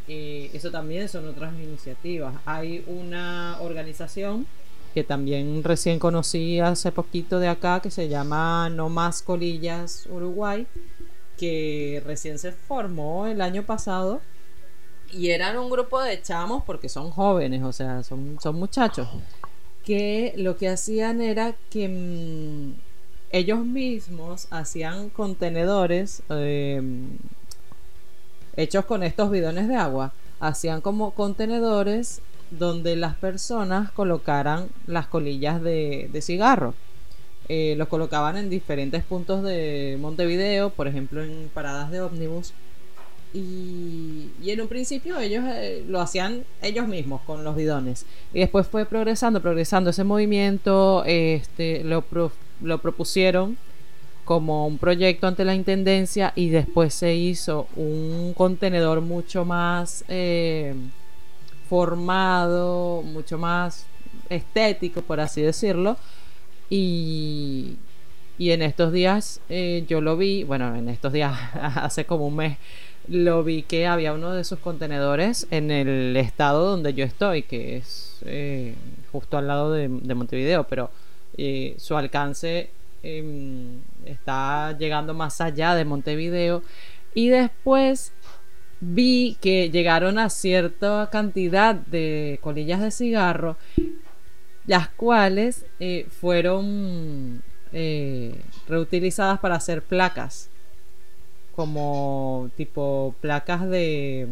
Y 0.09 0.51
eso 0.53 0.73
también 0.73 1.09
son 1.09 1.29
otras 1.29 1.55
iniciativas. 1.55 2.35
Hay 2.45 2.85
una 2.89 3.59
organización 3.61 4.47
que 4.95 5.05
también 5.05 5.63
recién 5.63 6.01
conocí 6.01 6.59
hace 6.59 6.91
poquito 6.91 7.39
de 7.39 7.49
acá 7.49 7.81
que 7.81 7.91
se 7.91 8.09
llama 8.09 8.69
No 8.69 8.89
Más 8.89 9.23
Colillas 9.23 10.07
Uruguay, 10.11 10.67
que 11.39 12.03
recién 12.05 12.39
se 12.39 12.53
formó 12.53 13.27
el 13.27 13.41
año 13.41 13.63
pasado 13.63 14.21
y 15.13 15.31
eran 15.31 15.59
un 15.59 15.71
grupo 15.71 16.01
de 16.01 16.21
chamos 16.23 16.63
porque 16.65 16.89
son 16.89 17.11
jóvenes, 17.11 17.63
o 17.63 17.73
sea, 17.73 18.03
son, 18.03 18.39
son 18.43 18.57
muchachos, 18.57 19.09
que 19.85 20.33
lo 20.37 20.57
que 20.57 20.69
hacían 20.69 21.21
era 21.21 21.55
que 21.71 21.89
mm, 21.89 22.75
ellos 23.31 23.65
mismos 23.65 24.47
hacían 24.51 25.11
contenedores 25.11 26.23
em, 26.31 27.19
hechos 28.57 28.85
con 28.85 29.03
estos 29.03 29.31
bidones 29.31 29.69
de 29.69 29.77
agua, 29.77 30.13
hacían 30.41 30.81
como 30.81 31.13
contenedores 31.13 32.21
donde 32.51 32.97
las 32.97 33.15
personas 33.17 33.91
colocaran 33.93 34.69
las 34.87 35.07
colillas 35.07 35.63
de, 35.63 36.09
de 36.13 36.23
cigarro. 36.23 36.75
Eh, 37.49 37.75
los 37.77 37.89
colocaban 37.89 38.37
en 38.37 38.51
diferentes 38.51 39.03
puntos 39.03 39.43
de 39.43 39.99
Montevideo, 40.01 40.71
por 40.71 40.87
ejemplo 40.87 41.23
en 41.23 41.51
paradas 41.53 41.91
de 41.91 42.01
ómnibus 42.01 42.53
y, 43.35 44.31
en 44.45 44.61
un 44.61 44.69
principio 44.69 45.19
ellos 45.19 45.45
eh, 45.47 45.85
lo 45.89 46.01
hacían 46.01 46.45
ellos 46.61 46.87
mismos 46.87 47.23
con 47.23 47.45
los 47.45 47.57
bidones. 47.57 48.05
Y 48.35 48.41
después 48.41 48.67
fue 48.67 48.85
progresando, 48.87 49.41
progresando 49.41 49.91
ese 49.91 50.05
movimiento, 50.05 51.05
este, 51.07 51.85
lo, 51.85 52.05
lo 52.61 52.79
propusieron 52.79 53.57
como 54.25 54.67
un 54.67 54.79
proyecto 54.79 55.27
ante 55.27 55.45
la 55.45 55.55
Intendencia 55.55 56.33
y 56.37 56.51
después 56.51 56.95
se 56.95 57.15
hizo 57.15 57.67
un 57.77 58.35
contenedor 58.37 59.01
mucho 59.01 59.45
más 59.45 60.05
eh, 60.09 60.75
formado, 61.69 63.03
mucho 63.03 63.39
más 63.39 63.87
estético, 64.29 65.03
por 65.03 65.21
así 65.21 65.43
decirlo. 65.43 65.97
Y, 66.71 67.77
y 68.39 68.51
en 68.51 68.63
estos 68.63 68.93
días 68.93 69.41
eh, 69.49 69.85
yo 69.89 70.01
lo 70.01 70.17
vi, 70.17 70.45
bueno, 70.45 70.75
en 70.77 70.89
estos 70.89 71.13
días 71.13 71.37
hace 71.55 72.05
como 72.05 72.27
un 72.27 72.37
mes 72.37 72.59
lo 73.09 73.43
vi 73.43 73.63
que 73.63 73.87
había 73.87 74.13
uno 74.13 74.33
de 74.33 74.43
esos 74.43 74.59
contenedores 74.59 75.47
en 75.51 75.71
el 75.71 76.17
estado 76.17 76.71
donde 76.71 76.95
yo 76.95 77.05
estoy, 77.05 77.43
que 77.43 77.77
es 77.77 78.19
eh, 78.25 78.75
justo 79.11 79.39
al 79.39 79.49
lado 79.49 79.73
de, 79.73 79.89
Montevideo, 79.89 80.65
pero 80.65 80.91
eh, 81.37 81.75
su 81.79 81.97
alcance 81.97 82.71
em, 83.03 83.81
está 84.05 84.77
llegando 84.79 85.15
más 85.15 85.41
allá 85.41 85.75
de 85.75 85.85
Montevideo. 85.85 86.63
Y 87.15 87.29
después 87.29 88.13
vi 88.81 89.37
que 89.41 89.71
llegaron 89.71 90.19
a 90.19 90.31
cierta 90.31 91.09
cantidad 91.11 91.75
de 91.75 92.39
colillas 92.41 92.81
de 92.81 92.91
cigarro, 92.91 93.57
las 94.67 94.89
cuales 94.89 95.67
eh, 95.81 96.07
fueron 96.11 97.43
reutilizadas 98.69 99.41
para 99.41 99.55
hacer 99.55 99.81
placas 99.81 100.52
como 101.55 102.51
tipo 102.57 103.15
placas 103.21 103.69
de 103.69 104.27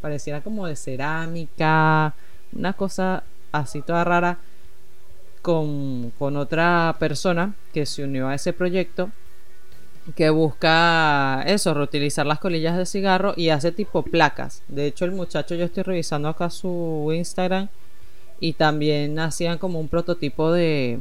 pareciera 0.00 0.40
como 0.40 0.66
de 0.66 0.76
cerámica, 0.76 2.14
una 2.52 2.72
cosa 2.72 3.22
así 3.52 3.82
toda 3.82 4.04
rara 4.04 4.38
con, 5.42 6.10
con 6.18 6.36
otra 6.36 6.96
persona 6.98 7.54
que 7.72 7.86
se 7.86 8.04
unió 8.04 8.28
a 8.28 8.34
ese 8.34 8.52
proyecto 8.52 9.10
que 10.14 10.30
busca 10.30 11.42
eso, 11.46 11.74
reutilizar 11.74 12.26
las 12.26 12.38
colillas 12.38 12.76
de 12.76 12.86
cigarro 12.86 13.34
y 13.36 13.50
hace 13.50 13.72
tipo 13.72 14.02
placas. 14.02 14.62
De 14.68 14.86
hecho, 14.86 15.04
el 15.04 15.12
muchacho, 15.12 15.54
yo 15.54 15.66
estoy 15.66 15.82
revisando 15.82 16.28
acá 16.28 16.50
su 16.50 17.10
Instagram 17.14 17.68
y 18.40 18.54
también 18.54 19.18
hacían 19.18 19.58
como 19.58 19.78
un 19.78 19.88
prototipo 19.88 20.52
de, 20.52 20.98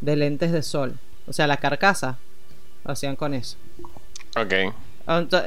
de 0.00 0.16
lentes 0.16 0.52
de 0.52 0.62
sol. 0.62 0.98
O 1.26 1.32
sea, 1.32 1.46
la 1.46 1.56
carcasa 1.58 2.18
lo 2.84 2.92
hacían 2.92 3.16
con 3.16 3.34
eso. 3.34 3.56
Ok. 4.36 4.74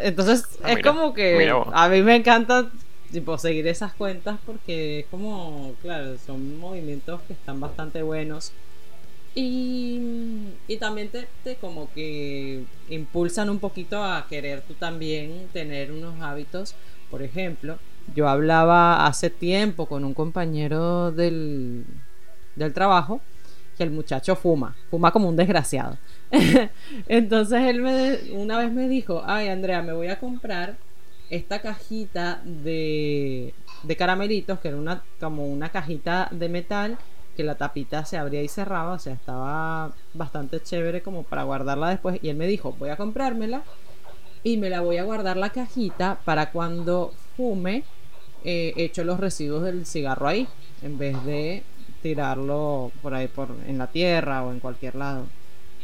Entonces, 0.04 0.46
Ah, 0.64 0.72
es 0.72 0.76
mira, 0.78 0.92
como 0.92 1.14
que 1.14 1.52
a 1.74 1.90
mí 1.90 2.02
me 2.02 2.16
encanta 2.16 2.70
tipo 3.12 3.38
seguir 3.38 3.68
esas 3.68 3.94
cuentas 3.94 4.38
porque 4.46 5.00
es 5.00 5.06
como, 5.08 5.74
claro, 5.82 6.18
son 6.26 6.60
movimientos 6.60 7.22
que 7.22 7.34
están 7.34 7.60
bastante 7.60 8.04
buenos. 8.04 8.52
Y, 9.34 10.00
y 10.68 10.78
también 10.78 11.10
te, 11.10 11.28
te 11.44 11.56
como 11.56 11.92
que 11.94 12.64
impulsan 12.90 13.50
un 13.50 13.60
poquito 13.60 14.02
a 14.04 14.26
querer 14.30 14.62
tú 14.62 14.74
también 14.76 15.48
tener 15.52 15.92
unos 15.92 16.22
hábitos. 16.22 16.76
Por 17.12 17.22
ejemplo, 17.22 17.78
yo 18.16 18.30
hablaba 18.30 19.06
hace 19.06 19.30
tiempo 19.30 19.88
con 19.88 20.06
un 20.06 20.14
compañero 20.14 21.12
del, 21.12 21.86
del 22.56 22.74
trabajo 22.74 23.20
que 23.78 23.84
el 23.84 23.92
muchacho 23.92 24.36
fuma, 24.38 24.76
fuma 24.90 25.12
como 25.12 25.28
un 25.28 25.36
desgraciado. 25.36 25.98
Entonces 27.08 27.62
él 27.64 27.82
me, 27.82 28.34
una 28.34 28.58
vez 28.58 28.72
me 28.72 28.88
dijo, 28.88 29.24
ay 29.26 29.48
Andrea, 29.48 29.82
me 29.82 29.94
voy 29.94 30.08
a 30.08 30.20
comprar 30.20 30.78
esta 31.30 31.62
cajita 31.62 32.42
de, 32.44 33.54
de 33.84 33.96
caramelitos, 33.96 34.60
que 34.60 34.70
era 34.70 34.78
una, 34.78 35.04
como 35.20 35.48
una 35.48 35.70
cajita 35.70 36.30
de 36.32 36.50
metal, 36.50 36.98
que 37.36 37.44
la 37.44 37.56
tapita 37.56 38.06
se 38.06 38.18
abría 38.18 38.42
y 38.42 38.48
cerraba, 38.48 38.94
o 38.94 39.00
sea, 39.00 39.14
estaba 39.14 39.94
bastante 40.14 40.62
chévere 40.62 41.02
como 41.02 41.24
para 41.24 41.44
guardarla 41.44 41.90
después. 41.90 42.20
Y 42.22 42.30
él 42.30 42.38
me 42.38 42.48
dijo, 42.48 42.74
voy 42.80 42.90
a 42.90 42.98
comprármela 42.98 43.64
y 44.44 44.58
me 44.58 44.70
la 44.70 44.82
voy 44.82 44.98
a 44.98 45.04
guardar 45.04 45.38
la 45.38 45.50
cajita 45.50 46.20
para 46.24 46.52
cuando 46.52 47.14
fume, 47.36 47.84
eh, 48.44 48.74
echo 48.78 49.04
los 49.04 49.20
residuos 49.20 49.64
del 49.64 49.86
cigarro 49.86 50.28
ahí, 50.28 50.48
en 50.82 50.98
vez 50.98 51.24
de 51.26 51.64
tirarlo 52.02 52.92
por 53.02 53.16
ahí 53.16 53.28
por 53.28 53.50
en 53.68 53.80
la 53.80 53.88
tierra 53.88 54.44
o 54.44 54.52
en 54.52 54.60
cualquier 54.60 54.96
lado. 54.96 55.26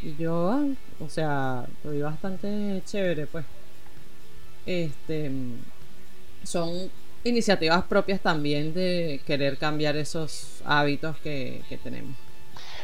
Y 0.03 0.15
yo, 0.21 0.63
o 0.99 1.09
sea, 1.09 1.65
lo 1.83 1.91
vi 1.91 2.01
bastante 2.01 2.81
chévere, 2.85 3.27
pues. 3.27 3.45
Este 4.65 5.31
son 6.43 6.89
iniciativas 7.23 7.83
propias 7.83 8.19
también 8.19 8.73
de 8.73 9.21
querer 9.25 9.57
cambiar 9.57 9.95
esos 9.95 10.61
hábitos 10.65 11.17
que, 11.17 11.61
que 11.69 11.77
tenemos. 11.77 12.15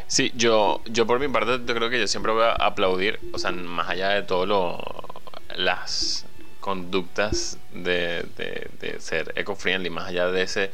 Sí, 0.07 0.32
yo, 0.36 0.82
yo 0.86 1.05
por 1.05 1.20
mi 1.20 1.28
parte 1.28 1.59
yo 1.65 1.76
creo 1.76 1.89
que 1.89 1.99
yo 1.99 2.07
siempre 2.07 2.32
voy 2.32 2.43
a 2.43 2.53
aplaudir, 2.53 3.20
o 3.34 3.39
sea, 3.39 3.51
más 3.51 3.89
allá 3.89 4.09
de 4.09 4.24
todo 4.24 4.80
las 5.55 6.26
conductas 6.61 7.57
de, 7.74 8.26
de, 8.38 8.70
de 8.80 8.99
ser 8.99 9.34
eco-friendly, 9.36 9.89
más 9.89 10.07
allá 10.07 10.28
de 10.28 10.43
ese, 10.43 10.72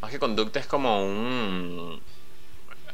más 0.00 0.10
que 0.10 0.18
conducta 0.18 0.60
es 0.60 0.66
como 0.66 1.04
un, 1.04 2.00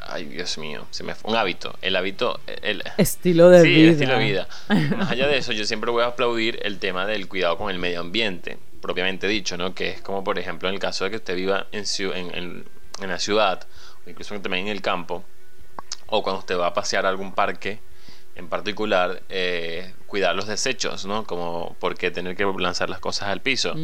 ay 0.09 0.25
Dios 0.25 0.59
mío, 0.59 0.87
se 0.91 1.05
me 1.05 1.15
fue- 1.15 1.31
un 1.31 1.37
hábito, 1.37 1.75
el 1.83 1.97
hábito, 1.97 2.41
el, 2.63 2.83
Estilo 2.99 3.49
de 3.51 3.63
sí, 3.63 3.69
vida. 3.69 3.83
el 3.85 3.89
estilo 3.91 4.13
de 4.19 4.25
vida. 4.25 4.49
Más 4.97 5.11
allá 5.11 5.27
de 5.27 5.39
eso, 5.39 5.53
yo 5.53 5.65
siempre 5.65 5.91
voy 5.91 6.03
a 6.03 6.07
aplaudir 6.07 6.59
el 6.63 6.79
tema 6.79 7.07
del 7.07 7.29
cuidado 7.29 7.57
con 7.59 7.71
el 7.71 7.79
medio 7.79 8.01
ambiente, 8.01 8.59
propiamente 8.81 9.27
dicho, 9.29 9.57
¿no? 9.57 9.75
Que 9.75 9.91
es 9.91 10.01
como, 10.03 10.25
por 10.25 10.39
ejemplo, 10.39 10.69
en 10.69 10.75
el 10.75 10.81
caso 10.81 11.05
de 11.05 11.11
que 11.11 11.17
usted 11.17 11.37
viva 11.37 11.67
en, 11.73 11.85
en- 12.15 12.65
en 13.01 13.09
la 13.09 13.19
ciudad, 13.19 13.67
o 14.07 14.11
incluso 14.11 14.39
también 14.41 14.67
en 14.67 14.73
el 14.73 14.83
campo, 14.83 15.25
o 16.07 16.23
cuando 16.23 16.41
usted 16.41 16.59
va 16.59 16.67
a 16.69 16.75
pasear 16.75 17.07
a 17.07 17.09
algún 17.09 17.33
parque 17.35 17.81
en 18.35 18.49
particular, 18.49 19.23
eh, 19.29 19.93
cuidar 20.13 20.37
los 20.37 20.47
desechos, 20.47 21.07
¿no? 21.07 21.25
Como 21.25 21.75
por 21.81 21.97
qué 21.97 22.11
tener 22.11 22.37
que 22.37 22.45
lanzar 22.59 22.91
las 22.91 22.99
cosas 22.99 23.29
al 23.31 23.41
piso. 23.41 23.75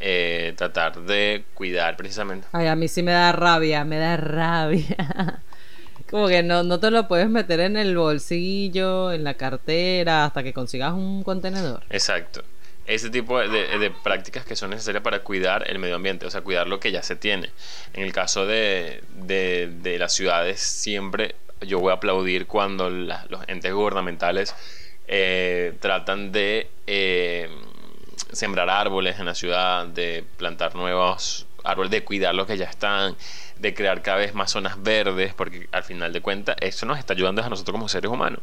Eh, 0.00 0.54
tratar 0.56 1.00
de 1.02 1.44
cuidar 1.54 1.96
precisamente. 1.96 2.48
Ay, 2.50 2.66
a 2.66 2.74
mí 2.74 2.88
sí 2.88 3.00
me 3.04 3.12
da 3.12 3.30
rabia, 3.30 3.84
me 3.84 3.96
da 3.98 4.16
rabia. 4.16 5.40
Como 6.10 6.26
que 6.26 6.42
no, 6.42 6.64
no 6.64 6.80
te 6.80 6.90
lo 6.90 7.06
puedes 7.06 7.30
meter 7.30 7.60
en 7.60 7.76
el 7.76 7.96
bolsillo, 7.96 9.12
en 9.12 9.22
la 9.22 9.34
cartera, 9.34 10.24
hasta 10.24 10.42
que 10.42 10.52
consigas 10.52 10.92
un 10.94 11.22
contenedor. 11.22 11.84
Exacto. 11.90 12.42
Ese 12.84 13.08
tipo 13.08 13.38
de, 13.38 13.48
de- 13.48 13.78
de 13.78 13.90
prácticas 13.92 14.44
que 14.44 14.56
son 14.56 14.70
necesarias 14.70 15.04
para 15.04 15.20
cuidar 15.20 15.70
el 15.70 15.78
medio 15.78 15.94
ambiente, 15.94 16.26
o 16.26 16.30
sea, 16.30 16.40
cuidar 16.40 16.66
lo 16.66 16.80
que 16.80 16.90
ya 16.90 17.04
se 17.04 17.14
tiene. 17.14 17.50
En 17.94 18.02
el 18.02 18.12
caso 18.12 18.46
de, 18.46 19.04
de- 19.14 19.70
de 19.80 19.98
las 20.00 20.12
ciudades, 20.12 20.60
siempre 20.60 21.36
yo 21.60 21.78
voy 21.78 21.92
a 21.92 21.94
aplaudir 21.94 22.46
cuando 22.48 22.90
la- 22.90 23.24
los 23.30 23.40
entes 23.46 23.72
gubernamentales 23.72 24.54
eh, 25.14 25.74
tratan 25.78 26.32
de 26.32 26.68
eh, 26.86 27.46
sembrar 28.32 28.70
árboles 28.70 29.18
en 29.20 29.26
la 29.26 29.34
ciudad, 29.34 29.86
de 29.86 30.24
plantar 30.38 30.74
nuevos 30.74 31.46
árboles, 31.64 31.90
de 31.90 32.02
cuidar 32.02 32.34
los 32.34 32.46
que 32.46 32.56
ya 32.56 32.64
están, 32.64 33.14
de 33.58 33.74
crear 33.74 34.00
cada 34.00 34.16
vez 34.16 34.32
más 34.34 34.50
zonas 34.50 34.82
verdes, 34.82 35.34
porque 35.34 35.68
al 35.70 35.82
final 35.82 36.14
de 36.14 36.22
cuentas 36.22 36.56
eso 36.60 36.86
nos 36.86 36.98
está 36.98 37.12
ayudando 37.12 37.42
a 37.42 37.48
nosotros 37.50 37.72
como 37.74 37.88
seres 37.90 38.10
humanos. 38.10 38.40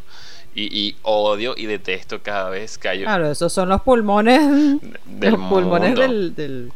Y, 0.53 0.65
y 0.79 0.95
odio 1.01 1.55
y 1.57 1.65
detesto 1.65 2.21
cada 2.21 2.51
vez 2.51 2.77
que 2.77 2.89
hay 2.89 3.01
Claro, 3.01 3.31
esos 3.31 3.51
son 3.51 3.69
los 3.69 3.81
pulmones, 3.81 4.39
del 5.05 5.31
los 5.31 5.41
pulmones 5.49 5.89
mundo. 5.89 6.01
del, 6.01 6.35
del, 6.35 6.71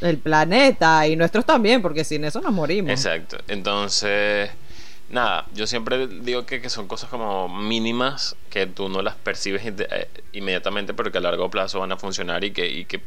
del 0.00 0.16
planeta 0.16 1.06
y 1.06 1.14
nuestros 1.14 1.44
también, 1.44 1.82
porque 1.82 2.04
sin 2.04 2.24
eso 2.24 2.40
nos 2.40 2.52
morimos. 2.52 2.90
Exacto. 2.90 3.36
Entonces, 3.48 4.50
nada, 5.10 5.46
yo 5.52 5.66
siempre 5.66 6.06
digo 6.06 6.46
que, 6.46 6.60
que 6.60 6.70
son 6.70 6.86
cosas 6.88 7.10
como 7.10 7.48
mínimas 7.48 8.36
que 8.48 8.66
tú 8.66 8.88
no 8.88 9.02
las 9.02 9.16
percibes 9.16 9.62
eh, 9.64 10.08
inmediatamente, 10.32 10.94
pero 10.94 11.10
que 11.12 11.18
a 11.18 11.20
largo 11.20 11.50
plazo 11.50 11.80
van 11.80 11.92
a 11.92 11.96
funcionar 11.96 12.44
y 12.44 12.52
que, 12.52 12.66
y 12.68 12.84
que, 12.84 13.00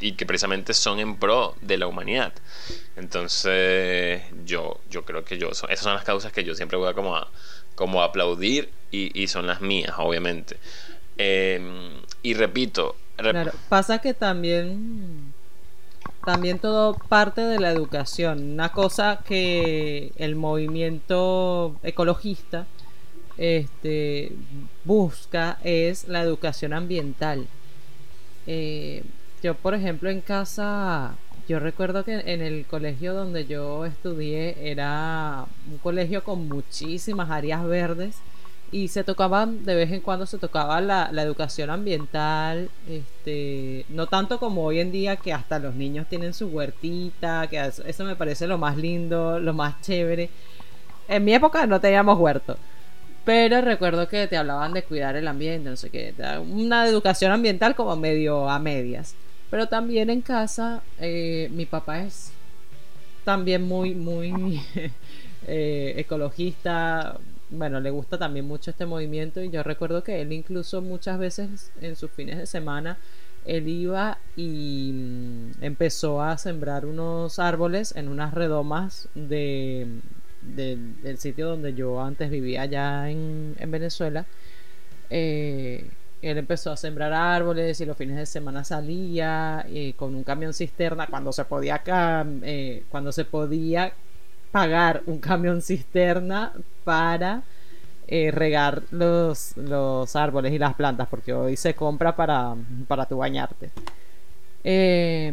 y 0.00 0.12
que 0.12 0.26
precisamente 0.26 0.74
son 0.74 1.00
en 1.00 1.16
pro 1.16 1.54
de 1.60 1.78
la 1.78 1.86
humanidad. 1.86 2.32
Entonces, 2.96 4.22
yo, 4.44 4.80
yo 4.90 5.04
creo 5.04 5.24
que 5.24 5.38
yo, 5.38 5.50
esas 5.50 5.80
son 5.80 5.94
las 5.94 6.04
causas 6.04 6.32
que 6.32 6.44
yo 6.44 6.54
siempre 6.54 6.78
voy 6.78 6.88
a 6.88 6.94
como 6.94 7.16
a, 7.16 7.30
como 7.74 8.02
aplaudir 8.02 8.70
y, 8.90 9.20
y 9.20 9.26
son 9.28 9.46
las 9.46 9.60
mías, 9.60 9.94
obviamente. 9.98 10.56
Eh, 11.18 11.60
y 12.22 12.34
repito, 12.34 12.96
rep- 13.18 13.32
Claro, 13.32 13.52
pasa 13.68 13.98
que 13.98 14.14
también 14.14 15.34
también 16.26 16.58
todo 16.58 16.94
parte 16.94 17.40
de 17.40 17.60
la 17.60 17.70
educación. 17.70 18.54
Una 18.54 18.70
cosa 18.72 19.20
que 19.24 20.10
el 20.16 20.34
movimiento 20.34 21.76
ecologista 21.84 22.66
este, 23.38 24.32
busca 24.84 25.58
es 25.62 26.08
la 26.08 26.22
educación 26.22 26.72
ambiental. 26.72 27.46
Eh, 28.48 29.04
yo, 29.40 29.54
por 29.54 29.74
ejemplo, 29.74 30.10
en 30.10 30.20
casa, 30.20 31.14
yo 31.48 31.60
recuerdo 31.60 32.04
que 32.04 32.14
en 32.14 32.42
el 32.42 32.66
colegio 32.66 33.14
donde 33.14 33.46
yo 33.46 33.86
estudié 33.86 34.68
era 34.68 35.46
un 35.70 35.78
colegio 35.78 36.24
con 36.24 36.48
muchísimas 36.48 37.30
áreas 37.30 37.64
verdes 37.64 38.16
y 38.72 38.88
se 38.88 39.04
tocaban 39.04 39.64
de 39.64 39.74
vez 39.74 39.92
en 39.92 40.00
cuando 40.00 40.26
se 40.26 40.38
tocaba 40.38 40.80
la, 40.80 41.10
la 41.12 41.22
educación 41.22 41.70
ambiental 41.70 42.68
este 42.88 43.86
no 43.88 44.06
tanto 44.06 44.38
como 44.38 44.64
hoy 44.64 44.80
en 44.80 44.90
día 44.90 45.16
que 45.16 45.32
hasta 45.32 45.58
los 45.58 45.74
niños 45.74 46.06
tienen 46.08 46.34
su 46.34 46.48
huertita 46.48 47.46
que 47.48 47.64
eso, 47.64 48.04
me 48.04 48.16
parece 48.16 48.46
lo 48.46 48.58
más 48.58 48.76
lindo 48.76 49.38
lo 49.38 49.54
más 49.54 49.80
chévere. 49.82 50.30
En 51.08 51.24
mi 51.24 51.34
época 51.34 51.66
no 51.66 51.80
teníamos 51.80 52.18
huerto 52.18 52.56
pero 53.24 53.60
recuerdo 53.60 54.08
que 54.08 54.26
te 54.26 54.36
hablaban 54.36 54.72
de 54.72 54.82
cuidar 54.82 55.16
el 55.16 55.28
ambiente 55.28 55.70
no 55.70 55.76
sé 55.76 55.90
qué 55.90 56.12
una 56.40 56.86
educación 56.88 57.32
ambiental 57.32 57.74
como 57.74 57.96
medio 57.96 58.48
a 58.48 58.58
medias. 58.58 59.14
Pero 59.48 59.68
también 59.68 60.10
en 60.10 60.22
casa 60.22 60.82
eh, 60.98 61.48
mi 61.52 61.66
papá 61.66 62.00
es 62.00 62.32
también 63.24 63.62
muy 63.62 63.94
muy 63.94 64.60
eh, 65.46 65.94
ecologista 65.96 67.16
bueno, 67.50 67.80
le 67.80 67.90
gusta 67.90 68.18
también 68.18 68.46
mucho 68.46 68.70
este 68.70 68.86
movimiento 68.86 69.42
y 69.42 69.50
yo 69.50 69.62
recuerdo 69.62 70.02
que 70.02 70.20
él 70.20 70.32
incluso 70.32 70.82
muchas 70.82 71.18
veces 71.18 71.72
en 71.80 71.96
sus 71.96 72.10
fines 72.10 72.38
de 72.38 72.46
semana 72.46 72.98
él 73.44 73.68
iba 73.68 74.18
y 74.36 74.90
mm, 74.92 75.62
empezó 75.64 76.22
a 76.22 76.36
sembrar 76.38 76.84
unos 76.86 77.38
árboles 77.38 77.94
en 77.96 78.08
unas 78.08 78.34
redomas 78.34 79.08
de, 79.14 79.86
del- 80.42 81.18
sitio 81.18 81.48
donde 81.48 81.74
yo 81.74 82.00
antes 82.02 82.30
vivía 82.30 82.62
allá 82.62 83.08
en, 83.10 83.54
en 83.58 83.70
Venezuela. 83.70 84.26
Eh, 85.10 85.88
él 86.22 86.38
empezó 86.38 86.72
a 86.72 86.76
sembrar 86.76 87.12
árboles 87.12 87.80
y 87.80 87.84
los 87.86 87.96
fines 87.96 88.16
de 88.16 88.26
semana 88.26 88.64
salía 88.64 89.64
eh, 89.68 89.92
con 89.96 90.14
un 90.14 90.24
camión 90.24 90.52
cisterna 90.54 91.06
cuando 91.06 91.32
se 91.32 91.44
podía 91.44 91.82
eh, 92.42 92.84
cuando 92.90 93.12
se 93.12 93.24
podía 93.24 93.92
pagar 94.56 95.02
un 95.04 95.18
camión 95.18 95.60
cisterna 95.60 96.54
para 96.82 97.42
eh, 98.08 98.30
regar 98.30 98.84
los, 98.90 99.54
los 99.58 100.16
árboles 100.16 100.54
y 100.54 100.58
las 100.58 100.72
plantas, 100.72 101.08
porque 101.08 101.34
hoy 101.34 101.58
se 101.58 101.74
compra 101.74 102.16
para, 102.16 102.54
para 102.88 103.04
tu 103.04 103.18
bañarte. 103.18 103.68
Eh, 104.64 105.30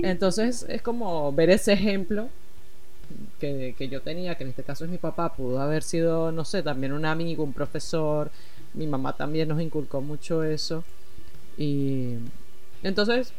entonces 0.00 0.66
es 0.68 0.82
como 0.82 1.32
ver 1.32 1.48
ese 1.48 1.72
ejemplo 1.72 2.28
que, 3.40 3.74
que 3.78 3.88
yo 3.88 4.02
tenía, 4.02 4.34
que 4.34 4.44
en 4.44 4.50
este 4.50 4.64
caso 4.64 4.84
es 4.84 4.90
mi 4.90 4.98
papá, 4.98 5.32
pudo 5.32 5.62
haber 5.62 5.82
sido, 5.82 6.30
no 6.30 6.44
sé, 6.44 6.62
también 6.62 6.92
un 6.92 7.06
amigo, 7.06 7.44
un 7.44 7.54
profesor, 7.54 8.30
mi 8.74 8.86
mamá 8.86 9.14
también 9.14 9.48
nos 9.48 9.62
inculcó 9.62 10.02
mucho 10.02 10.44
eso. 10.44 10.84
Y 11.56 12.16
entonces, 12.82 13.32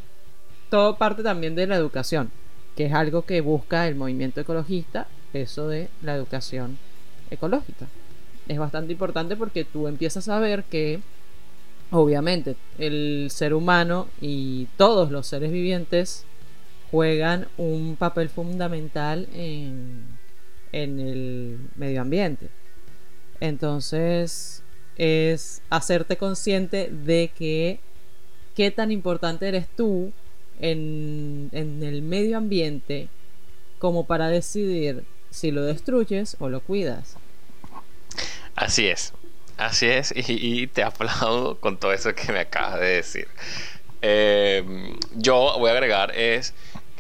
todo 0.72 0.98
parte 0.98 1.22
también 1.22 1.54
de 1.54 1.68
la 1.68 1.76
educación, 1.76 2.32
que 2.76 2.88
es 2.88 2.94
algo 2.94 3.22
que 3.26 3.42
busca 3.42 3.88
el 3.88 3.94
movimiento 3.94 4.42
ecologista, 4.42 5.06
eso 5.34 5.68
de 5.68 5.90
la 6.02 6.16
educación 6.16 6.78
ecológica. 7.30 7.88
Es 8.48 8.58
bastante 8.58 8.94
importante 8.94 9.36
porque 9.36 9.64
tú 9.64 9.88
empiezas 9.88 10.28
a 10.30 10.40
ver 10.40 10.64
que, 10.64 11.02
obviamente, 11.92 12.56
el 12.78 13.30
ser 13.32 13.54
humano 13.54 14.08
y 14.22 14.68
todos 14.78 15.12
los 15.12 15.28
seres 15.28 15.52
vivientes 15.52 16.26
juegan 16.92 17.48
un 17.58 17.96
papel 17.96 18.30
fundamental 18.30 19.28
en, 19.34 20.04
en 20.72 21.00
el 21.00 21.60
medio 21.76 22.02
ambiente. 22.02 22.50
Entonces, 23.40 24.64
es 24.98 25.62
hacerte 25.70 26.18
consciente 26.18 26.90
de 26.90 27.32
que 27.38 27.80
qué 28.56 28.72
tan 28.72 28.92
importante 28.92 29.48
eres 29.48 29.68
tú 29.76 30.12
en, 30.60 31.50
en 31.54 31.84
el 31.84 32.02
medio 32.02 32.38
ambiente 32.38 33.08
como 33.78 34.06
para 34.06 34.28
decidir 34.28 35.06
si 35.32 35.52
lo 35.52 35.64
destruyes 35.64 36.38
o 36.40 36.50
lo 36.50 36.62
cuidas. 36.62 37.16
Así 38.56 38.88
es, 38.88 39.14
así 39.58 39.88
es, 39.88 40.14
y, 40.16 40.68
te 40.68 40.84
aplaudo 40.84 41.60
con 41.60 41.78
todo 41.78 41.94
eso 41.94 42.14
que 42.14 42.32
me 42.32 42.40
acabas 42.40 42.80
de 42.80 42.88
decir. 42.88 43.28
Eh, 44.02 44.64
yo 45.16 45.56
voy 45.58 45.70
a 45.70 45.74
agregar 45.74 46.16
es, 46.16 46.54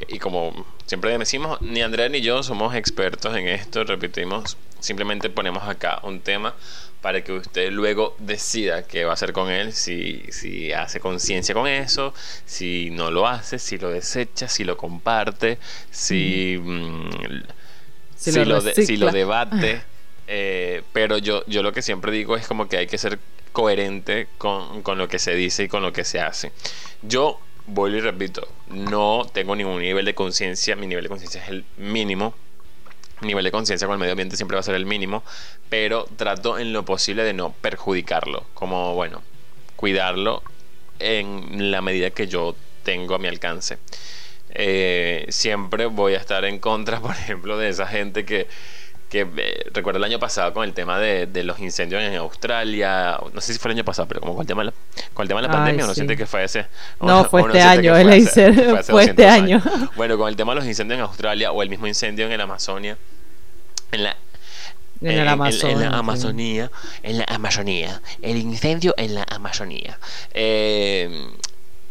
y 0.07 0.19
como 0.19 0.65
siempre 0.85 1.17
decimos, 1.17 1.61
ni 1.61 1.81
Andrea 1.81 2.09
ni 2.09 2.21
yo 2.21 2.43
somos 2.43 2.75
expertos 2.75 3.35
en 3.35 3.47
esto, 3.47 3.83
repetimos, 3.83 4.57
simplemente 4.79 5.29
ponemos 5.29 5.63
acá 5.63 5.99
un 6.03 6.21
tema 6.21 6.55
para 7.01 7.23
que 7.23 7.31
usted 7.31 7.71
luego 7.71 8.15
decida 8.19 8.83
qué 8.83 9.05
va 9.05 9.11
a 9.11 9.13
hacer 9.13 9.31
con 9.31 9.49
él, 9.49 9.73
si, 9.73 10.23
si 10.31 10.73
hace 10.73 10.99
conciencia 10.99 11.53
con 11.53 11.67
eso, 11.67 12.13
si 12.45 12.89
no 12.89 13.11
lo 13.11 13.27
hace, 13.27 13.59
si 13.59 13.77
lo 13.77 13.89
desecha, 13.89 14.47
si 14.49 14.63
lo 14.63 14.75
comparte, 14.75 15.59
si, 15.91 16.57
mm, 16.61 17.09
si, 18.19 18.45
lo, 18.45 18.61
si, 18.61 18.97
lo, 18.97 19.11
debate. 19.11 19.81
Eh, 20.27 20.83
pero 20.93 21.17
yo, 21.17 21.43
yo 21.47 21.63
lo 21.63 21.71
que 21.71 21.81
siempre 21.81 22.11
digo 22.11 22.35
es 22.35 22.47
como 22.47 22.67
que 22.67 22.77
hay 22.77 22.87
que 22.87 22.97
ser 22.97 23.19
coherente 23.51 24.27
con, 24.37 24.83
con 24.83 24.97
lo 24.97 25.07
que 25.07 25.17
se 25.17 25.33
dice 25.33 25.63
y 25.63 25.67
con 25.67 25.81
lo 25.81 25.91
que 25.91 26.03
se 26.03 26.19
hace. 26.19 26.51
Yo, 27.01 27.39
vuelvo 27.65 27.97
y 27.97 28.01
repito, 28.01 28.47
no 28.69 29.27
tengo 29.33 29.55
ningún 29.55 29.81
nivel 29.81 30.05
de 30.05 30.13
conciencia, 30.13 30.75
mi 30.75 30.85
nivel 30.85 31.03
de 31.03 31.09
conciencia 31.09 31.41
es 31.41 31.49
el 31.49 31.65
mínimo 31.77 32.35
nivel 33.21 33.43
de 33.43 33.51
conciencia 33.51 33.87
con 33.87 33.95
el 33.95 33.99
medio 33.99 34.13
ambiente 34.13 34.35
siempre 34.35 34.55
va 34.55 34.61
a 34.61 34.63
ser 34.63 34.75
el 34.75 34.85
mínimo, 34.85 35.23
pero 35.69 36.07
trato 36.15 36.57
en 36.57 36.73
lo 36.73 36.85
posible 36.85 37.23
de 37.23 37.33
no 37.33 37.51
perjudicarlo, 37.51 38.45
como 38.53 38.95
bueno, 38.95 39.21
cuidarlo 39.75 40.43
en 40.99 41.71
la 41.71 41.81
medida 41.81 42.11
que 42.11 42.27
yo 42.27 42.55
tengo 42.83 43.15
a 43.15 43.19
mi 43.19 43.27
alcance. 43.27 43.77
Eh, 44.51 45.25
siempre 45.29 45.85
voy 45.85 46.15
a 46.15 46.17
estar 46.17 46.45
en 46.45 46.59
contra, 46.59 46.99
por 47.01 47.11
ejemplo, 47.11 47.57
de 47.57 47.69
esa 47.69 47.87
gente 47.87 48.25
que, 48.25 48.47
que 49.09 49.27
eh, 49.37 49.69
recuerdo 49.73 49.97
el 49.97 50.03
año 50.03 50.19
pasado 50.19 50.53
con 50.53 50.63
el 50.63 50.73
tema 50.73 50.99
de, 50.99 51.27
los 51.43 51.59
incendios 51.59 52.01
en 52.01 52.15
Australia, 52.15 53.19
no 53.33 53.41
sé 53.41 53.53
si 53.53 53.59
fue 53.59 53.71
el 53.71 53.77
año 53.77 53.85
pasado, 53.85 54.07
pero 54.07 54.21
como 54.21 54.33
con 54.33 54.41
el 54.41 54.47
tema 54.47 54.61
de 54.61 54.65
la, 54.67 54.73
con 55.13 55.23
el 55.23 55.27
tema 55.27 55.41
de 55.41 55.47
la 55.47 55.53
pandemia, 55.53 55.85
uno 55.85 55.93
siente 55.93 56.15
que 56.15 56.25
fue 56.25 56.43
ese... 56.43 56.67
No, 57.01 57.25
fue 57.25 57.41
este 57.41 57.61
año, 57.61 57.93
fue, 57.93 58.83
fue 58.83 59.03
este 59.05 59.27
año. 59.27 59.61
Bueno, 59.95 60.17
con 60.17 60.27
el 60.29 60.35
tema 60.35 60.53
de 60.53 60.59
los 60.59 60.67
incendios 60.67 60.97
en 60.97 61.05
Australia 61.05 61.51
o 61.51 61.61
el 61.63 61.69
mismo 61.69 61.87
incendio 61.87 62.25
en 62.25 62.31
el 62.31 62.41
Amazonia, 62.41 62.97
en 63.91 64.03
la 64.03 64.15
en, 65.01 65.25
la 65.25 65.31
Amazonía, 65.31 66.71
en 67.03 67.17
la 67.17 67.25
Amazonía, 67.29 68.01
el 68.21 68.37
incendio 68.37 68.93
en 68.97 69.15
la 69.15 69.25
Amazonía. 69.29 69.97
Eh, 70.33 71.29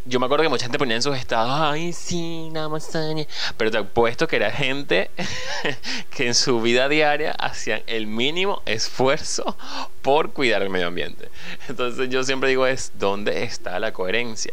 yo 0.09 0.18
me 0.18 0.26
acuerdo 0.26 0.42
que 0.42 0.48
mucha 0.48 0.64
gente 0.64 0.78
ponía 0.78 0.96
en 0.96 1.02
sus 1.02 1.16
estados, 1.16 1.50
ay, 1.52 1.92
sí, 1.92 2.48
la 2.52 2.64
Amazonia. 2.64 3.26
Pero 3.56 3.70
te 3.70 3.78
apuesto 3.78 4.26
que 4.26 4.36
era 4.36 4.50
gente 4.50 5.11
que 6.11 6.26
en 6.26 6.34
su 6.34 6.61
vida 6.61 6.88
diaria 6.88 7.32
hacían 7.32 7.82
el 7.86 8.06
mínimo 8.06 8.62
esfuerzo 8.64 9.56
por 10.02 10.32
cuidar 10.32 10.62
el 10.62 10.70
medio 10.70 10.86
ambiente. 10.86 11.28
Entonces 11.68 12.09
yo 12.09 12.24
siempre 12.24 12.48
digo 12.48 12.66
es, 12.66 12.92
¿dónde 12.98 13.44
está 13.44 13.78
la 13.78 13.92
coherencia? 13.92 14.52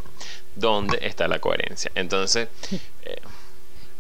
¿Dónde 0.56 1.00
está 1.02 1.28
la 1.28 1.40
coherencia? 1.40 1.92
Entonces... 1.96 2.50
Eh, 3.04 3.22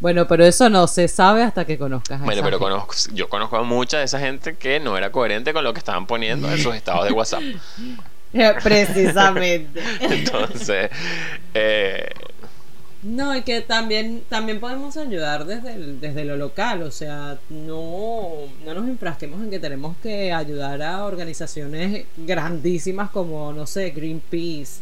bueno, 0.01 0.27
pero 0.27 0.43
eso 0.43 0.69
no 0.69 0.87
se 0.87 1.07
sabe 1.07 1.41
hasta 1.41 1.63
que 1.63 1.77
conozcas 1.77 2.21
a 2.21 2.25
Bueno, 2.25 2.43
pero 2.43 2.59
conozco, 2.59 2.93
yo 3.13 3.29
conozco 3.29 3.55
a 3.55 3.63
mucha 3.63 3.99
de 3.99 4.03
esa 4.03 4.19
gente 4.19 4.57
que 4.57 4.81
no 4.81 4.97
era 4.97 5.09
coherente 5.09 5.53
con 5.53 5.63
lo 5.63 5.73
que 5.73 5.79
estaban 5.79 6.05
poniendo 6.05 6.51
en 6.51 6.61
sus 6.61 6.75
estados 6.75 7.05
de 7.05 7.13
WhatsApp. 7.13 7.41
Precisamente. 8.63 9.81
Entonces, 10.01 10.89
eh... 11.53 12.09
no, 13.03 13.35
y 13.35 13.41
que 13.43 13.61
también, 13.61 14.23
también 14.29 14.59
podemos 14.59 14.97
ayudar 14.97 15.45
desde, 15.45 15.77
desde 15.95 16.25
lo 16.25 16.37
local, 16.37 16.83
o 16.83 16.91
sea, 16.91 17.37
no, 17.49 18.31
no 18.65 18.73
nos 18.73 18.87
enfrasquemos 18.87 19.41
en 19.41 19.49
que 19.49 19.59
tenemos 19.59 19.95
que 19.97 20.33
ayudar 20.33 20.81
a 20.81 21.05
organizaciones 21.05 22.05
grandísimas 22.17 23.09
como, 23.09 23.53
no 23.53 23.65
sé, 23.65 23.91
Greenpeace. 23.91 24.81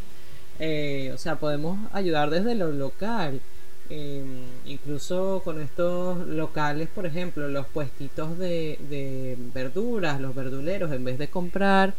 Eh, 0.59 1.11
o 1.13 1.17
sea, 1.17 1.35
podemos 1.35 1.77
ayudar 1.93 2.29
desde 2.29 2.55
lo 2.55 2.71
local. 2.71 3.41
Em, 3.89 4.45
incluso 4.65 5.41
con 5.43 5.61
estos 5.61 6.25
locales, 6.27 6.87
por 6.87 7.05
ejemplo, 7.05 7.47
los 7.49 7.67
puestitos 7.67 8.37
de, 8.39 9.37
verduras, 9.53 10.19
los 10.21 10.33
verduleros, 10.33 10.91
en 10.91 11.03
vez 11.03 11.17
de 11.17 11.27
comprar 11.27 11.93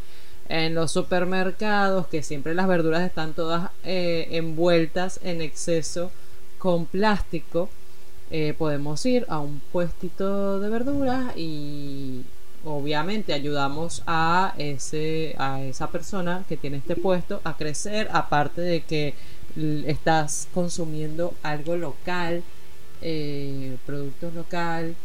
en 0.48 0.74
los 0.74 0.92
supermercados, 0.92 2.06
que 2.08 2.22
siempre 2.22 2.54
las 2.54 2.68
verduras 2.68 3.02
están 3.02 3.32
todas 3.32 3.70
eh, 3.82 4.28
envueltas 4.32 5.20
en 5.22 5.40
exceso 5.40 6.10
con 6.58 6.86
plástico, 6.86 7.68
eh, 8.30 8.54
podemos 8.56 9.04
ir 9.06 9.26
a 9.28 9.38
un 9.38 9.60
puestito 9.72 10.58
de 10.60 10.68
verduras 10.68 11.36
y 11.36 12.22
obviamente 12.64 13.34
ayudamos 13.34 14.02
a 14.06 14.54
ese 14.56 15.34
a 15.38 15.62
esa 15.62 15.88
persona 15.90 16.44
que 16.48 16.56
tiene 16.56 16.78
este 16.78 16.96
puesto 16.96 17.42
a 17.44 17.56
crecer 17.56 18.08
aparte 18.12 18.62
de 18.62 18.80
que 18.80 19.14
estás 19.86 20.48
consumiendo 20.54 21.34
algo 21.42 21.76
local, 21.76 22.42
eh, 23.02 23.76
productos 23.86 24.34
local. 24.34 24.96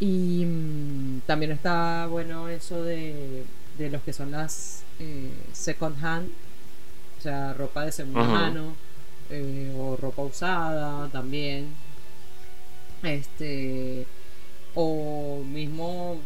Y 0.00 0.44
mm, 0.46 1.20
también 1.26 1.52
está 1.52 2.06
bueno 2.06 2.48
eso 2.48 2.82
de, 2.82 3.44
de 3.80 3.90
los 3.90 4.02
que 4.02 4.12
son 4.12 4.30
las 4.30 4.82
eh, 4.98 5.32
second 5.52 6.04
hand, 6.04 6.28
o 7.18 7.22
sea, 7.22 7.54
ropa 7.54 7.86
de 7.86 7.92
segunda 7.92 8.22
mano 8.24 8.74
eh, 9.30 9.74
o 9.76 9.96
ropa 9.96 10.22
usada 10.22 11.08
también. 11.08 11.68
Este, 13.02 14.06
o 14.74 15.42
mismo, 15.42 16.20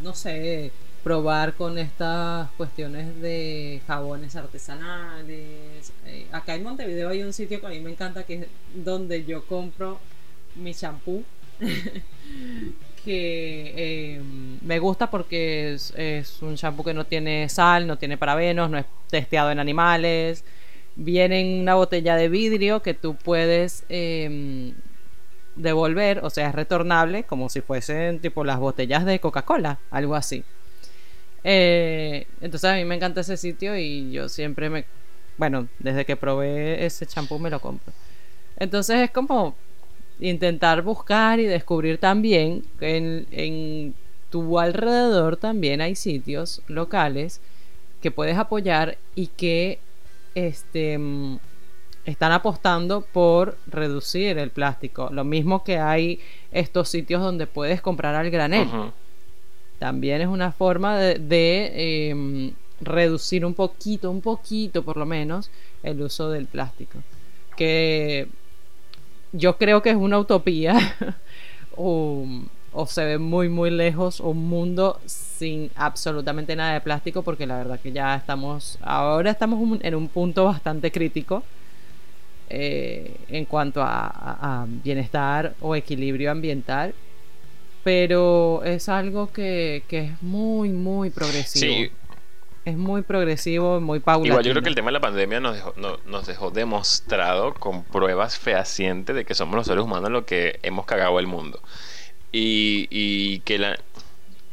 no 0.00 0.14
sé, 0.14 0.70
probar 1.02 1.54
con 1.54 1.78
estas 1.78 2.48
cuestiones 2.52 3.20
de 3.20 3.82
jabones 3.88 4.36
artesanales. 4.36 5.92
Eh, 6.06 6.26
acá 6.30 6.54
en 6.54 6.62
Montevideo 6.62 7.08
hay 7.08 7.24
un 7.24 7.32
sitio 7.32 7.60
que 7.60 7.66
a 7.66 7.70
mí 7.70 7.80
me 7.80 7.90
encanta 7.90 8.22
que 8.22 8.34
es 8.34 8.46
donde 8.72 9.24
yo 9.24 9.44
compro 9.46 9.98
mi 10.54 10.74
champú. 10.74 11.24
que 13.04 14.16
em, 14.16 14.58
me 14.62 14.78
gusta 14.78 15.10
porque 15.10 15.74
es, 15.74 16.42
un 16.42 16.56
champú 16.56 16.84
que 16.84 16.94
no 16.94 17.04
tiene 17.06 17.48
sal, 17.48 17.86
no 17.86 17.98
tiene 17.98 18.16
parabenos, 18.16 18.70
no 18.70 18.78
es 18.78 18.86
testeado 19.08 19.50
en 19.50 19.58
animales. 19.58 20.44
Viene 20.96 21.40
en 21.40 21.60
una 21.62 21.74
botella 21.74 22.16
de 22.16 22.28
vidrio 22.28 22.82
que 22.82 22.94
tú 22.94 23.16
puedes 23.16 23.84
em, 23.88 24.74
devolver, 25.56 26.20
o 26.24 26.30
sea, 26.30 26.48
es 26.48 26.54
retornable, 26.54 27.24
como 27.24 27.48
si 27.48 27.60
fuesen 27.60 28.20
tipo 28.20 28.44
las 28.44 28.58
botellas 28.58 29.04
de 29.04 29.20
Coca-Cola, 29.20 29.78
algo 29.90 30.14
así. 30.14 30.44
Eh, 31.44 32.26
entonces 32.40 32.70
a 32.70 32.74
mí 32.74 32.84
me 32.84 32.96
encanta 32.96 33.22
ese 33.22 33.36
sitio 33.36 33.76
y 33.76 34.10
yo 34.12 34.28
siempre 34.28 34.70
me... 34.70 34.84
Bueno, 35.38 35.68
desde 35.78 36.04
que 36.04 36.16
probé 36.16 36.84
ese 36.84 37.06
champú 37.06 37.38
me 37.38 37.50
lo 37.50 37.60
compro. 37.60 37.92
Entonces 38.58 39.00
es 39.00 39.10
como 39.10 39.56
intentar 40.20 40.82
buscar 40.82 41.40
y 41.40 41.44
descubrir 41.44 41.98
también 41.98 42.64
que 42.78 42.96
en, 42.96 43.26
en 43.30 43.94
tu 44.30 44.58
alrededor 44.58 45.36
también 45.36 45.80
hay 45.80 45.96
sitios 45.96 46.62
locales 46.68 47.40
que 48.00 48.10
puedes 48.10 48.36
apoyar 48.38 48.96
y 49.14 49.26
que 49.26 49.78
este, 50.34 50.98
mm, 50.98 51.38
están 52.04 52.32
apostando 52.32 53.02
por 53.02 53.58
reducir 53.66 54.38
el 54.38 54.50
plástico. 54.50 55.08
Lo 55.12 55.24
mismo 55.24 55.64
que 55.64 55.78
hay 55.78 56.20
estos 56.52 56.88
sitios 56.88 57.20
donde 57.22 57.46
puedes 57.46 57.80
comprar 57.80 58.14
al 58.14 58.30
granel 58.30 58.68
también 59.78 60.20
es 60.20 60.28
una 60.28 60.52
forma 60.52 60.98
de, 60.98 62.10
em, 62.10 62.52
reducir 62.82 63.44
un 63.44 63.54
poquito, 63.54 64.10
un 64.10 64.20
poquito 64.20 64.82
por 64.82 64.96
lo 64.96 65.06
menos, 65.06 65.50
el 65.82 66.00
uso 66.02 66.30
del 66.30 66.46
plástico. 66.46 66.98
Que 67.56 68.28
yo 69.32 69.56
creo 69.56 69.82
que 69.82 69.90
es 69.90 69.96
una 69.96 70.18
utopía 70.18 70.78
o 71.76 72.26
se 72.86 73.04
ve 73.04 73.18
muy 73.18 73.48
muy 73.48 73.70
lejos 73.70 74.20
un 74.20 74.48
mundo 74.48 75.00
sin 75.06 75.70
absolutamente 75.74 76.54
nada 76.56 76.74
de 76.74 76.80
plástico 76.80 77.22
porque 77.22 77.46
la 77.46 77.56
verdad 77.56 77.80
que 77.80 77.92
ya 77.92 78.14
estamos 78.14 78.78
ahora 78.82 79.30
estamos 79.30 79.80
en 79.82 79.94
un 79.94 80.08
punto 80.08 80.44
bastante 80.44 80.92
crítico 80.92 81.42
eh, 82.48 83.16
en 83.28 83.44
cuanto 83.44 83.80
a, 83.82 84.66
bienestar 84.68 85.54
o 85.60 85.74
equilibrio 85.74 86.30
ambiental 86.30 86.94
pero 87.82 88.62
es 88.64 88.88
algo 88.88 89.32
que, 89.32 89.84
que 89.88 89.98
es 90.06 90.22
muy 90.22 90.70
muy 90.70 91.10
progresivo 91.10 91.74
sí. 91.74 91.90
Es 92.64 92.76
muy 92.76 93.02
progresivo 93.02 93.80
muy 93.80 94.00
paulatino 94.00 94.34
igual 94.34 94.44
yo 94.44 94.52
creo 94.52 94.62
que 94.62 94.68
el 94.68 94.74
tema 94.74 94.88
de 94.88 94.92
la 94.92 95.00
pandemia 95.00 95.40
nos 95.40 95.54
dejó, 95.54 95.74
nos 96.06 96.26
dejó 96.26 96.50
demostrado 96.50 97.54
con 97.54 97.84
pruebas 97.84 98.38
fehacientes 98.38 99.16
de 99.16 99.24
que 99.24 99.34
somos 99.34 99.56
los 99.56 99.66
seres 99.66 99.82
humanos 99.82 100.10
los 100.10 100.24
que 100.24 100.58
hemos 100.62 100.84
cagado 100.84 101.18
el 101.18 101.26
mundo 101.26 101.60
y, 102.32 102.86
y 102.90 103.40
que 103.40 103.58
la... 103.58 103.78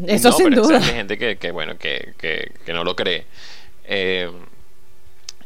Eso 0.06 0.32
sin 0.32 0.52
duda. 0.52 0.78
Hay 0.78 0.84
gente 0.84 1.18
que, 1.18 1.38
que 1.38 1.52
bueno, 1.52 1.78
que, 1.78 2.14
que, 2.18 2.52
que, 2.66 2.74
no 2.74 2.84
lo 2.84 2.96
cree. 2.96 3.26
Eh, 3.86 4.30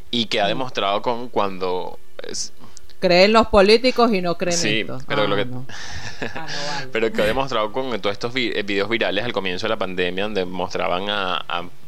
y 0.09 0.26
que 0.26 0.41
ha 0.41 0.47
demostrado 0.47 1.01
con 1.01 1.30
cuando... 1.30 1.99
Creen 3.01 3.33
los 3.33 3.47
políticos 3.47 4.13
y 4.13 4.21
no 4.21 4.37
creen 4.37 4.55
sí, 4.55 4.85
pero 5.07 5.25
lo 5.25 5.35
ah, 5.35 5.43
que... 5.43 6.27
Ah, 6.27 6.47
pero 6.91 7.11
que 7.11 7.23
ha 7.23 7.25
demostrado 7.25 7.71
con 7.71 7.99
todos 7.99 8.13
estos 8.13 8.31
eh, 8.35 8.61
videos 8.63 8.87
virales 8.89 9.25
al 9.25 9.33
comienzo 9.33 9.65
de 9.65 9.69
la 9.69 9.77
pandemia 9.77 10.25
donde 10.25 10.45
mostraban 10.45 11.09
a, 11.09 11.43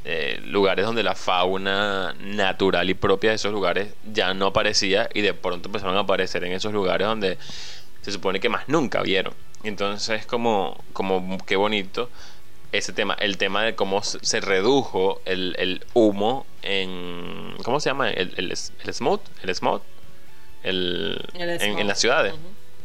eh, 0.05 0.41
lugares 0.45 0.87
donde 0.87 1.03
la 1.03 1.13
fauna 1.13 2.15
natural 2.19 2.89
y 2.89 2.95
propia 2.95 3.29
de 3.29 3.35
esos 3.35 3.53
lugares 3.53 3.93
ya 4.11 4.33
no 4.33 4.47
aparecía 4.47 5.07
y 5.13 5.21
de 5.21 5.35
pronto 5.35 5.69
empezaron 5.69 5.95
a 5.97 5.99
aparecer 5.99 6.43
en 6.45 6.53
esos 6.53 6.73
lugares 6.73 7.05
donde 7.05 7.37
se 8.01 8.11
supone 8.11 8.39
que 8.39 8.49
más 8.49 8.67
nunca 8.67 9.03
vieron. 9.03 9.35
Entonces, 9.63 10.25
como, 10.25 10.83
como 10.93 11.37
qué 11.45 11.55
bonito 11.55 12.09
ese 12.73 12.91
tema, 12.91 13.13
el 13.19 13.37
tema 13.37 13.63
de 13.63 13.75
cómo 13.75 14.01
se 14.01 14.41
redujo 14.41 15.21
el, 15.25 15.55
el 15.59 15.85
humo 15.93 16.45
en. 16.63 17.55
¿Cómo 17.63 17.79
se 17.79 17.91
llama? 17.91 18.09
El, 18.09 18.33
el, 18.35 18.51
el 18.51 18.93
smog. 18.93 19.21
El 19.43 19.55
smog. 19.55 19.83
El, 20.63 21.23
en, 21.33 21.87
las 21.87 21.99
ciudades. 21.99 22.33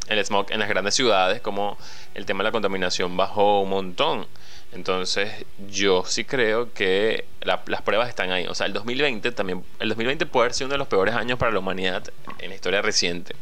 El 0.08 0.24
smog 0.24 0.50
en 0.50 0.60
las 0.60 0.68
grandes 0.68 0.94
ciudades, 0.94 1.40
como 1.40 1.78
el 2.14 2.26
tema 2.26 2.42
de 2.42 2.48
la 2.48 2.52
contaminación 2.52 3.16
bajó 3.16 3.60
un 3.60 3.70
montón. 3.70 4.26
Entonces, 4.72 5.30
yo 5.70 6.04
sí 6.06 6.24
creo 6.24 6.72
que 6.72 7.24
las 7.40 7.82
pruebas 7.82 8.08
están 8.08 8.32
ahí. 8.32 8.46
O 8.46 8.54
sea, 8.54 8.66
el 8.66 8.72
2020 8.72 9.32
también. 9.32 9.64
El 9.78 9.88
2020 9.88 10.26
puede 10.26 10.46
haber 10.46 10.54
sido 10.54 10.66
uno 10.66 10.74
de 10.74 10.78
los 10.78 10.88
peores 10.88 11.14
años 11.14 11.38
para 11.38 11.52
la 11.52 11.58
humanidad 11.58 12.04
en 12.38 12.50
la 12.50 12.54
historia 12.54 12.82
reciente 12.82 13.34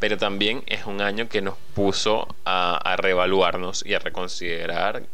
pero 0.00 0.16
también 0.16 0.64
es 0.66 0.86
un 0.86 1.02
año 1.02 1.28
que 1.28 1.42
nos 1.42 1.54
puso 1.74 2.34
a, 2.44 2.96
reevaluarnos 2.98 3.84
y 3.86 3.94
a 3.94 3.98
reconsiderar 4.00 5.04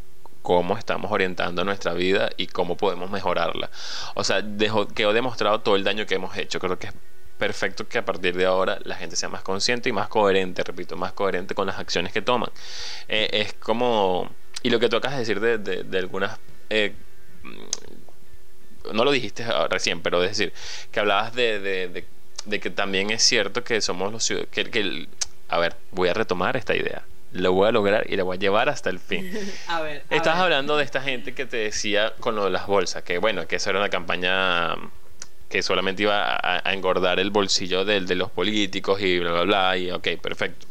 cómo 0.43 0.79
estamos 0.79 1.11
orientando 1.11 1.65
nuestra 1.65 1.93
vida 1.93 2.31
y 2.37 2.47
cómo 2.47 2.77
podemos 2.77 3.11
mejorarla. 3.11 3.69
O 4.15 4.23
sea, 4.23 4.41
dejó, 4.43 4.87
quedó 4.87 5.13
demostrado 5.13 5.61
todo 5.61 5.75
el 5.75 5.83
daño 5.83 6.07
que 6.07 6.15
hemos 6.15 6.37
hecho. 6.37 6.61
Creo 6.61 6.79
que 6.79 6.87
es 6.87 6.95
perfecto 7.39 7.89
que 7.89 7.99
a 7.99 8.05
partir 8.05 8.37
de 8.37 8.47
ahora 8.47 8.79
la 8.85 8.97
gente 8.97 9.17
sea 9.17 9.29
más 9.29 9.43
consciente 9.43 9.89
y 9.89 9.93
más 9.93 10.09
coherente, 10.09 10.63
repito, 10.65 10.97
más 10.97 11.13
coherente 11.13 11.55
con 11.55 11.67
las 11.67 11.79
acciones 11.79 12.13
que 12.13 12.23
toman. 12.23 12.51
Eh, 13.09 13.29
es 13.33 13.53
como, 13.55 14.31
y 14.63 14.71
lo 14.71 14.81
que 14.81 14.89
tocas 14.89 15.13
de 15.13 15.19
decir 15.19 15.41
de, 15.41 15.59
de, 15.59 15.99
algunas... 15.99 16.39
Eh, 16.71 16.93
no 18.93 19.05
lo 19.05 19.11
dijiste 19.11 19.45
recién, 19.69 20.01
pero 20.01 20.23
es 20.23 20.31
decir, 20.31 20.53
que 20.93 21.01
hablabas 21.01 21.35
de, 21.35 21.59
de 21.61 22.07
de 22.47 22.61
que 22.61 22.71
también 22.71 23.11
es 23.11 23.23
cierto 23.23 23.63
que 23.63 23.81
somos 23.81 24.13
los 24.13 24.27
que, 24.51 24.65
que 24.71 25.09
a 25.49 25.59
ver, 25.59 25.77
voy 25.91 26.09
a 26.09 26.15
retomar 26.15 26.57
esta 26.57 26.75
idea. 26.75 27.03
Lo 27.33 27.53
voy 27.53 27.69
a 27.69 27.73
lograr 27.73 28.07
y 28.09 28.17
la 28.17 28.23
voy 28.23 28.37
a 28.37 28.41
llevar 28.41 28.69
hasta 28.69 28.89
el 28.89 28.99
fin. 28.99 29.31
a 29.69 29.83
ver. 29.83 30.05
Estás 30.11 30.37
hablando 30.37 30.77
de 30.77 30.85
esta 30.85 31.03
gente 31.03 31.35
que 31.35 31.45
te 31.45 31.59
decía 31.59 32.15
con 32.21 32.35
lo 32.35 32.45
de 32.45 32.51
las 32.51 32.67
bolsas, 32.67 33.03
que 33.03 33.19
bueno, 33.19 33.47
que 33.47 33.57
eso 33.57 33.71
era 33.71 33.81
una 33.81 33.91
campaña 33.91 34.75
que 35.49 35.63
solamente 35.63 36.03
iba 36.03 36.39
a, 36.43 36.73
engordar 36.73 37.21
el 37.21 37.31
bolsillo 37.31 37.85
de, 37.85 38.01
de 38.01 38.15
los 38.15 38.31
políticos 38.31 39.01
y 39.01 39.19
bla, 39.19 39.33
bla, 39.33 39.43
bla, 39.43 39.77
y 39.77 39.91
ok, 39.91 40.09
perfecto. 40.21 40.67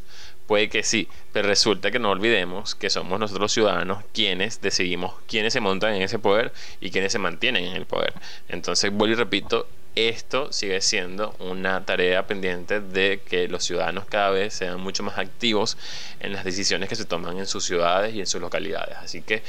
Puede 0.48 0.70
que 0.70 0.84
sí, 0.84 1.08
pero 1.34 1.48
resulta 1.48 1.90
que 1.90 1.98
no 1.98 2.12
olvidemos 2.12 2.76
que 2.76 2.92
somos 2.92 3.20
nosotros 3.20 3.52
ciudadanos 3.52 4.04
quienes 4.14 4.62
decidimos 4.62 5.16
quiénes 5.28 5.54
se 5.54 5.60
montan 5.60 5.96
en 5.96 6.04
ese 6.04 6.20
poder 6.20 6.54
y 6.80 6.92
quienes 6.92 7.12
se 7.12 7.20
mantienen 7.20 7.66
en 7.66 7.76
el 7.76 7.88
poder. 7.88 8.14
Entonces, 8.48 8.92
vuelvo 8.92 9.14
y 9.14 9.18
repito, 9.18 9.68
esto 9.96 10.52
sigue 10.52 10.82
siendo 10.82 11.36
una 11.40 11.86
tarea 11.86 12.28
pendiente 12.28 12.80
de 12.80 13.22
que 13.26 13.48
los 13.48 13.64
ciudadanos 13.64 14.06
cada 14.06 14.30
vez 14.30 14.54
sean 14.54 14.80
mucho 14.82 15.02
más 15.04 15.18
activos 15.18 15.78
en 16.20 16.34
las 16.34 16.44
decisiones 16.44 16.90
que 16.90 16.96
se 16.96 17.06
toman 17.06 17.40
en 17.40 17.48
sus 17.48 17.66
ciudades 17.66 18.14
y 18.14 18.20
en 18.20 18.28
sus 18.28 18.42
localidades. 18.42 18.98
Así 18.98 19.22
que 19.22 19.42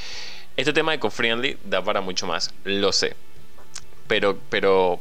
este 0.57 0.73
tema 0.73 0.95
eco-friendly 0.95 1.59
da 1.65 1.83
para 1.85 2.01
mucho 2.01 2.27
más, 2.27 2.55
lo 2.65 2.93
sé. 2.93 3.17
Pero, 4.09 4.39
pero 4.49 5.01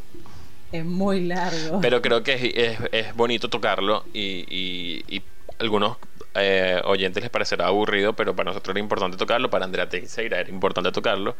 es 0.71 0.85
muy 0.85 1.21
largo. 1.21 1.79
Pero 1.81 2.01
creo 2.01 2.23
que 2.23 2.77
es, 2.91 3.15
bonito 3.15 3.49
tocarlo 3.49 4.05
y, 4.13 4.45
y, 5.07 5.21
algunos 5.57 5.95
eh, 6.33 6.81
oyentes 6.83 7.23
les 7.23 7.29
parecerá 7.29 7.67
aburrido, 7.67 8.13
pero 8.13 8.35
para 8.35 8.49
nosotros 8.49 8.73
era 8.73 8.81
importante 8.81 9.15
tocarlo, 9.15 9.49
para 9.49 9.63
Andrea 9.63 9.87
Teixeira 9.87 10.41
era 10.41 10.49
importante 10.49 10.91
tocarlo 10.91 11.37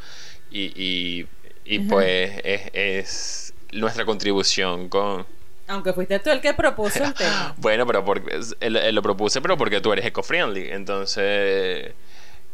y, 0.50 1.28
y 1.66 1.80
pues 1.80 2.40
es 2.44 3.54
nuestra 3.74 4.06
contribución 4.06 4.90
con... 4.90 5.26
Aunque 5.68 5.94
fuiste 5.94 6.20
tú 6.20 6.30
el 6.30 6.42
que 6.42 6.54
propuso 6.54 7.04
el 7.04 7.14
tema. 7.16 7.56
bueno, 7.58 7.86
pero 7.88 8.06
porque 8.06 8.40
lo 8.70 9.02
propuse, 9.02 9.42
pero 9.42 9.58
porque 9.58 9.82
tú 9.82 9.92
eres 9.92 10.06
eco-friendly. 10.06 10.70
Entonces, 10.70 11.94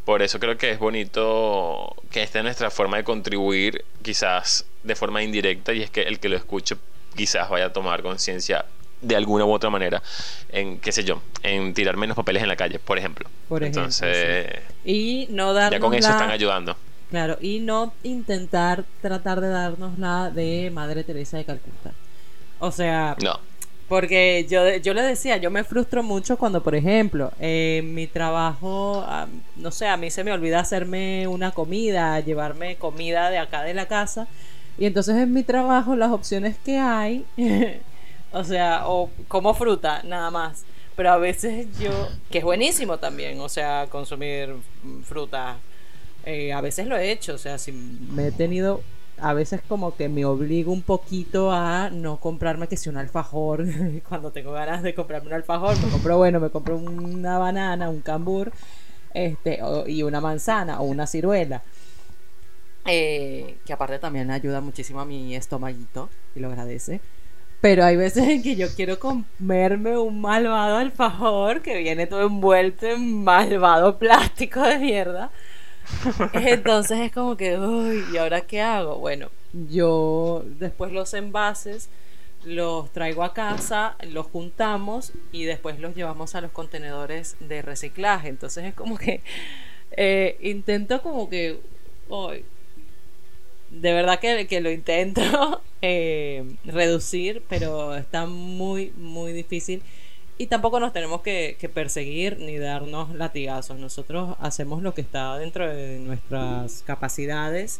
por 0.05 0.21
eso 0.21 0.39
creo 0.39 0.57
que 0.57 0.71
es 0.71 0.79
bonito 0.79 1.95
que 2.09 2.23
esta 2.23 2.39
es 2.39 2.45
nuestra 2.45 2.71
forma 2.71 2.97
de 2.97 3.03
contribuir, 3.03 3.83
quizás 4.01 4.65
de 4.83 4.95
forma 4.95 5.23
indirecta, 5.23 5.73
y 5.73 5.81
es 5.81 5.89
que 5.89 6.01
el 6.03 6.19
que 6.19 6.29
lo 6.29 6.37
escuche 6.37 6.75
quizás 7.15 7.49
vaya 7.49 7.67
a 7.67 7.73
tomar 7.73 8.01
conciencia 8.01 8.65
de 9.01 9.15
alguna 9.15 9.45
u 9.45 9.51
otra 9.51 9.69
manera 9.69 10.01
en, 10.49 10.79
qué 10.79 10.91
sé 10.91 11.03
yo, 11.03 11.21
en 11.43 11.73
tirar 11.73 11.97
menos 11.97 12.15
papeles 12.15 12.43
en 12.43 12.49
la 12.49 12.55
calle, 12.55 12.79
por 12.79 12.97
ejemplo. 12.97 13.29
Por 13.49 13.63
ejemplo 13.63 13.81
Entonces, 13.81 14.47
y 14.85 15.27
no 15.29 15.53
Ya 15.69 15.79
con 15.79 15.93
eso 15.93 16.09
están 16.09 16.29
ayudando. 16.29 16.75
Claro, 17.09 17.37
y 17.41 17.59
no 17.59 17.93
intentar 18.03 18.85
tratar 19.01 19.41
de 19.41 19.49
darnos 19.49 19.99
la 19.99 20.29
de 20.29 20.71
Madre 20.71 21.03
Teresa 21.03 21.37
de 21.37 21.43
Calcuta. 21.43 21.91
O 22.59 22.71
sea, 22.71 23.17
no. 23.21 23.39
Porque 23.89 24.47
yo, 24.49 24.77
yo 24.77 24.93
le 24.93 25.01
decía, 25.01 25.35
yo 25.35 25.51
me 25.51 25.65
frustro 25.65 26.01
mucho 26.01 26.37
cuando, 26.37 26.63
por 26.63 26.75
ejemplo, 26.75 27.33
en 27.41 27.93
mi 27.93 28.07
trabajo, 28.07 29.05
no 29.57 29.71
sé, 29.71 29.87
a 29.87 29.97
mí 29.97 30.09
se 30.09 30.23
me 30.23 30.31
olvida 30.31 30.61
hacerme 30.61 31.27
una 31.27 31.51
comida, 31.51 32.17
llevarme 32.21 32.77
comida 32.77 33.29
de 33.29 33.39
acá 33.39 33.63
de 33.63 33.73
la 33.73 33.87
casa. 33.89 34.29
Y 34.77 34.85
entonces 34.85 35.15
en 35.17 35.33
mi 35.33 35.43
trabajo 35.43 35.95
las 35.95 36.11
opciones 36.11 36.57
que 36.57 36.77
hay, 36.77 37.25
o 38.31 38.43
sea, 38.43 38.87
o 38.87 39.09
como 39.27 39.53
fruta, 39.53 40.01
nada 40.03 40.31
más. 40.31 40.63
Pero 40.95 41.11
a 41.11 41.17
veces 41.17 41.67
yo, 41.79 41.91
que 42.29 42.39
es 42.39 42.43
buenísimo 42.43 42.97
también, 42.97 43.39
o 43.39 43.49
sea, 43.49 43.87
consumir 43.89 44.55
fruta 45.03 45.57
eh, 46.25 46.53
a 46.53 46.61
veces 46.61 46.87
lo 46.87 46.97
he 46.97 47.11
hecho, 47.11 47.33
o 47.33 47.37
sea, 47.37 47.57
si 47.57 47.71
me 47.71 48.27
he 48.27 48.31
tenido, 48.31 48.81
a 49.19 49.33
veces 49.33 49.61
como 49.67 49.95
que 49.95 50.07
me 50.07 50.23
obligo 50.25 50.71
un 50.71 50.83
poquito 50.83 51.51
a 51.51 51.89
no 51.89 52.17
comprarme 52.17 52.67
que 52.67 52.77
si 52.77 52.89
un 52.89 52.97
alfajor, 52.97 53.65
cuando 54.09 54.31
tengo 54.31 54.51
ganas 54.51 54.83
de 54.83 54.93
comprarme 54.93 55.27
un 55.27 55.33
alfajor, 55.33 55.75
me 55.83 55.89
compro, 55.89 56.17
bueno, 56.17 56.39
me 56.39 56.49
compro 56.49 56.77
una 56.77 57.39
banana, 57.39 57.89
un 57.89 58.01
cambur, 58.01 58.51
este, 59.13 59.59
y 59.87 60.03
una 60.03 60.21
manzana 60.21 60.79
o 60.79 60.83
una 60.83 61.07
ciruela. 61.07 61.63
Eh, 62.85 63.57
que 63.65 63.73
aparte 63.73 63.99
también 63.99 64.31
ayuda 64.31 64.59
muchísimo 64.59 65.01
a 65.01 65.05
mi 65.05 65.35
estomaguito 65.35 66.09
y 66.35 66.39
lo 66.39 66.47
agradece. 66.47 66.99
Pero 67.61 67.85
hay 67.85 67.95
veces 67.95 68.27
en 68.27 68.41
que 68.41 68.55
yo 68.55 68.67
quiero 68.75 68.97
comerme 68.97 69.95
un 69.97 70.19
malvado 70.19 70.77
alfajor 70.77 71.61
que 71.61 71.77
viene 71.77 72.07
todo 72.07 72.25
envuelto 72.25 72.87
en 72.87 73.23
malvado 73.23 73.99
plástico 73.99 74.61
de 74.63 74.79
mierda. 74.79 75.31
Entonces 76.33 76.99
es 76.99 77.11
como 77.11 77.37
que, 77.37 77.59
uy, 77.59 78.03
¿y 78.11 78.17
ahora 78.17 78.41
qué 78.41 78.61
hago? 78.61 78.97
Bueno, 78.97 79.29
yo 79.53 80.43
después 80.59 80.91
los 80.91 81.13
envases 81.13 81.89
los 82.43 82.91
traigo 82.91 83.23
a 83.23 83.35
casa, 83.35 83.95
los 84.09 84.25
juntamos 84.25 85.11
y 85.31 85.45
después 85.45 85.79
los 85.79 85.95
llevamos 85.95 86.33
a 86.33 86.41
los 86.41 86.51
contenedores 86.51 87.35
de 87.39 87.61
reciclaje. 87.61 88.29
Entonces 88.29 88.65
es 88.65 88.73
como 88.73 88.97
que 88.97 89.21
eh, 89.91 90.37
intento 90.41 91.03
como 91.03 91.29
que, 91.29 91.59
uy, 92.09 92.43
de 93.71 93.93
verdad 93.93 94.19
que, 94.19 94.47
que 94.47 94.61
lo 94.61 94.69
intento 94.69 95.61
eh, 95.81 96.55
reducir, 96.65 97.43
pero 97.49 97.95
está 97.95 98.25
muy, 98.25 98.91
muy 98.97 99.33
difícil. 99.33 99.81
Y 100.37 100.47
tampoco 100.47 100.79
nos 100.79 100.91
tenemos 100.91 101.21
que, 101.21 101.57
perseguir 101.73 102.39
ni 102.39 102.57
darnos 102.57 103.13
latigazos. 103.13 103.77
Nosotros 103.77 104.35
hacemos 104.39 104.81
lo 104.81 104.93
que 104.93 105.01
está 105.01 105.37
dentro 105.37 105.67
de 105.69 105.99
nuestras 105.99 106.83
capacidades 106.85 107.79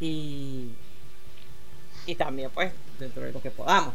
y, 0.00 0.68
y 2.06 2.14
también 2.16 2.50
pues 2.52 2.72
dentro 2.98 3.22
de 3.22 3.32
lo 3.32 3.40
que 3.40 3.50
podamos. 3.50 3.94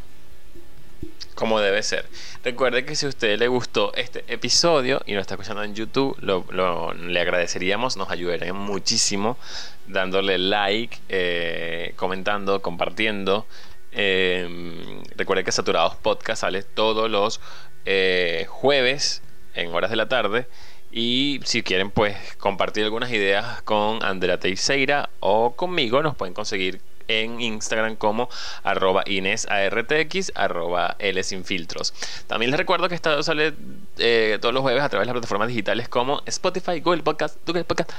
Como 1.43 1.59
debe 1.59 1.83
ser. 1.83 2.05
Recuerde 2.45 2.85
que 2.85 2.95
si 2.95 3.05
a 3.05 3.09
usted 3.09 3.37
le 3.37 3.49
gustó 3.49 3.93
este 3.95 4.23
episodio 4.29 5.01
y 5.05 5.13
lo 5.13 5.19
está 5.19 5.33
escuchando 5.33 5.61
en 5.61 5.75
YouTube, 5.75 6.15
lo, 6.21 6.93
le 6.93 7.19
agradeceríamos, 7.19 7.97
nos 7.97 8.09
ayudaría 8.09 8.53
muchísimo 8.53 9.37
dándole 9.85 10.37
like, 10.37 10.99
eh, 11.09 11.91
comentando, 11.97 12.61
compartiendo. 12.61 13.45
Eh, 13.91 15.03
recuerde 15.17 15.43
que 15.43 15.51
Saturados 15.51 15.97
Podcast 15.97 16.39
sale 16.39 16.63
todos 16.63 17.11
los 17.11 17.41
eh, 17.83 18.45
jueves 18.47 19.21
en 19.53 19.73
horas 19.73 19.89
de 19.89 19.97
la 19.97 20.07
tarde. 20.07 20.47
Y 20.93 21.41
si 21.43 21.61
quieren 21.61 21.91
pues 21.91 22.15
compartir 22.37 22.85
algunas 22.85 23.11
ideas 23.11 23.61
con 23.63 24.01
Andrea 24.01 24.39
Teixeira 24.39 25.09
o 25.19 25.57
conmigo, 25.57 26.01
nos 26.03 26.15
pueden 26.15 26.33
conseguir 26.33 26.79
en 27.08 27.41
Instagram 27.41 27.95
como 27.95 28.30
arroba 28.64 29.04
inesartx, 29.06 30.32
arroba 30.36 30.95
L 30.99 31.24
sin 31.24 31.45
filtros. 31.45 31.93
También 32.28 32.51
les 32.51 32.58
recuerdo 32.60 32.89
que 32.89 32.95
esto 32.95 33.22
sale 33.24 33.54
eh, 33.97 34.38
todos 34.41 34.54
los 34.54 34.62
jueves 34.62 34.84
a 34.84 34.89
través 34.89 35.08
de 35.08 35.14
las 35.14 35.14
plataformas 35.14 35.47
digitales 35.47 35.89
como 35.89 36.22
Spotify, 36.26 36.80
Google 36.80 37.04
Podcast, 37.04 37.38
Google 37.45 37.64
Podcast. 37.64 37.91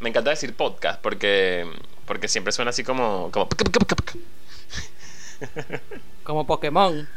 Me 0.00 0.10
encanta 0.10 0.30
decir 0.30 0.54
podcast 0.54 1.00
porque, 1.00 1.66
porque 2.06 2.28
siempre 2.28 2.52
suena 2.52 2.70
así 2.70 2.84
como... 2.84 3.30
como 3.32 3.48
como 6.24 6.46
Pokémon. 6.46 7.08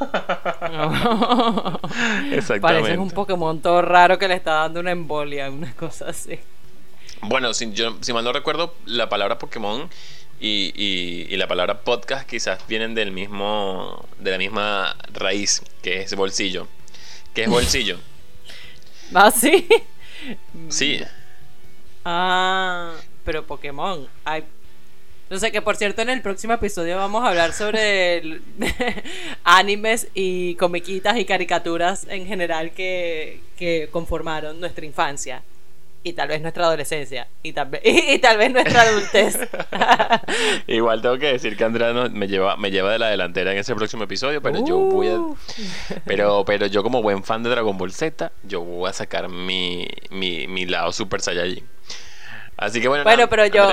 Exactamente. 2.32 2.60
Parece 2.60 2.98
un 2.98 3.10
Pokémon 3.10 3.60
todo 3.60 3.80
raro 3.82 4.18
que 4.18 4.26
le 4.28 4.34
está 4.34 4.54
dando 4.54 4.80
una 4.80 4.90
embolia, 4.90 5.50
una 5.50 5.72
cosa 5.74 6.06
así. 6.08 6.40
Bueno, 7.22 7.54
si, 7.54 7.72
yo, 7.72 7.96
si 8.00 8.12
mal 8.12 8.24
no 8.24 8.32
recuerdo, 8.32 8.74
la 8.84 9.08
palabra 9.08 9.38
Pokémon 9.38 9.88
y, 10.40 10.72
y, 10.76 11.36
la 11.36 11.48
palabra 11.48 11.80
podcast 11.80 12.28
quizás 12.28 12.66
vienen 12.68 12.94
del 12.94 13.10
mismo, 13.10 14.06
de 14.18 14.30
la 14.32 14.38
misma 14.38 14.96
raíz, 15.12 15.62
que 15.82 16.02
es 16.02 16.14
bolsillo. 16.14 16.68
¿Qué 17.34 17.44
es 17.44 17.48
bolsillo? 17.48 17.98
¿Ah, 19.14 19.30
sí? 19.30 19.66
Sí. 20.68 21.00
Ah, 22.04 22.92
pero 23.24 23.46
Pokémon. 23.46 24.06
Ay, 24.24 24.44
no 25.28 25.38
sé, 25.38 25.50
que 25.50 25.62
por 25.62 25.76
cierto 25.76 26.02
en 26.02 26.10
el 26.10 26.22
próximo 26.22 26.52
episodio 26.52 26.96
vamos 26.96 27.24
a 27.24 27.28
hablar 27.28 27.52
sobre 27.52 28.40
animes 29.44 30.08
y 30.14 30.54
comiquitas 30.54 31.18
y 31.18 31.24
caricaturas 31.24 32.06
en 32.08 32.26
general 32.26 32.72
que, 32.72 33.40
que 33.56 33.88
conformaron 33.90 34.60
nuestra 34.60 34.86
infancia 34.86 35.42
y 36.06 36.12
tal 36.12 36.28
vez 36.28 36.40
nuestra 36.40 36.66
adolescencia 36.66 37.26
y 37.42 37.52
tal 37.52 37.68
vez, 37.68 37.80
y, 37.84 38.18
tal 38.20 38.38
vez 38.38 38.52
nuestra 38.52 38.82
adultez. 38.82 39.36
Igual 40.68 41.02
tengo 41.02 41.18
que 41.18 41.32
decir 41.32 41.56
que 41.56 41.64
Andrea 41.64 41.92
me 42.10 42.28
lleva 42.28 42.56
me 42.56 42.70
lleva 42.70 42.92
de 42.92 43.00
la 43.00 43.08
delantera 43.08 43.50
en 43.50 43.58
ese 43.58 43.74
próximo 43.74 44.04
episodio, 44.04 44.40
pero 44.40 44.64
yo 44.64 44.78
voy 44.78 45.08
a 45.08 45.18
uh. 45.18 45.36
pero 46.04 46.44
pero 46.44 46.66
yo 46.66 46.84
como 46.84 47.02
buen 47.02 47.24
fan 47.24 47.42
de 47.42 47.50
Dragon 47.50 47.76
Ball 47.76 47.92
Z, 47.92 48.30
yo 48.44 48.60
voy 48.60 48.88
a 48.88 48.92
sacar 48.92 49.28
mi 49.28 49.88
mi, 50.10 50.46
mi 50.46 50.64
lado 50.66 50.92
Super 50.92 51.20
Saiyajin. 51.20 51.66
Así 52.56 52.80
que 52.80 52.86
bueno, 52.86 53.02
bueno, 53.02 53.28
pero 53.28 53.46
yo 53.46 53.68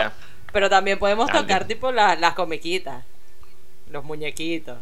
pero 0.51 0.71
también 0.71 0.97
podemos 0.97 1.29
tocar 1.29 1.65
tipo 1.67 1.91
las 1.91 2.33
comiquitas, 2.33 3.03
los 3.91 4.03
muñequitos. 4.03 4.79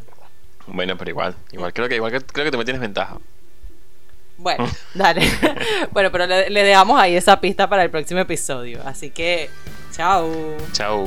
Bueno, 0.67 0.97
pero 0.97 1.11
igual, 1.11 1.35
igual 1.51 1.73
creo 1.73 1.89
que 1.89 1.95
igual 1.95 2.11
creo 2.11 2.45
que 2.45 2.51
tú 2.51 2.57
me 2.57 2.63
tienes 2.63 2.79
ventaja. 2.79 3.17
Bueno, 4.41 4.67
dale. 4.93 5.21
bueno, 5.91 6.11
pero 6.11 6.25
le, 6.25 6.49
le, 6.49 6.63
dejamos 6.63 6.99
ahí 6.99 7.15
esa 7.15 7.39
pista 7.39 7.69
para 7.69 7.83
el 7.83 7.89
próximo 7.89 8.19
episodio. 8.19 8.81
Así 8.85 9.11
que, 9.11 9.49
chao. 9.91 10.29
Chao. 10.71 11.05